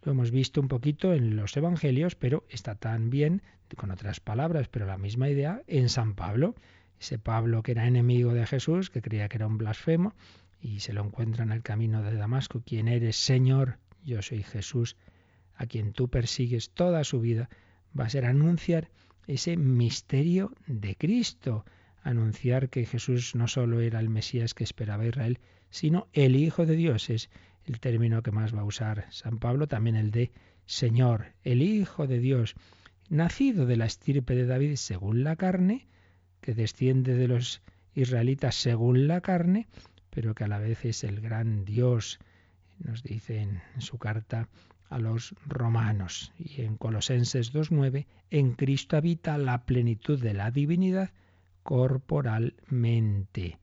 Lo 0.04 0.12
hemos 0.12 0.32
visto 0.32 0.62
un 0.62 0.68
poquito 0.68 1.14
en 1.14 1.36
los 1.36 1.58
evangelios, 1.58 2.16
pero 2.16 2.46
está 2.50 2.76
también, 2.76 3.42
con 3.76 3.92
otras 3.92 4.20
palabras, 4.20 4.68
pero 4.68 4.86
la 4.86 4.98
misma 4.98 5.30
idea, 5.30 5.64
en 5.68 5.90
San 5.90 6.14
Pablo. 6.14 6.56
Ese 7.00 7.20
Pablo 7.20 7.64
que 7.64 7.72
era 7.72 7.88
enemigo 7.88 8.34
de 8.34 8.46
Jesús, 8.46 8.90
que 8.90 9.02
creía 9.02 9.28
que 9.28 9.38
era 9.38 9.48
un 9.48 9.58
blasfemo, 9.58 10.14
y 10.62 10.80
se 10.80 10.94
lo 10.94 11.04
encuentra 11.04 11.44
en 11.44 11.52
el 11.52 11.64
camino 11.64 12.04
de 12.04 12.16
Damasco. 12.16 12.62
¿Quién 12.66 12.88
eres, 12.88 13.16
Señor? 13.16 13.80
Yo 14.04 14.22
soy 14.22 14.44
Jesús, 14.44 14.96
a 15.56 15.66
quien 15.66 15.94
tú 15.94 16.10
persigues 16.10 16.70
toda 16.72 17.04
su 17.04 17.20
vida. 17.20 17.50
Va 18.00 18.06
a 18.06 18.10
ser 18.10 18.26
anunciar 18.26 18.90
ese 19.28 19.58
misterio 19.58 20.54
de 20.68 20.96
Cristo, 20.96 21.66
anunciar 22.08 22.70
que 22.70 22.86
Jesús 22.86 23.36
no 23.36 23.47
solo 23.47 23.82
era 23.82 23.99
el 23.99 24.10
Mesías 24.10 24.53
que 24.53 24.64
esperaba 24.64 25.05
Israel, 25.05 25.39
sino 25.70 26.08
el 26.14 26.36
Hijo 26.36 26.66
de 26.66 26.76
Dios. 26.76 27.10
Es 27.10 27.30
el 27.66 27.80
término 27.80 28.24
que 28.24 28.32
más 28.32 28.55
va 28.55 28.62
a 28.62 28.66
usar 28.66 29.05
San 29.10 29.39
Pablo, 29.39 29.68
también 29.68 29.95
el 29.95 30.12
de 30.12 30.32
Señor, 30.66 31.34
el 31.43 31.62
Hijo 31.62 32.08
de 32.08 32.20
Dios, 32.20 32.55
nacido 33.10 33.66
de 33.66 33.76
la 33.76 33.86
estirpe 33.86 34.36
de 34.36 34.45
David 34.45 34.76
según 34.76 35.24
la 35.24 35.36
carne, 35.36 35.88
que 36.39 36.53
desciende 36.53 37.14
de 37.16 37.28
los 37.28 37.62
israelitas 37.93 38.55
según 38.55 39.08
la 39.08 39.22
carne, 39.22 39.68
pero 40.10 40.34
que 40.34 40.45
a 40.45 40.47
la 40.47 40.60
vez 40.60 40.86
es 40.86 41.03
el 41.03 41.20
gran 41.20 41.66
Dios, 41.66 42.20
nos 42.80 43.03
dice 43.03 43.41
en 43.41 43.62
su 43.80 43.97
carta 43.97 44.47
a 44.89 44.99
los 44.99 45.36
romanos. 45.45 46.32
Y 46.38 46.62
en 46.62 46.78
Colosenses 46.78 47.53
2.9, 47.53 48.05
en 48.30 48.53
Cristo 48.53 48.95
habita 48.95 49.38
la 49.38 49.66
plenitud 49.66 50.22
de 50.22 50.34
la 50.34 50.51
divinidad 50.51 51.12
corporalmente. 51.68 53.57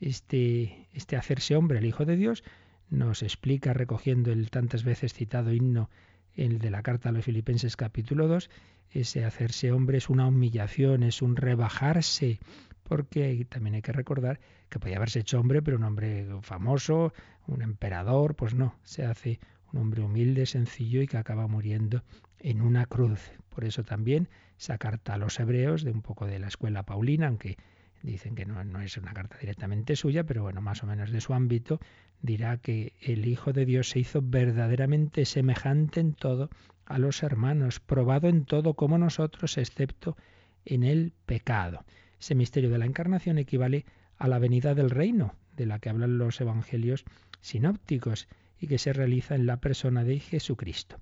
Este, 0.00 0.88
este 0.94 1.16
hacerse 1.16 1.54
hombre, 1.54 1.80
el 1.80 1.84
Hijo 1.84 2.06
de 2.06 2.16
Dios, 2.16 2.42
nos 2.88 3.22
explica, 3.22 3.74
recogiendo 3.74 4.32
el 4.32 4.48
tantas 4.48 4.84
veces 4.84 5.12
citado 5.12 5.52
himno 5.52 5.90
el 6.34 6.58
de 6.58 6.70
la 6.70 6.82
carta 6.82 7.10
a 7.10 7.12
los 7.12 7.26
Filipenses 7.26 7.76
capítulo 7.76 8.26
2, 8.26 8.48
ese 8.90 9.26
hacerse 9.26 9.70
hombre 9.70 9.98
es 9.98 10.08
una 10.08 10.26
humillación, 10.26 11.02
es 11.02 11.20
un 11.20 11.36
rebajarse, 11.36 12.40
porque 12.84 13.46
también 13.50 13.74
hay 13.74 13.82
que 13.82 13.92
recordar 13.92 14.40
que 14.70 14.78
podía 14.78 14.96
haberse 14.96 15.18
hecho 15.20 15.38
hombre, 15.38 15.60
pero 15.60 15.76
un 15.76 15.84
hombre 15.84 16.26
famoso, 16.40 17.12
un 17.46 17.60
emperador, 17.60 18.34
pues 18.34 18.54
no, 18.54 18.76
se 18.82 19.04
hace 19.04 19.40
un 19.74 19.80
hombre 19.80 20.00
humilde, 20.00 20.46
sencillo 20.46 21.02
y 21.02 21.06
que 21.06 21.18
acaba 21.18 21.48
muriendo 21.48 22.02
en 22.38 22.62
una 22.62 22.86
cruz. 22.86 23.20
Por 23.50 23.66
eso 23.66 23.84
también 23.84 24.30
esa 24.58 24.78
carta 24.78 25.14
a 25.14 25.18
los 25.18 25.38
hebreos, 25.38 25.84
de 25.84 25.90
un 25.90 26.02
poco 26.02 26.26
de 26.26 26.38
la 26.38 26.48
escuela 26.48 26.84
paulina, 26.84 27.28
aunque 27.28 27.56
dicen 28.02 28.34
que 28.34 28.46
no, 28.46 28.62
no, 28.64 28.80
es 28.80 28.96
una 28.96 29.12
carta 29.12 29.36
directamente 29.38 29.96
suya, 29.96 30.24
pero 30.24 30.42
bueno, 30.42 30.60
más 30.60 30.82
o 30.82 30.86
menos 30.86 31.10
de 31.10 31.20
su 31.20 31.34
ámbito, 31.34 31.80
dirá 32.22 32.56
que 32.58 32.92
el 33.00 33.26
Hijo 33.26 33.52
de 33.52 33.66
Dios 33.66 33.90
se 33.90 33.98
hizo 33.98 34.22
verdaderamente 34.22 35.24
semejante 35.24 36.00
en 36.00 36.14
todo 36.14 36.50
a 36.86 36.98
los 36.98 37.22
hermanos, 37.22 37.80
probado 37.80 38.28
en 38.28 38.44
todo 38.44 38.74
como 38.74 38.96
nosotros, 38.96 39.58
excepto 39.58 40.16
en 40.64 40.84
el 40.84 41.12
pecado. 41.26 41.84
Ese 42.20 42.34
misterio 42.34 42.70
de 42.70 42.78
la 42.78 42.86
encarnación 42.86 43.38
equivale 43.38 43.84
a 44.18 44.28
la 44.28 44.38
venida 44.38 44.74
del 44.74 44.90
reino, 44.90 45.34
de 45.56 45.66
la 45.66 45.78
que 45.78 45.90
hablan 45.90 46.18
los 46.18 46.40
evangelios 46.40 47.04
sinópticos, 47.40 48.28
y 48.58 48.68
que 48.68 48.78
se 48.78 48.92
realiza 48.92 49.34
en 49.34 49.46
la 49.46 49.58
persona 49.58 50.04
de 50.04 50.18
Jesucristo. 50.18 50.96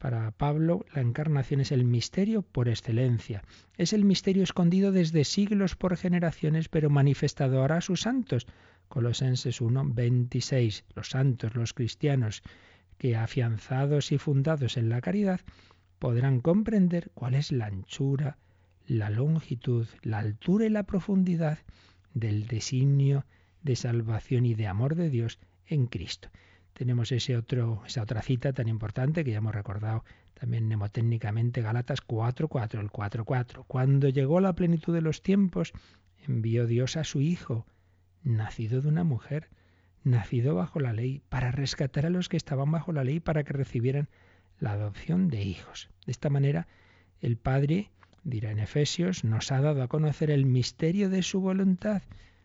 Para 0.00 0.30
Pablo, 0.30 0.86
la 0.94 1.02
encarnación 1.02 1.60
es 1.60 1.72
el 1.72 1.84
misterio 1.84 2.40
por 2.40 2.70
excelencia. 2.70 3.44
Es 3.76 3.92
el 3.92 4.06
misterio 4.06 4.42
escondido 4.42 4.92
desde 4.92 5.24
siglos 5.24 5.76
por 5.76 5.94
generaciones, 5.94 6.70
pero 6.70 6.88
manifestado 6.88 7.60
ahora 7.60 7.76
a 7.76 7.80
sus 7.82 8.00
santos. 8.00 8.46
Colosenses 8.88 9.60
1, 9.60 9.90
26. 9.92 10.86
Los 10.94 11.10
santos, 11.10 11.54
los 11.54 11.74
cristianos, 11.74 12.42
que 12.96 13.14
afianzados 13.14 14.10
y 14.10 14.16
fundados 14.16 14.78
en 14.78 14.88
la 14.88 15.02
caridad, 15.02 15.42
podrán 15.98 16.40
comprender 16.40 17.10
cuál 17.12 17.34
es 17.34 17.52
la 17.52 17.66
anchura, 17.66 18.38
la 18.86 19.10
longitud, 19.10 19.86
la 20.00 20.20
altura 20.20 20.64
y 20.64 20.70
la 20.70 20.84
profundidad 20.84 21.58
del 22.14 22.46
designio 22.46 23.26
de 23.60 23.76
salvación 23.76 24.46
y 24.46 24.54
de 24.54 24.66
amor 24.66 24.94
de 24.94 25.10
Dios 25.10 25.38
en 25.66 25.88
Cristo. 25.88 26.30
Tenemos 26.80 27.12
ese 27.12 27.36
otro, 27.36 27.82
esa 27.86 28.00
otra 28.00 28.22
cita 28.22 28.54
tan 28.54 28.66
importante 28.66 29.22
que 29.22 29.32
ya 29.32 29.36
hemos 29.36 29.54
recordado 29.54 30.02
también 30.32 30.64
mnemotécnicamente, 30.64 31.60
Galatas 31.60 32.00
4.4, 32.02 32.80
el 32.80 32.88
4.4. 32.88 33.64
Cuando 33.66 34.08
llegó 34.08 34.40
la 34.40 34.54
plenitud 34.54 34.94
de 34.94 35.02
los 35.02 35.20
tiempos, 35.20 35.74
envió 36.26 36.66
Dios 36.66 36.96
a 36.96 37.04
su 37.04 37.20
Hijo, 37.20 37.66
nacido 38.22 38.80
de 38.80 38.88
una 38.88 39.04
mujer, 39.04 39.50
nacido 40.04 40.54
bajo 40.54 40.80
la 40.80 40.94
ley, 40.94 41.20
para 41.28 41.50
rescatar 41.50 42.06
a 42.06 42.10
los 42.10 42.30
que 42.30 42.38
estaban 42.38 42.72
bajo 42.72 42.94
la 42.94 43.04
ley, 43.04 43.20
para 43.20 43.44
que 43.44 43.52
recibieran 43.52 44.08
la 44.58 44.72
adopción 44.72 45.28
de 45.28 45.42
hijos. 45.42 45.90
De 46.06 46.12
esta 46.12 46.30
manera, 46.30 46.66
el 47.20 47.36
Padre, 47.36 47.90
dirá 48.24 48.52
en 48.52 48.58
Efesios, 48.58 49.22
nos 49.22 49.52
ha 49.52 49.60
dado 49.60 49.82
a 49.82 49.88
conocer 49.88 50.30
el 50.30 50.46
misterio 50.46 51.10
de 51.10 51.22
su 51.22 51.42
voluntad, 51.42 52.00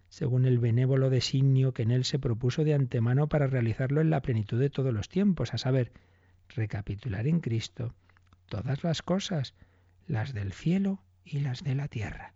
según 0.09 0.45
el 0.45 0.59
benévolo 0.59 1.09
designio 1.09 1.73
que 1.73 1.83
en 1.83 1.91
él 1.91 2.05
se 2.05 2.19
propuso 2.19 2.63
de 2.63 2.73
antemano 2.73 3.27
para 3.27 3.47
realizarlo 3.47 4.01
en 4.01 4.09
la 4.09 4.21
plenitud 4.21 4.59
de 4.59 4.69
todos 4.69 4.93
los 4.93 5.09
tiempos, 5.09 5.53
a 5.53 5.57
saber, 5.57 5.91
recapitular 6.49 7.27
en 7.27 7.39
Cristo 7.39 7.93
todas 8.47 8.83
las 8.83 9.01
cosas, 9.01 9.53
las 10.07 10.33
del 10.33 10.53
cielo 10.53 11.01
y 11.23 11.39
las 11.39 11.63
de 11.63 11.75
la 11.75 11.87
tierra. 11.87 12.33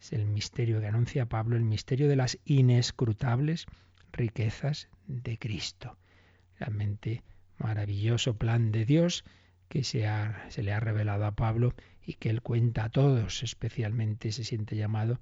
Es 0.00 0.12
el 0.12 0.26
misterio 0.26 0.80
que 0.80 0.86
anuncia 0.86 1.26
Pablo, 1.26 1.56
el 1.56 1.64
misterio 1.64 2.08
de 2.08 2.16
las 2.16 2.38
inescrutables 2.44 3.66
riquezas 4.12 4.88
de 5.06 5.38
Cristo. 5.38 5.96
Realmente 6.58 7.22
maravilloso 7.58 8.36
plan 8.36 8.72
de 8.72 8.84
Dios 8.84 9.24
que 9.68 9.82
se, 9.82 10.06
se 10.48 10.62
le 10.62 10.72
ha 10.72 10.80
revelado 10.80 11.24
a 11.24 11.34
Pablo 11.34 11.74
y 12.04 12.14
que 12.14 12.30
él 12.30 12.42
cuenta 12.42 12.84
a 12.84 12.88
todos, 12.90 13.42
especialmente 13.42 14.30
se 14.30 14.44
siente 14.44 14.76
llamado, 14.76 15.18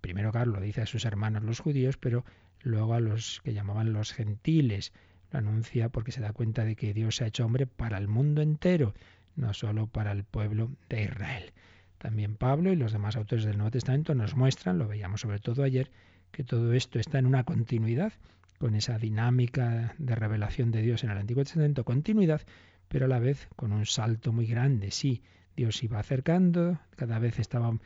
primero 0.00 0.32
Carlos 0.32 0.58
lo 0.58 0.64
dice 0.64 0.82
a 0.82 0.86
sus 0.86 1.04
hermanos 1.04 1.44
los 1.44 1.60
judíos, 1.60 1.96
pero 1.96 2.24
luego 2.62 2.94
a 2.94 3.00
los 3.00 3.40
que 3.42 3.54
llamaban 3.54 3.92
los 3.92 4.12
gentiles, 4.12 4.92
lo 5.30 5.38
anuncia 5.38 5.88
porque 5.88 6.12
se 6.12 6.20
da 6.20 6.32
cuenta 6.32 6.64
de 6.64 6.76
que 6.76 6.94
Dios 6.94 7.16
se 7.16 7.24
ha 7.24 7.28
hecho 7.28 7.44
hombre 7.44 7.66
para 7.66 7.98
el 7.98 8.08
mundo 8.08 8.42
entero, 8.42 8.94
no 9.36 9.54
solo 9.54 9.86
para 9.86 10.12
el 10.12 10.24
pueblo 10.24 10.70
de 10.88 11.04
Israel. 11.04 11.52
También 11.98 12.36
Pablo 12.36 12.72
y 12.72 12.76
los 12.76 12.92
demás 12.92 13.16
autores 13.16 13.44
del 13.44 13.58
Nuevo 13.58 13.72
Testamento 13.72 14.14
nos 14.14 14.34
muestran, 14.34 14.78
lo 14.78 14.88
veíamos 14.88 15.20
sobre 15.20 15.38
todo 15.38 15.62
ayer, 15.62 15.90
que 16.30 16.44
todo 16.44 16.72
esto 16.72 16.98
está 16.98 17.18
en 17.18 17.26
una 17.26 17.44
continuidad 17.44 18.12
con 18.58 18.74
esa 18.74 18.98
dinámica 18.98 19.94
de 19.98 20.14
revelación 20.14 20.70
de 20.70 20.82
Dios 20.82 21.04
en 21.04 21.10
el 21.10 21.18
Antiguo 21.18 21.44
Testamento, 21.44 21.84
continuidad, 21.84 22.42
pero 22.88 23.06
a 23.06 23.08
la 23.08 23.18
vez 23.18 23.48
con 23.56 23.72
un 23.72 23.86
salto 23.86 24.32
muy 24.32 24.46
grande. 24.46 24.90
Sí, 24.90 25.22
Dios 25.56 25.82
iba 25.82 25.98
acercando, 25.98 26.78
cada 26.96 27.18
vez 27.18 27.38
estaba, 27.38 27.78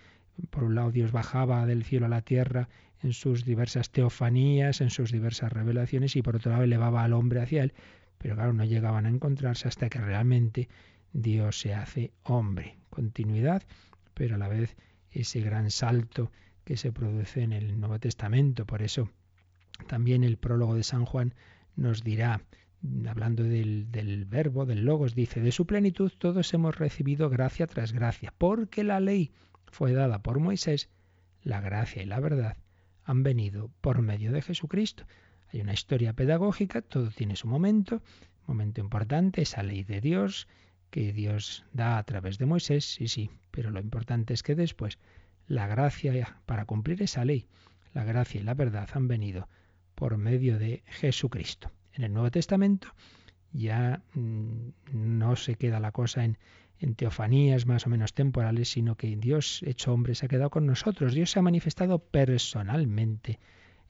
por 0.50 0.64
un 0.64 0.74
lado 0.74 0.90
Dios 0.90 1.12
bajaba 1.12 1.66
del 1.66 1.84
cielo 1.84 2.06
a 2.06 2.08
la 2.10 2.22
tierra 2.22 2.68
en 3.02 3.12
sus 3.12 3.44
diversas 3.44 3.90
teofanías, 3.90 4.80
en 4.80 4.90
sus 4.90 5.12
diversas 5.12 5.52
revelaciones, 5.52 6.16
y 6.16 6.22
por 6.22 6.36
otro 6.36 6.52
lado 6.52 6.64
elevaba 6.64 7.04
al 7.04 7.12
hombre 7.12 7.40
hacia 7.40 7.62
él, 7.62 7.74
pero 8.18 8.34
claro, 8.34 8.52
no 8.52 8.64
llegaban 8.64 9.06
a 9.06 9.10
encontrarse 9.10 9.68
hasta 9.68 9.90
que 9.90 10.00
realmente 10.00 10.68
Dios 11.12 11.60
se 11.60 11.74
hace 11.74 12.12
hombre. 12.22 12.76
Continuidad, 12.90 13.62
pero 14.14 14.36
a 14.36 14.38
la 14.38 14.48
vez 14.48 14.76
ese 15.10 15.40
gran 15.40 15.70
salto 15.70 16.30
que 16.64 16.76
se 16.76 16.92
produce 16.92 17.42
en 17.42 17.52
el 17.52 17.78
Nuevo 17.78 17.98
Testamento. 17.98 18.64
Por 18.64 18.82
eso 18.82 19.10
también 19.86 20.24
el 20.24 20.38
prólogo 20.38 20.74
de 20.74 20.82
San 20.82 21.04
Juan 21.04 21.34
nos 21.76 22.02
dirá, 22.02 22.40
hablando 23.06 23.42
del, 23.42 23.90
del, 23.90 24.24
verbo, 24.24 24.66
del 24.66 24.84
logos, 24.84 25.14
dice, 25.14 25.40
de 25.40 25.52
su 25.52 25.66
plenitud 25.66 26.12
todos 26.16 26.52
hemos 26.54 26.76
recibido 26.76 27.28
gracia 27.28 27.66
tras 27.66 27.92
gracia, 27.92 28.32
porque 28.36 28.84
la 28.84 29.00
ley 29.00 29.32
fue 29.74 29.92
dada 29.92 30.20
por 30.20 30.38
Moisés, 30.38 30.88
la 31.42 31.60
gracia 31.60 32.00
y 32.00 32.06
la 32.06 32.20
verdad 32.20 32.56
han 33.04 33.24
venido 33.24 33.72
por 33.80 34.02
medio 34.02 34.30
de 34.30 34.40
Jesucristo. 34.40 35.04
Hay 35.52 35.60
una 35.60 35.74
historia 35.74 36.12
pedagógica, 36.12 36.80
todo 36.80 37.10
tiene 37.10 37.34
su 37.34 37.48
momento, 37.48 38.00
momento 38.46 38.80
importante, 38.80 39.42
esa 39.42 39.64
ley 39.64 39.82
de 39.82 40.00
Dios 40.00 40.46
que 40.90 41.12
Dios 41.12 41.64
da 41.72 41.98
a 41.98 42.04
través 42.04 42.38
de 42.38 42.46
Moisés, 42.46 42.84
sí, 42.84 43.08
sí, 43.08 43.30
pero 43.50 43.70
lo 43.70 43.80
importante 43.80 44.32
es 44.32 44.44
que 44.44 44.54
después 44.54 44.98
la 45.48 45.66
gracia 45.66 46.38
para 46.46 46.66
cumplir 46.66 47.02
esa 47.02 47.24
ley, 47.24 47.48
la 47.94 48.04
gracia 48.04 48.40
y 48.40 48.44
la 48.44 48.54
verdad 48.54 48.88
han 48.94 49.08
venido 49.08 49.48
por 49.96 50.16
medio 50.18 50.56
de 50.56 50.84
Jesucristo. 50.86 51.72
En 51.92 52.04
el 52.04 52.12
Nuevo 52.12 52.30
Testamento 52.30 52.94
ya 53.52 54.02
mm, 54.14 54.68
no 54.92 55.34
se 55.34 55.56
queda 55.56 55.80
la 55.80 55.90
cosa 55.90 56.24
en, 56.24 56.38
en 56.80 56.94
teofanías 56.94 57.66
más 57.66 57.86
o 57.86 57.90
menos 57.90 58.14
temporales, 58.14 58.70
sino 58.70 58.96
que 58.96 59.16
Dios 59.16 59.62
hecho 59.64 59.92
hombre 59.92 60.14
se 60.14 60.26
ha 60.26 60.28
quedado 60.28 60.50
con 60.50 60.66
nosotros. 60.66 61.14
Dios 61.14 61.30
se 61.30 61.38
ha 61.38 61.42
manifestado 61.42 61.98
personalmente 61.98 63.38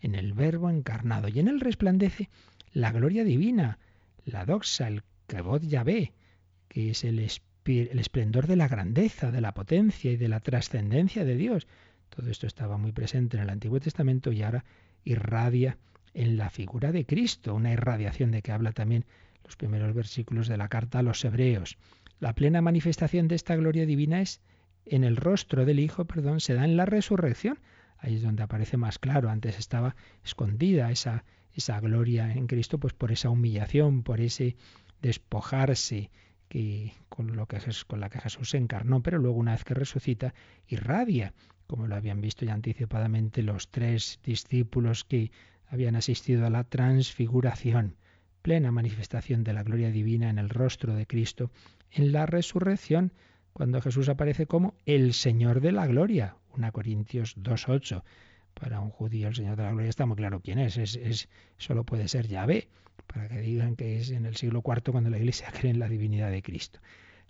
en 0.01 0.15
el 0.15 0.33
Verbo 0.35 0.71
encarnado 0.71 1.29
y 1.29 1.41
en 1.41 1.49
él 1.49 1.61
resplandece 1.61 2.29
la 2.73 2.93
gloria 2.93 3.25
divina, 3.25 3.79
la 4.25 4.45
doxa, 4.45 4.89
el 4.89 5.03
ya 5.63 5.85
ve, 5.85 6.13
que 6.69 6.91
es 6.91 7.05
el, 7.05 7.19
el 7.19 7.99
esplendor 7.99 8.47
de 8.47 8.57
la 8.57 8.69
grandeza, 8.69 9.31
de 9.31 9.41
la 9.41 9.55
potencia 9.55 10.11
y 10.13 10.17
de 10.17 10.29
la 10.29 10.41
trascendencia 10.41 11.25
de 11.25 11.37
Dios. 11.37 11.67
Todo 12.11 12.31
esto 12.31 12.47
estaba 12.47 12.77
muy 12.77 12.93
presente 12.93 13.37
en 13.37 13.45
el 13.45 13.51
Antiguo 13.51 13.81
Testamento 13.81 14.31
y 14.33 14.43
ahora 14.43 14.65
irradia 15.05 15.79
en 16.13 16.37
la 16.37 16.51
figura 16.51 16.93
de 16.93 17.07
Cristo, 17.07 17.55
una 17.55 17.73
irradiación 17.73 18.31
de 18.31 18.43
que 18.43 18.53
habla 18.53 18.73
también 18.73 19.05
los 19.45 19.57
primeros 19.57 19.95
versículos 19.95 20.49
de 20.49 20.57
la 20.57 20.69
carta 20.69 21.01
a 21.01 21.03
los 21.03 21.25
hebreos. 21.25 21.77
La 22.21 22.35
plena 22.35 22.63
manifestación 22.63 23.29
de 23.29 23.35
esta 23.35 23.57
gloria 23.57 23.87
divina 23.87 24.21
es 24.21 24.41
en 24.87 25.05
el 25.05 25.17
rostro 25.17 25.65
del 25.65 25.81
Hijo, 25.81 26.05
perdón, 26.05 26.41
se 26.41 26.55
da 26.55 26.65
en 26.65 26.77
la 26.77 26.87
resurrección. 26.87 27.59
Ahí 27.99 28.17
es 28.17 28.23
donde 28.23 28.43
aparece 28.43 28.77
más 28.77 28.99
claro. 28.99 29.31
Antes 29.31 29.59
estaba 29.59 29.97
escondida 30.23 30.91
esa, 30.91 31.25
esa 31.55 31.81
gloria 31.81 32.33
en 32.33 32.47
Cristo, 32.47 32.79
pues 32.79 32.93
por 32.93 33.13
esa 33.13 33.31
humillación, 33.31 34.03
por 34.03 34.21
ese 34.21 34.57
despojarse 35.01 36.11
que, 36.49 36.93
con, 37.09 37.37
lo 37.37 37.47
que, 37.47 37.59
con 37.87 38.01
la 38.01 38.11
que 38.11 38.21
Jesús 38.21 38.51
se 38.51 38.59
encarnó, 38.59 39.03
pero 39.03 39.19
luego 39.19 39.39
una 39.39 39.53
vez 39.53 39.65
que 39.65 39.75
resucita, 39.75 40.35
irradia, 40.69 41.35
como 41.67 41.87
lo 41.87 41.95
habían 41.95 42.21
visto 42.21 42.45
ya 42.45 42.55
anticipadamente 42.55 43.43
los 43.43 43.71
tres 43.71 44.21
discípulos 44.23 45.05
que 45.05 45.31
habían 45.67 45.97
asistido 45.97 46.47
a 46.47 46.51
la 46.51 46.65
transfiguración, 46.65 47.97
plena 48.45 48.71
manifestación 48.71 49.43
de 49.43 49.55
la 49.55 49.63
gloria 49.63 49.91
divina 49.91 50.29
en 50.29 50.39
el 50.39 50.51
rostro 50.51 50.95
de 50.95 51.07
Cristo, 51.07 51.51
en 51.91 52.13
la 52.13 52.27
resurrección, 52.27 53.15
cuando 53.55 53.81
Jesús 53.81 54.11
aparece 54.11 54.45
como 54.45 54.75
el 54.85 55.15
Señor 55.15 55.63
de 55.63 55.73
la 55.73 55.87
gloria, 55.87 56.37
1 56.55 56.73
Corintios 56.73 57.39
2.8. 57.39 58.03
Para 58.53 58.81
un 58.81 58.91
judío 58.91 59.29
el 59.29 59.35
Señor 59.35 59.57
de 59.57 59.63
la 59.63 59.71
gloria 59.71 59.89
está 59.89 60.05
muy 60.05 60.17
claro 60.17 60.41
quién 60.41 60.59
es, 60.59 60.77
es, 60.77 61.31
solo 61.57 61.85
puede 61.85 62.07
ser 62.07 62.29
Yahvé, 62.29 62.69
para 63.07 63.29
que 63.29 63.41
digan 63.41 63.77
que 63.77 63.97
es 63.97 64.11
en 64.11 64.27
el 64.27 64.37
siglo 64.37 64.63
IV 64.63 64.93
cuando 64.93 65.09
la 65.09 65.17
Iglesia 65.17 65.49
cree 65.59 65.71
en 65.71 65.79
la 65.79 65.89
divinidad 65.89 66.31
de 66.31 66.43
Cristo. 66.43 66.81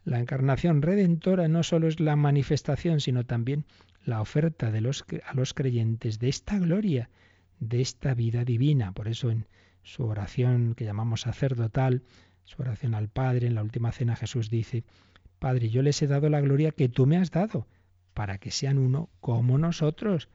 La 0.05 0.19
encarnación 0.19 0.83
redentora 0.83 1.47
no 1.47 1.63
solo 1.63 1.87
es 1.87 2.01
la 2.01 2.17
manifestación, 2.17 2.99
sino 2.99 3.25
también 3.25 3.67
la 4.05 4.21
oferta 4.21 4.73
de 4.73 4.81
los, 4.81 5.05
a 5.25 5.35
los 5.35 5.55
creyentes 5.55 6.19
de 6.19 6.29
esta 6.29 6.59
gloria, 6.59 7.09
de 7.61 7.83
esta 7.83 8.15
vida 8.15 8.45
divina. 8.45 8.91
Por 8.91 9.07
eso 9.07 9.31
en 9.31 9.47
su 9.85 10.05
oración 10.05 10.75
que 10.75 10.85
llamamos 10.85 11.21
sacerdotal, 11.21 12.03
su 12.43 12.61
oración 12.61 12.95
al 12.95 13.09
Padre, 13.09 13.47
en 13.47 13.55
la 13.55 13.63
última 13.63 13.93
cena 13.93 14.17
Jesús 14.17 14.51
dice, 14.51 14.83
Padre, 15.39 15.69
yo 15.69 15.83
les 15.83 16.03
he 16.03 16.07
dado 16.07 16.29
la 16.29 16.41
gloria 16.41 16.73
que 16.73 16.89
tú 16.89 17.07
me 17.07 17.17
has 17.17 17.31
dado, 17.31 17.69
para 18.15 18.39
que 18.39 18.51
sean 18.51 18.79
uno 18.79 19.11
como 19.21 19.59
nosotros. 19.59 20.29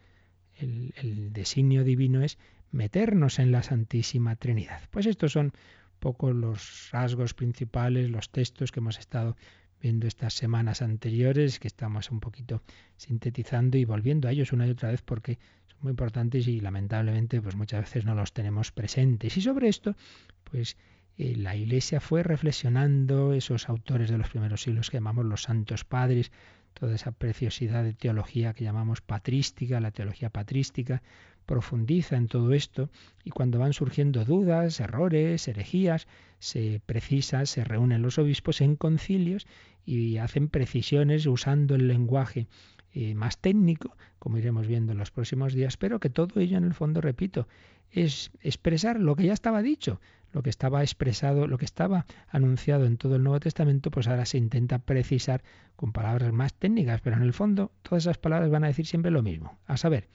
El, 0.55 0.93
el 0.97 1.33
designio 1.33 1.83
divino 1.83 2.21
es 2.21 2.37
meternos 2.71 3.39
en 3.39 3.51
la 3.51 3.63
Santísima 3.63 4.35
Trinidad. 4.35 4.81
Pues 4.91 5.05
estos 5.05 5.31
son 5.31 5.53
poco 5.99 6.31
los 6.31 6.89
rasgos 6.91 7.33
principales, 7.33 8.09
los 8.09 8.29
textos 8.29 8.71
que 8.71 8.79
hemos 8.79 8.99
estado 8.99 9.35
viendo 9.81 10.07
estas 10.07 10.33
semanas 10.33 10.81
anteriores, 10.81 11.59
que 11.59 11.67
estamos 11.67 12.11
un 12.11 12.19
poquito 12.19 12.61
sintetizando 12.97 13.77
y 13.77 13.85
volviendo 13.85 14.27
a 14.27 14.31
ellos 14.31 14.51
una 14.51 14.67
y 14.67 14.71
otra 14.71 14.91
vez 14.91 15.01
porque 15.01 15.39
muy 15.81 15.91
importantes 15.91 16.47
y 16.47 16.59
lamentablemente 16.59 17.41
pues 17.41 17.55
muchas 17.55 17.81
veces 17.81 18.05
no 18.05 18.15
los 18.15 18.33
tenemos 18.33 18.71
presentes. 18.71 19.35
Y 19.37 19.41
sobre 19.41 19.69
esto, 19.69 19.95
pues 20.43 20.77
eh, 21.17 21.35
la 21.35 21.55
Iglesia 21.55 21.99
fue 21.99 22.23
reflexionando, 22.23 23.33
esos 23.33 23.69
autores 23.69 24.09
de 24.09 24.17
los 24.17 24.29
primeros 24.29 24.61
siglos 24.61 24.89
que 24.89 24.97
llamamos 24.97 25.25
los 25.25 25.43
santos 25.43 25.83
padres, 25.83 26.31
toda 26.73 26.95
esa 26.95 27.11
preciosidad 27.11 27.83
de 27.83 27.93
teología 27.93 28.53
que 28.53 28.63
llamamos 28.63 29.01
patrística, 29.01 29.79
la 29.79 29.91
teología 29.91 30.29
patrística, 30.29 31.01
profundiza 31.45 32.15
en 32.15 32.27
todo 32.27 32.53
esto 32.53 32.89
y 33.23 33.31
cuando 33.31 33.57
van 33.57 33.73
surgiendo 33.73 34.23
dudas, 34.23 34.79
errores, 34.79 35.47
herejías, 35.47 36.07
se 36.37 36.79
precisa, 36.85 37.45
se 37.47 37.63
reúnen 37.63 38.03
los 38.03 38.19
obispos 38.19 38.61
en 38.61 38.75
concilios 38.75 39.47
y 39.83 40.17
hacen 40.17 40.47
precisiones 40.47 41.25
usando 41.25 41.75
el 41.75 41.87
lenguaje 41.87 42.47
eh, 42.93 43.15
más 43.15 43.37
técnico, 43.37 43.95
como 44.17 44.37
iremos 44.37 44.67
viendo 44.67 44.91
en 44.91 44.97
los 44.97 45.11
próximos 45.11 45.53
días, 45.53 45.77
pero 45.77 45.99
que 45.99 46.09
todo 46.09 46.39
ello 46.39 46.57
en 46.57 46.63
el 46.63 46.73
fondo, 46.73 47.01
repito, 47.01 47.47
es 47.91 48.31
expresar 48.41 48.99
lo 48.99 49.15
que 49.15 49.25
ya 49.25 49.33
estaba 49.33 49.61
dicho, 49.61 49.99
lo 50.31 50.43
que 50.43 50.49
estaba 50.49 50.81
expresado, 50.81 51.47
lo 51.47 51.57
que 51.57 51.65
estaba 51.65 52.05
anunciado 52.29 52.85
en 52.85 52.97
todo 52.97 53.15
el 53.15 53.23
Nuevo 53.23 53.39
Testamento, 53.39 53.91
pues 53.91 54.07
ahora 54.07 54.25
se 54.25 54.37
intenta 54.37 54.79
precisar 54.79 55.43
con 55.75 55.91
palabras 55.91 56.31
más 56.33 56.53
técnicas, 56.53 57.01
pero 57.01 57.15
en 57.15 57.23
el 57.23 57.33
fondo 57.33 57.71
todas 57.81 58.03
esas 58.03 58.17
palabras 58.17 58.49
van 58.51 58.63
a 58.63 58.67
decir 58.67 58.85
siempre 58.85 59.11
lo 59.11 59.23
mismo, 59.23 59.57
a 59.65 59.77
saber, 59.77 60.07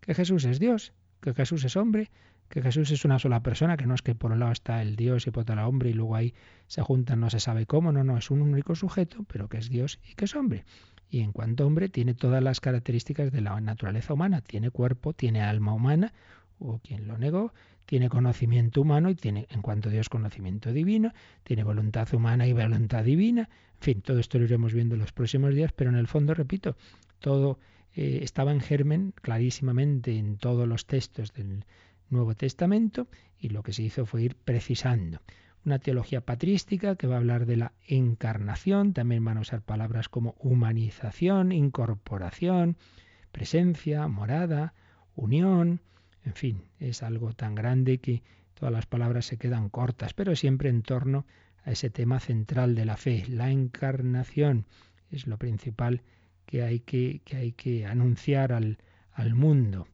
que 0.00 0.14
Jesús 0.14 0.44
es 0.44 0.58
Dios, 0.58 0.92
que 1.20 1.34
Jesús 1.34 1.64
es 1.64 1.76
hombre, 1.76 2.10
que 2.48 2.62
Jesús 2.62 2.90
es 2.90 3.04
una 3.04 3.18
sola 3.18 3.42
persona, 3.42 3.76
que 3.76 3.86
no 3.86 3.94
es 3.94 4.02
que 4.02 4.14
por 4.14 4.32
un 4.32 4.40
lado 4.40 4.52
está 4.52 4.80
el 4.80 4.96
Dios 4.96 5.26
y 5.26 5.30
por 5.30 5.42
otro 5.42 5.54
el 5.54 5.60
hombre 5.60 5.90
y 5.90 5.92
luego 5.92 6.16
ahí 6.16 6.34
se 6.66 6.80
juntan, 6.82 7.20
no 7.20 7.28
se 7.28 7.40
sabe 7.40 7.66
cómo, 7.66 7.92
no, 7.92 8.04
no, 8.04 8.16
es 8.16 8.30
un 8.30 8.40
único 8.40 8.74
sujeto, 8.74 9.24
pero 9.30 9.48
que 9.48 9.58
es 9.58 9.68
Dios 9.68 10.00
y 10.08 10.14
que 10.14 10.24
es 10.24 10.34
hombre. 10.34 10.64
Y 11.10 11.20
en 11.20 11.32
cuanto 11.32 11.66
hombre 11.66 11.88
tiene 11.88 12.14
todas 12.14 12.42
las 12.42 12.60
características 12.60 13.32
de 13.32 13.40
la 13.40 13.60
naturaleza 13.60 14.12
humana, 14.12 14.40
tiene 14.40 14.70
cuerpo, 14.70 15.12
tiene 15.12 15.42
alma 15.42 15.72
humana, 15.72 16.12
o 16.58 16.80
quien 16.80 17.06
lo 17.06 17.16
negó, 17.18 17.52
tiene 17.86 18.08
conocimiento 18.08 18.82
humano 18.82 19.08
y 19.10 19.14
tiene, 19.14 19.46
en 19.50 19.62
cuanto 19.62 19.88
Dios, 19.88 20.08
conocimiento 20.08 20.72
divino, 20.72 21.12
tiene 21.42 21.64
voluntad 21.64 22.12
humana 22.12 22.46
y 22.46 22.52
voluntad 22.52 23.04
divina. 23.04 23.48
En 23.76 23.80
fin, 23.80 24.02
todo 24.02 24.18
esto 24.18 24.38
lo 24.38 24.44
iremos 24.44 24.74
viendo 24.74 24.94
en 24.94 25.00
los 25.00 25.12
próximos 25.12 25.54
días, 25.54 25.72
pero 25.72 25.88
en 25.90 25.96
el 25.96 26.06
fondo, 26.06 26.34
repito, 26.34 26.76
todo 27.20 27.58
eh, 27.94 28.20
estaba 28.22 28.52
en 28.52 28.60
germen 28.60 29.12
clarísimamente 29.12 30.18
en 30.18 30.36
todos 30.36 30.68
los 30.68 30.86
textos 30.86 31.32
del 31.32 31.64
Nuevo 32.10 32.34
Testamento 32.34 33.08
y 33.38 33.48
lo 33.48 33.62
que 33.62 33.72
se 33.72 33.82
hizo 33.82 34.04
fue 34.04 34.22
ir 34.22 34.36
precisando. 34.36 35.20
Una 35.64 35.78
teología 35.78 36.20
patrística 36.20 36.96
que 36.96 37.06
va 37.06 37.16
a 37.16 37.18
hablar 37.18 37.46
de 37.46 37.56
la 37.56 37.72
encarnación, 37.86 38.92
también 38.92 39.24
van 39.24 39.38
a 39.38 39.40
usar 39.40 39.62
palabras 39.62 40.08
como 40.08 40.34
humanización, 40.38 41.52
incorporación, 41.52 42.76
presencia, 43.32 44.08
morada, 44.08 44.74
unión, 45.14 45.80
en 46.24 46.34
fin, 46.34 46.62
es 46.78 47.02
algo 47.02 47.32
tan 47.32 47.54
grande 47.54 47.98
que 47.98 48.22
todas 48.54 48.72
las 48.72 48.86
palabras 48.86 49.26
se 49.26 49.38
quedan 49.38 49.68
cortas, 49.68 50.14
pero 50.14 50.36
siempre 50.36 50.68
en 50.68 50.82
torno 50.82 51.26
a 51.64 51.70
ese 51.70 51.90
tema 51.90 52.20
central 52.20 52.74
de 52.74 52.84
la 52.84 52.96
fe, 52.96 53.24
la 53.28 53.50
encarnación. 53.50 54.66
Es 55.10 55.26
lo 55.26 55.38
principal 55.38 56.02
que 56.44 56.62
hay 56.62 56.80
que, 56.80 57.20
que, 57.24 57.36
hay 57.36 57.52
que 57.52 57.86
anunciar 57.86 58.52
al, 58.52 58.78
al 59.12 59.34
mundo. 59.34 59.86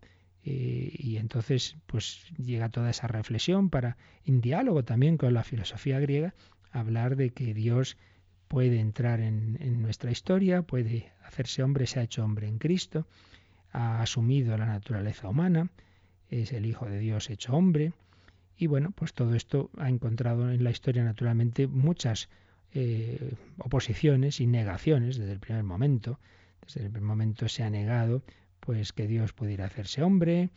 Eh, 0.44 0.94
y 0.98 1.16
entonces, 1.16 1.76
pues 1.86 2.26
llega 2.36 2.68
toda 2.68 2.90
esa 2.90 3.06
reflexión 3.06 3.70
para, 3.70 3.96
en 4.26 4.40
diálogo 4.40 4.84
también 4.84 5.16
con 5.16 5.32
la 5.32 5.42
filosofía 5.42 5.98
griega, 6.00 6.34
hablar 6.70 7.16
de 7.16 7.30
que 7.30 7.54
Dios 7.54 7.96
puede 8.48 8.78
entrar 8.78 9.20
en, 9.20 9.82
nuestra 9.82 10.10
historia, 10.10 10.62
puede 10.62 11.10
hacerse 11.24 11.62
hombre, 11.62 11.86
se 11.86 12.00
ha 12.00 12.02
hecho 12.02 12.24
hombre 12.24 12.46
en 12.46 12.58
Cristo, 12.58 13.06
ha 13.72 14.02
asumido 14.02 14.56
la 14.58 14.66
naturaleza 14.66 15.28
humana, 15.28 15.70
es 16.28 16.52
el 16.52 16.66
Hijo 16.66 16.86
de 16.86 16.98
Dios 16.98 17.30
hecho 17.30 17.54
hombre, 17.54 17.92
y 18.56 18.66
bueno, 18.66 18.92
pues 18.94 19.14
todo 19.14 19.34
esto 19.34 19.70
ha 19.78 19.88
encontrado 19.88 20.50
en 20.50 20.62
la 20.62 20.70
historia 20.70 21.02
naturalmente 21.02 21.66
muchas 21.66 22.28
eh, 22.72 23.34
oposiciones 23.58 24.40
y 24.40 24.46
negaciones 24.46 25.16
desde 25.16 25.32
el 25.32 25.40
primer 25.40 25.64
momento. 25.64 26.20
Desde 26.64 26.86
el 26.86 26.90
primer 26.90 27.08
momento 27.08 27.48
se 27.48 27.62
ha 27.62 27.70
negado 27.70 28.22
pues 28.64 28.92
que 28.92 29.06
Dios 29.06 29.32
pudiera 29.32 29.66
hacerse 29.66 30.02
hombre. 30.02 30.48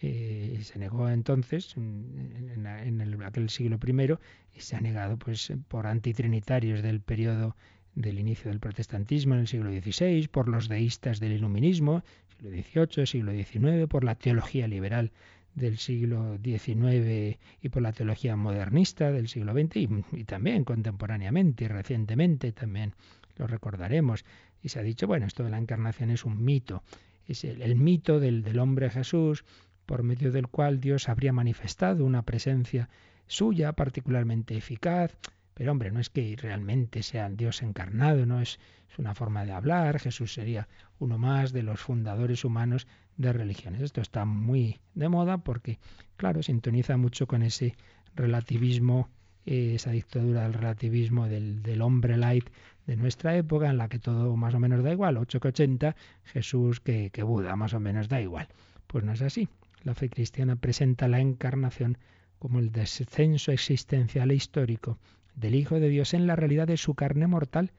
Eh, 0.00 0.60
se 0.62 0.78
negó 0.78 1.08
entonces 1.08 1.76
en, 1.76 2.66
en, 2.66 3.22
aquel 3.22 3.48
siglo 3.48 3.78
I 3.82 4.18
y 4.54 4.60
se 4.60 4.76
ha 4.76 4.80
negado 4.80 5.16
pues 5.16 5.50
por 5.68 5.86
antitrinitarios 5.86 6.82
del 6.82 7.00
periodo 7.00 7.56
del 7.94 8.18
inicio 8.18 8.50
del 8.50 8.60
protestantismo 8.60 9.34
en 9.34 9.40
el 9.40 9.48
siglo 9.48 9.70
XVI, 9.70 10.28
por 10.28 10.48
los 10.48 10.68
deístas 10.68 11.20
del 11.20 11.32
iluminismo, 11.32 12.02
siglo 12.36 12.50
XVIII, 12.50 13.06
siglo 13.06 13.32
XIX, 13.32 13.88
por 13.88 14.04
la 14.04 14.16
teología 14.16 14.68
liberal 14.68 15.12
del 15.54 15.78
siglo 15.78 16.36
XIX 16.42 17.38
y 17.62 17.68
por 17.68 17.80
la 17.80 17.92
teología 17.92 18.36
modernista 18.36 19.12
del 19.12 19.28
siglo 19.28 19.52
XX 19.52 19.76
y, 19.76 19.88
y, 20.12 20.24
también 20.24 20.64
contemporáneamente 20.64 21.64
y 21.64 21.68
recientemente 21.68 22.52
también 22.52 22.94
lo 23.36 23.46
recordaremos. 23.46 24.24
Y 24.60 24.70
se 24.70 24.80
ha 24.80 24.82
dicho, 24.82 25.06
bueno, 25.06 25.26
esto 25.26 25.44
de 25.44 25.50
la 25.50 25.58
encarnación 25.58 26.10
es 26.10 26.24
un 26.24 26.44
mito, 26.44 26.82
es 27.26 27.44
el, 27.44 27.74
mito 27.76 28.20
del, 28.20 28.42
del 28.42 28.58
hombre 28.58 28.90
Jesús 28.90 29.44
por 29.86 30.02
medio 30.02 30.32
del 30.32 30.48
cual 30.48 30.80
Dios 30.80 31.08
habría 31.08 31.32
manifestado 31.32 32.04
una 32.04 32.22
presencia 32.22 32.88
suya 33.26 33.72
particularmente 33.72 34.56
eficaz. 34.56 35.16
Pero 35.54 35.70
hombre, 35.70 35.92
no 35.92 36.00
es 36.00 36.10
que 36.10 36.36
realmente 36.36 37.02
sea 37.02 37.28
Dios 37.30 37.62
encarnado, 37.62 38.26
no 38.26 38.40
es, 38.40 38.58
es, 38.90 38.98
una 38.98 39.14
forma 39.14 39.44
de 39.44 39.52
hablar. 39.52 40.00
Jesús 40.00 40.32
sería 40.32 40.68
uno 40.98 41.16
más 41.16 41.52
de 41.52 41.62
los 41.62 41.80
fundadores 41.80 42.44
humanos 42.44 42.88
de 43.16 43.32
religiones. 43.32 43.80
Esto 43.80 44.00
está 44.00 44.24
muy 44.24 44.80
de 44.94 45.08
moda 45.08 45.38
porque, 45.38 45.78
claro, 46.16 46.42
sintoniza 46.42 46.96
mucho 46.96 47.26
con 47.28 47.42
ese 47.42 47.76
relativismo, 48.16 49.08
esa 49.46 49.90
dictadura 49.90 50.42
del 50.42 50.54
relativismo 50.54 51.28
del, 51.28 51.62
del, 51.62 51.82
hombre 51.82 52.16
light 52.16 52.48
de 52.86 52.96
nuestra 52.96 53.36
época, 53.36 53.70
en 53.70 53.78
la 53.78 53.88
que 53.88 53.98
todo 53.98 54.36
más 54.36 54.54
o 54.54 54.60
menos 54.60 54.82
da 54.82 54.92
igual, 54.92 55.16
8 55.16 55.40
que 55.40 55.48
80, 55.48 55.96
Jesús 56.24 56.80
que, 56.80 57.10
que 57.10 57.22
Buda, 57.22 57.56
más 57.56 57.74
o 57.74 57.80
menos 57.80 58.08
da 58.08 58.20
igual. 58.20 58.48
Pues 58.86 59.04
no 59.04 59.12
es 59.12 59.22
así. 59.22 59.48
La 59.82 59.94
fe 59.94 60.08
cristiana 60.08 60.56
presenta 60.56 61.08
la 61.08 61.20
encarnación 61.20 61.98
como 62.38 62.58
el 62.58 62.72
descenso 62.72 63.52
existencial 63.52 64.30
e 64.30 64.34
histórico 64.34 64.98
del 65.34 65.54
Hijo 65.54 65.80
de 65.80 65.88
Dios 65.88 66.14
en 66.14 66.26
la 66.26 66.36
realidad 66.36 66.66
de 66.66 66.76
su 66.76 66.94
carne 66.94 67.26
mortal, 67.26 67.72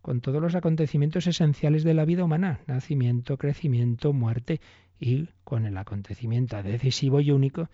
con 0.00 0.20
todos 0.20 0.42
los 0.42 0.54
acontecimientos 0.54 1.26
esenciales 1.26 1.84
de 1.84 1.94
la 1.94 2.04
vida 2.04 2.24
humana, 2.24 2.60
nacimiento, 2.66 3.36
crecimiento, 3.38 4.12
muerte, 4.12 4.60
y 4.98 5.28
con 5.42 5.66
el 5.66 5.76
acontecimiento 5.76 6.62
decisivo 6.62 7.20
y 7.20 7.32
único 7.32 7.68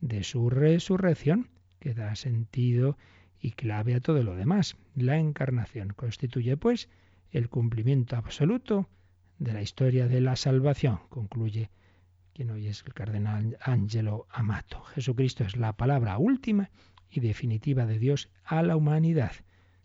de 0.00 0.22
su 0.22 0.50
resurrección, 0.50 1.48
que 1.84 1.92
da 1.92 2.16
sentido 2.16 2.96
y 3.38 3.50
clave 3.50 3.94
a 3.94 4.00
todo 4.00 4.22
lo 4.22 4.34
demás. 4.36 4.74
La 4.96 5.18
encarnación 5.18 5.90
constituye, 5.90 6.56
pues, 6.56 6.88
el 7.30 7.50
cumplimiento 7.50 8.16
absoluto 8.16 8.88
de 9.38 9.52
la 9.52 9.60
historia 9.60 10.08
de 10.08 10.22
la 10.22 10.34
salvación, 10.34 11.00
concluye 11.10 11.68
quien 12.32 12.50
hoy 12.50 12.68
es 12.68 12.82
el 12.86 12.94
cardenal 12.94 13.58
Angelo 13.60 14.26
Amato. 14.30 14.82
Jesucristo 14.94 15.44
es 15.44 15.58
la 15.58 15.74
palabra 15.74 16.16
última 16.16 16.70
y 17.10 17.20
definitiva 17.20 17.84
de 17.84 17.98
Dios 17.98 18.30
a 18.44 18.62
la 18.62 18.76
humanidad. 18.76 19.32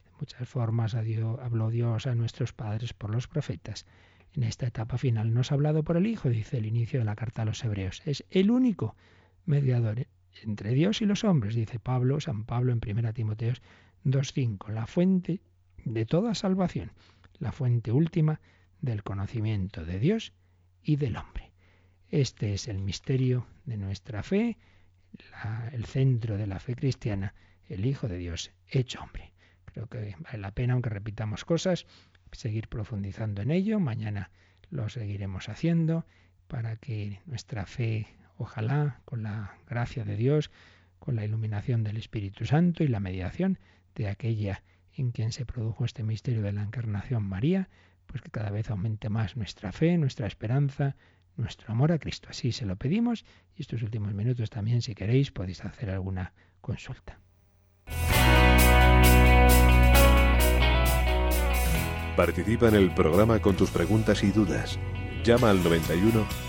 De 0.05 0.11
muchas 0.21 0.47
formas 0.47 0.95
habló 0.95 1.69
Dios 1.69 2.07
a 2.07 2.15
nuestros 2.15 2.53
padres 2.53 2.93
por 2.93 3.09
los 3.09 3.27
profetas. 3.27 3.85
En 4.33 4.43
esta 4.43 4.67
etapa 4.67 4.97
final 4.97 5.33
nos 5.33 5.51
ha 5.51 5.55
hablado 5.55 5.83
por 5.83 5.97
el 5.97 6.07
Hijo, 6.07 6.29
dice 6.29 6.59
el 6.59 6.65
inicio 6.65 6.99
de 6.99 7.05
la 7.05 7.17
carta 7.17 7.41
a 7.41 7.45
los 7.45 7.61
Hebreos. 7.61 8.01
Es 8.05 8.23
el 8.29 8.51
único 8.51 8.95
mediador 9.45 10.07
entre 10.43 10.73
Dios 10.73 11.01
y 11.01 11.05
los 11.05 11.23
hombres, 11.23 11.55
dice 11.55 11.79
Pablo, 11.79 12.19
San 12.19 12.45
Pablo 12.45 12.71
en 12.71 12.81
1 12.85 13.13
Timoteo 13.13 13.53
2.5, 14.05 14.69
la 14.69 14.87
fuente 14.87 15.41
de 15.85 16.05
toda 16.05 16.35
salvación, 16.35 16.91
la 17.39 17.51
fuente 17.51 17.91
última 17.91 18.39
del 18.81 19.03
conocimiento 19.03 19.85
de 19.85 19.99
Dios 19.99 20.33
y 20.83 20.95
del 20.95 21.17
hombre. 21.17 21.51
Este 22.09 22.53
es 22.53 22.67
el 22.67 22.79
misterio 22.79 23.45
de 23.65 23.77
nuestra 23.77 24.23
fe, 24.23 24.57
el 25.71 25.85
centro 25.85 26.37
de 26.37 26.47
la 26.47 26.59
fe 26.59 26.75
cristiana, 26.75 27.33
el 27.67 27.85
Hijo 27.85 28.07
de 28.07 28.17
Dios 28.17 28.51
hecho 28.67 29.01
hombre. 29.01 29.33
Creo 29.65 29.87
que 29.87 30.15
vale 30.19 30.39
la 30.39 30.51
pena, 30.51 30.73
aunque 30.73 30.89
repitamos 30.89 31.45
cosas, 31.45 31.85
seguir 32.31 32.67
profundizando 32.67 33.41
en 33.41 33.51
ello. 33.51 33.79
Mañana 33.79 34.31
lo 34.71 34.89
seguiremos 34.89 35.49
haciendo 35.49 36.05
para 36.47 36.75
que 36.77 37.21
nuestra 37.25 37.65
fe, 37.65 38.07
ojalá, 38.39 39.01
con 39.05 39.21
la 39.21 39.57
gracia 39.69 40.05
de 40.05 40.15
Dios, 40.15 40.49
con 40.97 41.15
la 41.15 41.25
iluminación 41.25 41.83
del 41.83 41.97
Espíritu 41.97 42.45
Santo 42.45 42.83
y 42.83 42.87
la 42.87 42.99
mediación 42.99 43.59
de 43.95 44.07
aquella 44.07 44.63
en 44.93 45.11
quien 45.11 45.31
se 45.31 45.45
produjo 45.45 45.85
este 45.85 46.03
misterio 46.03 46.41
de 46.41 46.53
la 46.53 46.63
encarnación 46.63 47.23
María, 47.23 47.69
pues 48.07 48.21
que 48.21 48.31
cada 48.31 48.49
vez 48.49 48.69
aumente 48.69 49.09
más 49.09 49.37
nuestra 49.37 49.71
fe, 49.71 49.97
nuestra 49.97 50.25
esperanza, 50.25 50.95
nuestro 51.35 51.71
amor 51.71 51.91
a 51.91 51.99
Cristo. 51.99 52.29
Así 52.31 52.51
se 52.51 52.65
lo 52.65 52.75
pedimos 52.75 53.25
y 53.55 53.61
estos 53.61 53.83
últimos 53.83 54.13
minutos 54.13 54.49
también, 54.49 54.81
si 54.81 54.95
queréis, 54.95 55.31
podéis 55.31 55.63
hacer 55.63 55.89
alguna 55.89 56.33
consulta. 56.61 57.19
Participa 62.15 62.67
en 62.67 62.75
el 62.75 62.93
programa 62.93 63.39
con 63.41 63.55
tus 63.55 63.69
preguntas 63.69 64.23
y 64.23 64.31
dudas. 64.31 64.77
Llama 65.23 65.49
al 65.49 65.63
91 65.63 66.48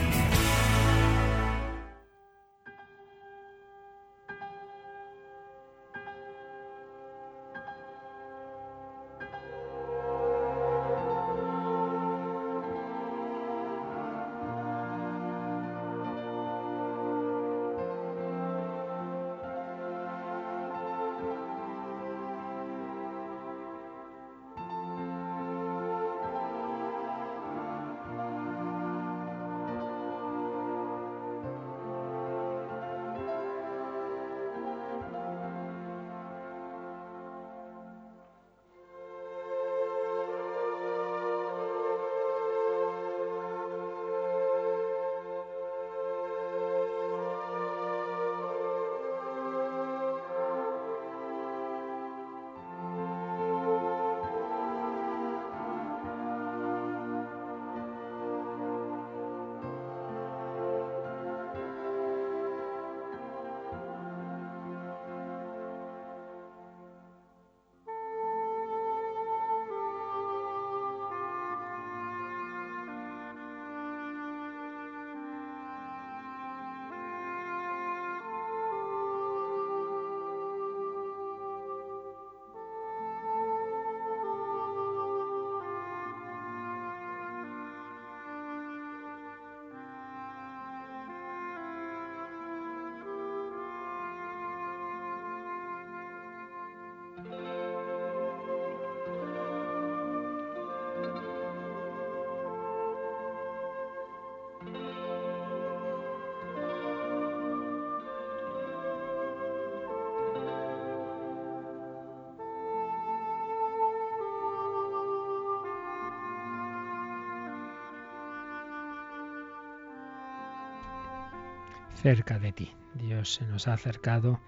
cerca 122.01 122.39
de 122.39 122.51
ti. 122.51 122.73
Dios 122.95 123.35
se 123.35 123.45
nos 123.45 123.67
ha 123.67 123.73
acercado 123.73 124.39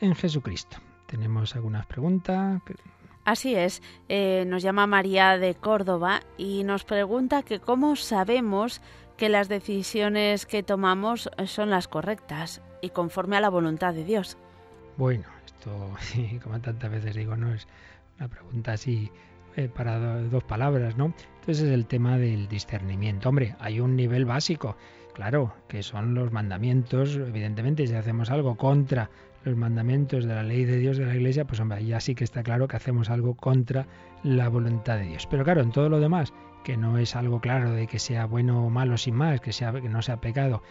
en 0.00 0.14
Jesucristo. 0.14 0.78
¿Tenemos 1.06 1.54
algunas 1.54 1.86
preguntas? 1.86 2.60
Así 3.24 3.54
es, 3.54 3.82
eh, 4.08 4.44
nos 4.48 4.62
llama 4.62 4.86
María 4.86 5.38
de 5.38 5.54
Córdoba 5.54 6.22
y 6.36 6.64
nos 6.64 6.84
pregunta 6.84 7.42
que 7.42 7.60
cómo 7.60 7.94
sabemos 7.94 8.80
que 9.16 9.28
las 9.28 9.48
decisiones 9.48 10.46
que 10.46 10.64
tomamos 10.64 11.30
son 11.46 11.70
las 11.70 11.86
correctas 11.86 12.62
y 12.80 12.90
conforme 12.90 13.36
a 13.36 13.40
la 13.40 13.50
voluntad 13.50 13.94
de 13.94 14.04
Dios. 14.04 14.36
Bueno, 14.96 15.24
esto, 15.46 15.70
como 16.42 16.60
tantas 16.60 16.90
veces 16.90 17.14
digo, 17.14 17.36
no 17.36 17.54
es 17.54 17.68
una 18.18 18.28
pregunta 18.28 18.72
así 18.72 19.12
eh, 19.54 19.68
para 19.68 20.22
dos 20.22 20.42
palabras, 20.44 20.96
¿no? 20.96 21.14
Entonces 21.40 21.66
es 21.66 21.72
el 21.72 21.86
tema 21.86 22.18
del 22.18 22.48
discernimiento. 22.48 23.28
Hombre, 23.28 23.54
hay 23.60 23.80
un 23.80 23.94
nivel 23.94 24.24
básico, 24.24 24.76
claro, 25.12 25.54
que 25.68 25.82
son 25.82 26.14
los 26.14 26.32
mandamientos. 26.32 27.16
Evidentemente, 27.16 27.86
si 27.86 27.94
hacemos 27.94 28.30
algo 28.30 28.56
contra 28.56 29.10
los 29.44 29.56
mandamientos 29.56 30.24
de 30.24 30.34
la 30.34 30.42
ley 30.42 30.64
de 30.64 30.78
Dios 30.78 30.98
de 30.98 31.06
la 31.06 31.14
Iglesia, 31.14 31.46
pues 31.46 31.60
ya 31.84 32.00
sí 32.00 32.14
que 32.14 32.24
está 32.24 32.42
claro 32.42 32.68
que 32.68 32.76
hacemos 32.76 33.10
algo 33.10 33.34
contra 33.34 33.86
la 34.22 34.48
voluntad 34.48 34.98
de 34.98 35.06
Dios. 35.06 35.26
Pero 35.30 35.44
claro, 35.44 35.62
en 35.62 35.72
todo 35.72 35.88
lo 35.88 36.00
demás, 36.00 36.32
que 36.64 36.76
no 36.76 36.98
es 36.98 37.16
algo 37.16 37.40
claro 37.40 37.72
de 37.72 37.86
que 37.86 37.98
sea 37.98 38.26
bueno 38.26 38.66
o 38.66 38.70
malo 38.70 38.96
sin 38.96 39.14
más, 39.14 39.40
que, 39.40 39.52
sea, 39.52 39.72
que 39.72 39.88
no 39.88 40.02
sea 40.02 40.20
pecado, 40.20 40.62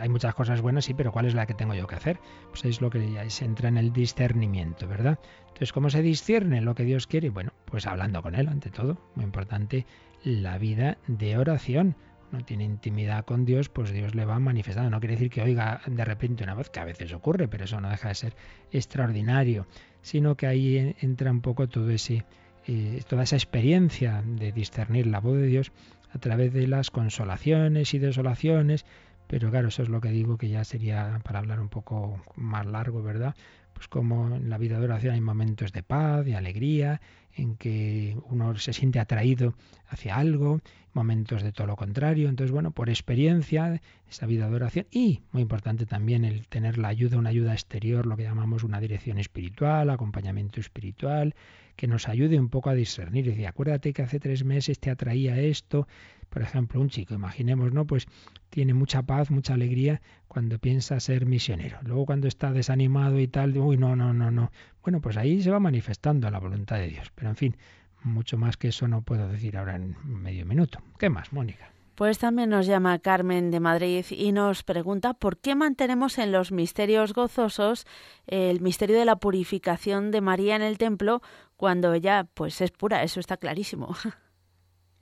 hay 0.00 0.08
muchas 0.08 0.34
cosas 0.34 0.60
buenas, 0.60 0.84
sí, 0.84 0.94
pero 0.94 1.12
¿cuál 1.12 1.26
es 1.26 1.34
la 1.34 1.46
que 1.46 1.54
tengo 1.54 1.74
yo 1.74 1.86
que 1.86 1.94
hacer? 1.94 2.18
Pues 2.48 2.64
es 2.64 2.80
lo 2.80 2.90
que 2.90 3.10
ya 3.10 3.28
se 3.28 3.44
entra 3.44 3.68
en 3.68 3.76
el 3.76 3.92
discernimiento, 3.92 4.86
¿verdad? 4.88 5.18
Entonces, 5.48 5.72
¿cómo 5.72 5.90
se 5.90 6.02
discierne 6.02 6.60
lo 6.60 6.74
que 6.74 6.84
Dios 6.84 7.06
quiere? 7.06 7.30
Bueno, 7.30 7.52
pues 7.66 7.86
hablando 7.86 8.22
con 8.22 8.34
Él, 8.34 8.48
ante 8.48 8.70
todo. 8.70 8.98
Muy 9.14 9.24
importante, 9.24 9.86
la 10.24 10.58
vida 10.58 10.98
de 11.06 11.36
oración. 11.36 11.96
No 12.32 12.44
tiene 12.44 12.64
intimidad 12.64 13.24
con 13.24 13.44
Dios, 13.44 13.68
pues 13.68 13.92
Dios 13.92 14.14
le 14.14 14.24
va 14.24 14.38
manifestando. 14.38 14.90
No 14.90 15.00
quiere 15.00 15.14
decir 15.14 15.30
que 15.30 15.42
oiga 15.42 15.80
de 15.86 16.04
repente 16.04 16.44
una 16.44 16.54
voz, 16.54 16.70
que 16.70 16.80
a 16.80 16.84
veces 16.84 17.12
ocurre, 17.12 17.48
pero 17.48 17.64
eso 17.64 17.80
no 17.80 17.90
deja 17.90 18.08
de 18.08 18.14
ser 18.14 18.34
extraordinario, 18.70 19.66
sino 20.02 20.36
que 20.36 20.46
ahí 20.46 20.94
entra 21.00 21.30
un 21.30 21.40
poco 21.40 21.68
todo 21.68 21.90
ese, 21.90 22.24
eh, 22.66 23.02
toda 23.08 23.24
esa 23.24 23.36
experiencia 23.36 24.22
de 24.24 24.52
discernir 24.52 25.06
la 25.06 25.20
voz 25.20 25.38
de 25.38 25.46
Dios 25.46 25.72
a 26.12 26.18
través 26.18 26.52
de 26.52 26.66
las 26.66 26.90
consolaciones 26.90 27.94
y 27.94 27.98
desolaciones 27.98 28.84
pero 29.30 29.48
claro, 29.48 29.68
eso 29.68 29.84
es 29.84 29.88
lo 29.88 30.00
que 30.00 30.10
digo 30.10 30.36
que 30.36 30.48
ya 30.48 30.64
sería 30.64 31.20
para 31.22 31.38
hablar 31.38 31.60
un 31.60 31.68
poco 31.68 32.20
más 32.34 32.66
largo, 32.66 33.00
¿verdad? 33.00 33.36
Pues 33.72 33.86
como 33.86 34.34
en 34.34 34.50
la 34.50 34.58
vida 34.58 34.80
de 34.80 34.86
oración 34.86 35.14
hay 35.14 35.20
momentos 35.20 35.72
de 35.72 35.84
paz, 35.84 36.24
de 36.24 36.34
alegría, 36.34 37.00
en 37.34 37.56
que 37.56 38.16
uno 38.28 38.56
se 38.56 38.72
siente 38.72 38.98
atraído 38.98 39.54
hacia 39.88 40.16
algo, 40.16 40.60
momentos 40.92 41.42
de 41.42 41.52
todo 41.52 41.66
lo 41.66 41.76
contrario. 41.76 42.28
Entonces, 42.28 42.52
bueno, 42.52 42.70
por 42.72 42.88
experiencia, 42.88 43.80
esa 44.08 44.26
vida 44.26 44.48
de 44.48 44.56
oración 44.56 44.86
y, 44.90 45.22
muy 45.32 45.42
importante 45.42 45.86
también, 45.86 46.24
el 46.24 46.46
tener 46.48 46.78
la 46.78 46.88
ayuda, 46.88 47.18
una 47.18 47.30
ayuda 47.30 47.52
exterior, 47.52 48.06
lo 48.06 48.16
que 48.16 48.24
llamamos 48.24 48.64
una 48.64 48.80
dirección 48.80 49.18
espiritual, 49.18 49.90
acompañamiento 49.90 50.60
espiritual, 50.60 51.34
que 51.76 51.86
nos 51.86 52.08
ayude 52.08 52.38
un 52.38 52.48
poco 52.48 52.70
a 52.70 52.74
discernir. 52.74 53.26
Y 53.26 53.30
decir, 53.30 53.46
acuérdate 53.46 53.92
que 53.92 54.02
hace 54.02 54.20
tres 54.20 54.44
meses 54.44 54.80
te 54.80 54.90
atraía 54.90 55.38
esto, 55.40 55.86
por 56.30 56.42
ejemplo, 56.42 56.80
un 56.80 56.88
chico, 56.88 57.12
imaginemos, 57.12 57.72
¿no? 57.72 57.86
Pues 57.86 58.06
tiene 58.48 58.72
mucha 58.72 59.02
paz, 59.02 59.30
mucha 59.30 59.54
alegría 59.54 60.00
cuando 60.28 60.58
piensa 60.58 60.98
ser 61.00 61.26
misionero. 61.26 61.78
Luego 61.82 62.06
cuando 62.06 62.28
está 62.28 62.52
desanimado 62.52 63.18
y 63.18 63.28
tal, 63.28 63.56
uy, 63.58 63.76
no, 63.76 63.96
no, 63.96 64.14
no, 64.14 64.30
no. 64.30 64.50
Bueno, 64.82 65.00
pues 65.00 65.16
ahí 65.16 65.42
se 65.42 65.50
va 65.50 65.60
manifestando 65.60 66.30
la 66.30 66.38
voluntad 66.38 66.76
de 66.76 66.88
Dios. 66.88 67.12
Pero 67.14 67.30
en 67.30 67.36
fin, 67.36 67.56
mucho 68.02 68.38
más 68.38 68.56
que 68.56 68.68
eso 68.68 68.88
no 68.88 69.02
puedo 69.02 69.28
decir 69.28 69.56
ahora 69.56 69.76
en 69.76 69.96
medio 70.04 70.46
minuto. 70.46 70.78
¿Qué 70.98 71.10
más, 71.10 71.32
Mónica? 71.32 71.70
Pues 71.96 72.16
también 72.18 72.48
nos 72.48 72.66
llama 72.66 72.98
Carmen 73.00 73.50
de 73.50 73.60
Madrid 73.60 74.06
y 74.08 74.32
nos 74.32 74.62
pregunta 74.62 75.12
por 75.12 75.36
qué 75.36 75.54
mantenemos 75.54 76.16
en 76.16 76.32
los 76.32 76.50
misterios 76.50 77.12
gozosos 77.12 77.86
el 78.26 78.62
misterio 78.62 78.98
de 78.98 79.04
la 79.04 79.16
purificación 79.16 80.10
de 80.10 80.22
María 80.22 80.56
en 80.56 80.62
el 80.62 80.78
templo 80.78 81.20
cuando 81.56 81.92
ella 81.92 82.26
pues 82.32 82.62
es 82.62 82.70
pura, 82.70 83.02
eso 83.02 83.20
está 83.20 83.36
clarísimo. 83.36 83.94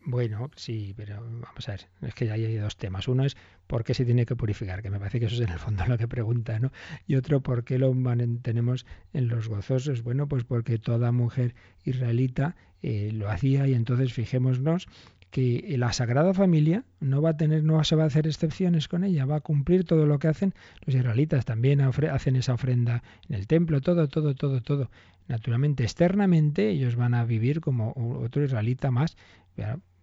Bueno, 0.04 0.50
sí, 0.56 0.94
pero 0.96 1.20
vamos 1.20 1.68
a 1.68 1.72
ver, 1.72 1.88
es 2.02 2.14
que 2.14 2.26
ya 2.26 2.34
hay 2.34 2.56
dos 2.56 2.76
temas. 2.76 3.08
Uno 3.08 3.24
es 3.24 3.36
por 3.66 3.84
qué 3.84 3.94
se 3.94 4.04
tiene 4.04 4.24
que 4.24 4.36
purificar, 4.36 4.82
que 4.82 4.90
me 4.90 4.98
parece 4.98 5.20
que 5.20 5.26
eso 5.26 5.34
es 5.34 5.42
en 5.42 5.50
el 5.50 5.58
fondo 5.58 5.84
lo 5.86 5.98
que 5.98 6.08
pregunta, 6.08 6.58
¿no? 6.58 6.72
Y 7.06 7.16
otro, 7.16 7.40
por 7.42 7.64
qué 7.64 7.78
lo 7.78 7.92
mantenemos 7.92 8.86
en 9.12 9.28
los 9.28 9.48
gozosos. 9.48 10.02
Bueno, 10.02 10.26
pues 10.26 10.44
porque 10.44 10.78
toda 10.78 11.12
mujer 11.12 11.54
israelita 11.84 12.56
eh, 12.82 13.10
lo 13.12 13.28
hacía 13.28 13.66
y 13.66 13.74
entonces 13.74 14.12
fijémonos 14.12 14.86
que 15.30 15.74
la 15.76 15.92
Sagrada 15.92 16.32
Familia 16.32 16.84
no 17.00 17.20
va 17.20 17.30
a 17.30 17.36
tener, 17.36 17.62
no 17.62 17.82
se 17.84 17.96
va 17.96 18.04
a 18.04 18.06
hacer 18.06 18.26
excepciones 18.26 18.88
con 18.88 19.04
ella, 19.04 19.26
va 19.26 19.36
a 19.36 19.40
cumplir 19.40 19.84
todo 19.84 20.06
lo 20.06 20.18
que 20.18 20.28
hacen 20.28 20.54
los 20.86 20.94
israelitas, 20.94 21.44
también 21.44 21.80
hacen 21.80 22.36
esa 22.36 22.54
ofrenda 22.54 23.02
en 23.28 23.34
el 23.34 23.46
templo, 23.46 23.80
todo, 23.80 24.08
todo, 24.08 24.34
todo, 24.34 24.62
todo. 24.62 24.90
Naturalmente, 25.26 25.82
externamente, 25.82 26.70
ellos 26.70 26.96
van 26.96 27.12
a 27.12 27.24
vivir 27.24 27.60
como 27.60 27.92
otro 28.22 28.42
israelita 28.42 28.90
más, 28.90 29.18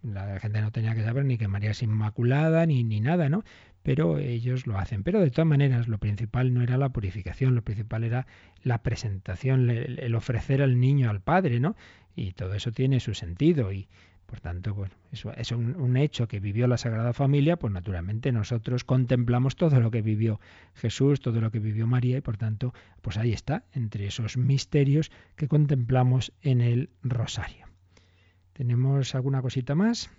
la 0.02 0.38
gente 0.38 0.60
no 0.60 0.70
tenía 0.70 0.94
que 0.94 1.02
saber 1.02 1.24
ni 1.24 1.38
que 1.38 1.48
María 1.48 1.70
es 1.70 1.82
inmaculada 1.82 2.64
ni, 2.66 2.84
ni 2.84 3.00
nada, 3.00 3.28
¿no? 3.28 3.44
Pero 3.82 4.18
ellos 4.18 4.66
lo 4.66 4.78
hacen. 4.78 5.02
Pero 5.02 5.20
de 5.20 5.30
todas 5.30 5.46
maneras, 5.46 5.88
lo 5.88 5.98
principal 5.98 6.52
no 6.52 6.62
era 6.62 6.76
la 6.76 6.90
purificación, 6.90 7.54
lo 7.54 7.62
principal 7.62 8.04
era 8.04 8.26
la 8.62 8.82
presentación, 8.82 9.70
el, 9.70 10.14
ofrecer 10.14 10.62
al 10.62 10.80
niño 10.80 11.10
al 11.10 11.20
Padre, 11.20 11.60
¿no? 11.60 11.76
Y 12.14 12.32
todo 12.32 12.54
eso 12.54 12.72
tiene 12.72 13.00
su 13.00 13.14
sentido 13.14 13.72
y, 13.72 13.88
por 14.26 14.40
tanto, 14.40 14.74
bueno, 14.74 14.94
eso 15.12 15.32
es 15.34 15.52
un, 15.52 15.76
un, 15.76 15.96
hecho 15.96 16.26
que 16.26 16.40
vivió 16.40 16.66
la 16.66 16.78
Sagrada 16.78 17.12
Familia, 17.12 17.56
pues 17.56 17.72
naturalmente 17.72 18.32
nosotros 18.32 18.84
contemplamos 18.84 19.54
todo 19.54 19.78
lo 19.80 19.90
que 19.90 20.02
vivió 20.02 20.40
Jesús, 20.74 21.20
todo 21.20 21.40
lo 21.40 21.50
que 21.50 21.60
vivió 21.60 21.86
María, 21.86 22.18
y 22.18 22.22
por 22.22 22.38
tanto, 22.38 22.74
pues 23.02 23.18
ahí 23.18 23.32
está, 23.32 23.64
entre 23.72 24.06
esos 24.06 24.36
misterios 24.36 25.12
que 25.36 25.46
contemplamos 25.46 26.32
en 26.42 26.60
el 26.60 26.90
rosario. 27.02 27.65
¿Tenemos 28.56 29.14
alguna 29.14 29.42
cosita 29.42 29.74
más? 29.74 30.10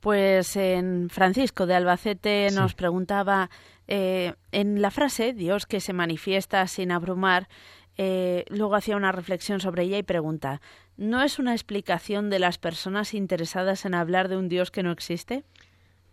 Pues 0.00 0.56
en 0.56 1.08
Francisco 1.08 1.66
de 1.66 1.76
Albacete 1.76 2.48
nos 2.52 2.74
preguntaba 2.74 3.48
eh, 3.86 4.34
en 4.50 4.82
la 4.82 4.90
frase 4.90 5.32
Dios 5.32 5.64
que 5.64 5.78
se 5.78 5.92
manifiesta 5.92 6.66
sin 6.66 6.90
abrumar, 6.90 7.48
eh, 7.96 8.44
luego 8.48 8.74
hacía 8.74 8.96
una 8.96 9.12
reflexión 9.12 9.60
sobre 9.60 9.84
ella 9.84 9.98
y 9.98 10.02
pregunta, 10.02 10.60
¿no 10.96 11.22
es 11.22 11.38
una 11.38 11.52
explicación 11.52 12.28
de 12.28 12.40
las 12.40 12.58
personas 12.58 13.14
interesadas 13.14 13.84
en 13.84 13.94
hablar 13.94 14.28
de 14.28 14.36
un 14.36 14.48
Dios 14.48 14.72
que 14.72 14.82
no 14.82 14.90
existe? 14.90 15.44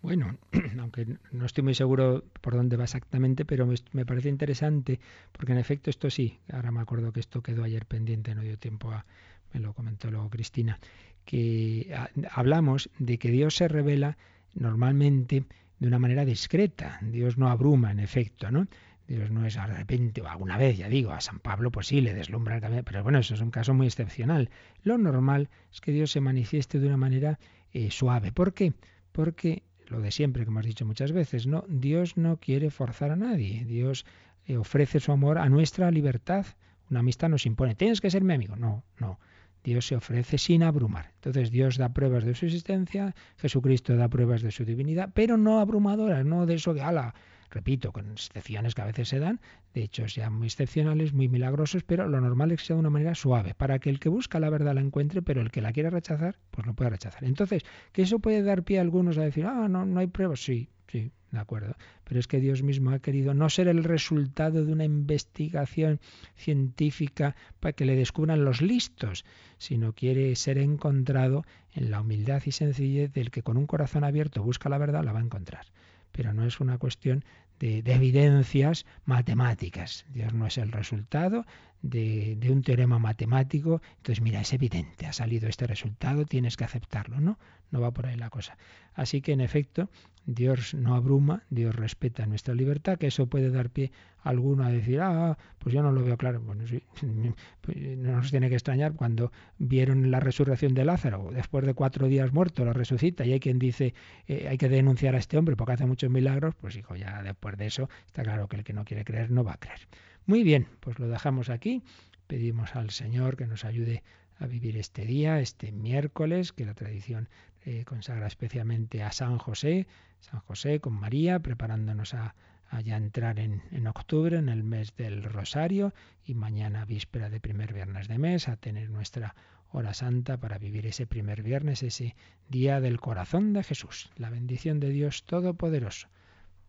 Bueno, 0.04 0.38
aunque 0.80 1.08
no 1.32 1.46
estoy 1.48 1.64
muy 1.64 1.74
seguro 1.74 2.24
por 2.39 2.56
dónde 2.56 2.78
va 2.78 2.84
exactamente, 2.84 3.46
pero 3.46 3.68
me, 3.94 4.06
parece 4.06 4.30
interesante, 4.30 5.00
porque 5.32 5.54
en 5.54 5.58
efecto 5.58 5.89
esto 5.89 6.12
sí, 6.12 6.39
ahora 6.54 6.72
me 6.72 6.82
acuerdo 6.82 7.12
que 7.12 7.20
esto 7.20 7.42
quedó 7.42 7.64
ayer 7.64 7.88
pendiente, 7.88 8.36
no 8.36 8.42
dio 8.42 8.60
tiempo 8.60 8.92
a, 8.92 9.06
me 9.54 9.60
lo 9.60 9.74
comentó 9.74 10.10
luego 10.10 10.30
Cristina, 10.30 10.80
que 11.26 11.95
hablamos 12.32 12.89
de 12.99 13.18
que 13.18 13.32
Dios 13.32 13.56
se 13.56 13.68
revela 13.68 14.18
normalmente 14.54 15.45
de 15.80 15.88
una 15.88 15.99
manera 15.99 16.26
discreta. 16.26 16.99
Dios 17.02 17.38
no 17.38 17.49
abruma, 17.49 17.91
en 17.91 17.99
efecto, 17.99 18.52
¿no? 18.52 18.68
Dios 19.08 19.30
no 19.30 19.45
es 19.45 19.56
de 19.56 19.66
repente 19.66 20.22
o 20.22 20.28
alguna 20.28 20.58
vez, 20.58 20.78
ya 20.78 20.88
digo, 20.88 21.12
a 21.12 21.20
San 21.20 21.39
Pablo 21.39 21.70
pues 21.72 21.88
sí 21.88 21.99
le 21.99 22.14
deslumbra 22.14 22.56
el 22.56 22.62
camino, 22.62 22.84
pero 22.84 23.04
bueno, 23.04 23.20
eso 23.20 23.34
es 23.34 23.41
un 23.41 23.52
caso 23.52 23.74
muy 23.74 23.88
excepcional. 23.88 24.49
Lo 24.84 24.97
normal 24.97 25.49
es 25.74 25.82
que 25.82 25.91
Dios 25.91 26.12
se 26.12 26.22
manifieste 26.22 26.80
de 26.80 26.88
una 26.88 26.97
manera 26.97 27.39
eh, 27.74 27.91
suave. 27.91 28.32
¿Por 28.32 28.54
qué? 28.54 28.74
Porque 29.12 29.64
lo 29.88 29.99
de 29.99 30.12
siempre, 30.12 30.45
como 30.45 30.60
hemos 30.60 30.68
dicho 30.68 30.86
muchas 30.86 31.12
veces, 31.12 31.45
¿no? 31.45 31.66
Dios 31.68 32.16
no 32.16 32.38
quiere 32.38 32.70
forzar 32.70 33.12
a 33.12 33.18
nadie. 33.18 33.66
Dios 33.66 34.06
eh, 34.45 34.56
ofrece 34.56 34.99
su 35.02 35.12
amor 35.12 35.38
a 35.38 35.49
nuestra 35.49 35.91
libertad. 35.91 36.45
Una 36.89 37.02
amistad 37.02 37.28
nos 37.28 37.45
impone, 37.45 37.76
tienes 37.76 37.99
que 37.99 38.10
ser 38.10 38.24
mi 38.24 38.34
amigo. 38.34 38.56
No, 38.56 38.84
no. 38.97 39.20
Dios 39.64 39.86
se 39.88 39.95
ofrece 39.95 40.38
sin 40.38 40.64
abrumar. 40.64 41.12
Entonces 41.16 41.51
Dios 41.51 41.78
da 41.78 41.93
pruebas 41.93 42.24
de 42.24 42.36
su 42.36 42.45
existencia, 42.45 43.16
Jesucristo 43.38 43.95
da 43.95 44.09
pruebas 44.09 44.41
de 44.41 44.51
su 44.51 44.66
divinidad, 44.66 45.09
pero 45.14 45.38
no 45.38 45.59
abrumadoras, 45.59 46.26
no 46.26 46.45
de 46.45 46.55
eso 46.55 46.74
que, 46.74 46.82
ala, 46.82 47.14
repito, 47.52 47.91
con 47.91 48.12
excepciones 48.12 48.74
que 48.74 48.82
a 48.82 48.86
veces 48.86 49.10
se 49.10 49.20
dan, 49.20 49.39
de 49.74 49.84
hecho 49.84 50.08
sean 50.08 50.34
muy 50.34 50.47
excepcionales, 50.47 51.14
muy 51.14 51.28
milagrosos, 51.28 51.84
pero 51.84 52.08
lo 52.08 52.20
normal 52.22 52.52
es 52.52 52.62
que 52.62 52.68
sea 52.68 52.76
de 52.76 52.80
una 52.80 52.89
manera 52.89 53.14
suave, 53.14 53.54
para 53.54 53.80
que 53.80 53.89
el 53.89 53.99
que 53.99 54.10
busca 54.10 54.39
la 54.39 54.49
verdad 54.49 54.74
la 54.74 54.82
encuentre, 54.82 55.22
pero 55.22 55.41
el 55.41 55.52
que 55.52 55.62
la 55.62 55.74
quiera 55.74 55.89
rechazar, 55.89 56.38
pues 56.49 56.66
lo 56.66 56.74
pueda 56.74 56.89
rechazar. 56.89 57.24
Entonces, 57.24 57.64
que 57.91 58.02
eso 58.02 58.20
puede 58.20 58.41
dar 58.41 58.64
pie 58.64 58.80
a 58.80 58.82
algunos 58.82 59.18
a 59.18 59.24
decir, 59.24 59.45
ah, 59.45 59.68
no, 59.68 59.86
no 59.86 59.99
hay 59.99 60.08
pruebas, 60.08 60.43
sí, 60.43 60.70
sí, 60.88 61.12
de 61.32 61.39
acuerdo. 61.39 61.76
Pero 62.04 62.20
es 62.20 62.28
que 62.28 62.39
Dios 62.39 62.62
mismo 62.62 62.91
ha 62.91 62.99
querido 62.99 63.34
no 63.34 63.49
ser 63.49 63.68
el 63.68 63.84
resultado 63.84 64.66
de 64.66 64.72
una 64.72 64.84
investigación 64.84 65.99
científica 66.36 67.36
para 67.60 67.74
que 67.74 67.86
le 67.86 67.95
descubran 67.95 68.43
los 68.43 68.62
listos, 68.62 69.26
sino 69.58 69.93
quiere 69.93 70.36
ser 70.36 70.58
encontrado 70.58 71.45
en 71.74 71.91
la 71.91 72.02
humildad 72.02 72.41
y 72.45 72.52
sencillez 72.52 73.14
del 73.14 73.32
que 73.32 73.43
con 73.43 73.58
un 73.58 73.68
corazón 73.68 74.04
abierto 74.04 74.43
busca 74.43 74.70
la 74.70 74.78
verdad, 74.78 75.04
la 75.04 75.14
va 75.14 75.20
a 75.20 75.24
encontrar. 75.24 75.68
Pero 76.12 76.34
no 76.34 76.45
es 76.45 76.60
una 76.60 76.78
cuestión 76.78 77.24
de, 77.62 77.93
evidencias 77.93 78.86
matemáticas. 79.05 80.05
Dios 80.09 80.34
no 80.34 80.47
es 80.47 80.57
el 80.57 80.72
resultado 80.72 81.45
de, 81.82 82.36
de, 82.38 82.52
un 82.52 82.62
teorema 82.62 83.00
matemático. 83.00 83.82
Entonces, 83.98 84.22
mira, 84.22 84.42
es 84.42 84.54
evidente, 84.54 85.06
ha 85.06 85.14
salido 85.14 85.48
este 85.48 85.68
resultado, 85.68 86.26
tienes 86.26 86.58
que 86.58 86.64
aceptarlo, 86.64 87.20
¿no? 87.20 87.38
No 87.72 87.82
va 87.82 87.92
por 87.92 88.06
ahí 88.06 88.18
la 88.18 88.30
cosa. 88.30 88.58
Así 88.94 89.22
que, 89.22 89.32
en 89.32 89.42
efecto, 89.42 89.90
Dios 90.26 90.74
no 90.74 90.96
abruma, 90.96 91.44
Dios 91.50 91.76
respeta 91.76 92.26
nuestra 92.26 92.54
libertad, 92.54 92.98
que 92.98 93.08
eso 93.08 93.28
puede 93.28 93.50
dar 93.50 93.70
pie 93.70 93.92
a 94.24 94.30
alguno 94.30 94.64
a 94.64 94.70
decir, 94.70 95.02
ah, 95.02 95.38
pues 95.58 95.74
yo 95.74 95.82
no 95.82 95.92
lo 95.92 96.04
veo 96.04 96.18
claro. 96.18 96.42
Bueno, 96.42 96.64
pues 97.62 97.78
no 97.98 98.12
nos 98.14 98.30
tiene 98.30 98.50
que 98.50 98.56
extrañar 98.56 98.94
cuando 98.94 99.32
vieron 99.58 100.12
la 100.12 100.20
resurrección 100.20 100.74
de 100.76 100.86
Lázaro, 100.86 101.32
después 101.34 101.66
de 101.66 101.74
cuatro 101.74 102.08
días 102.08 102.34
muerto, 102.34 102.66
lo 102.66 102.74
resucita, 102.74 103.26
y 103.26 103.34
hay 103.34 103.40
quien 103.40 103.58
dice, 103.58 103.94
eh, 104.28 104.48
hay 104.50 104.58
que 104.58 104.70
denunciar 104.70 105.16
a 105.16 105.18
este 105.18 105.38
hombre 105.38 105.56
porque 105.56 105.74
hace 105.74 105.86
muchos 105.86 106.10
milagros, 106.10 106.54
pues 106.56 106.76
hijo, 106.76 106.96
ya 106.96 107.24
después 107.24 107.58
de 107.58 107.66
eso 107.66 107.90
está 108.06 108.24
claro 108.24 108.48
que 108.48 108.58
el 108.58 108.64
que 108.64 108.74
no 108.74 108.86
quiere 108.86 109.04
creer 109.04 109.32
no 109.32 109.44
va 109.44 109.54
a 109.54 109.58
creer. 109.58 109.80
Muy 110.26 110.43
bien, 110.43 110.67
pues 110.80 110.99
lo 110.99 111.07
dejamos 111.07 111.49
aquí. 111.49 111.82
Pedimos 112.28 112.76
al 112.76 112.91
Señor 112.91 113.38
que 113.38 113.47
nos 113.47 113.65
ayude 113.65 114.03
a 114.39 114.47
vivir 114.47 114.78
este 114.78 115.05
día, 115.05 115.39
este 115.39 115.72
miércoles, 115.72 116.53
que 116.53 116.65
la 116.65 116.74
tradición 116.74 117.30
eh, 117.63 117.84
consagra 117.86 118.28
especialmente 118.28 119.03
a 119.03 119.11
San 119.11 119.38
José, 119.38 119.88
San 120.19 120.39
José 120.41 120.80
con 120.80 120.93
María, 120.93 121.39
preparándonos 121.39 122.13
a, 122.13 122.36
ya 122.84 122.95
entrar 122.95 123.38
en, 123.39 123.61
en, 123.72 123.86
octubre, 123.86 124.38
en 124.38 124.47
el 124.47 124.63
mes 124.63 124.95
del 124.95 125.24
Rosario, 125.24 125.93
y 126.26 126.34
mañana, 126.34 126.86
víspera 126.86 127.30
de 127.30 127.41
primer 127.41 127.74
viernes 127.74 128.07
de 128.07 128.17
mes, 128.17 128.47
a 128.47 128.55
tener 128.55 128.89
nuestra 128.89 129.36
hora 129.72 129.93
santa 129.93 130.38
para 130.38 130.57
vivir 130.57 130.86
ese 130.86 131.05
primer 131.05 131.43
viernes, 131.43 131.84
ese 131.84 132.15
día 132.47 132.80
del 132.80 132.99
corazón 132.99 133.53
de 133.53 133.63
Jesús. 133.63 134.09
La 134.15 134.30
bendición 134.30 134.80
de 134.80 134.89
Dios 134.89 135.24
Todopoderoso. 135.24 136.07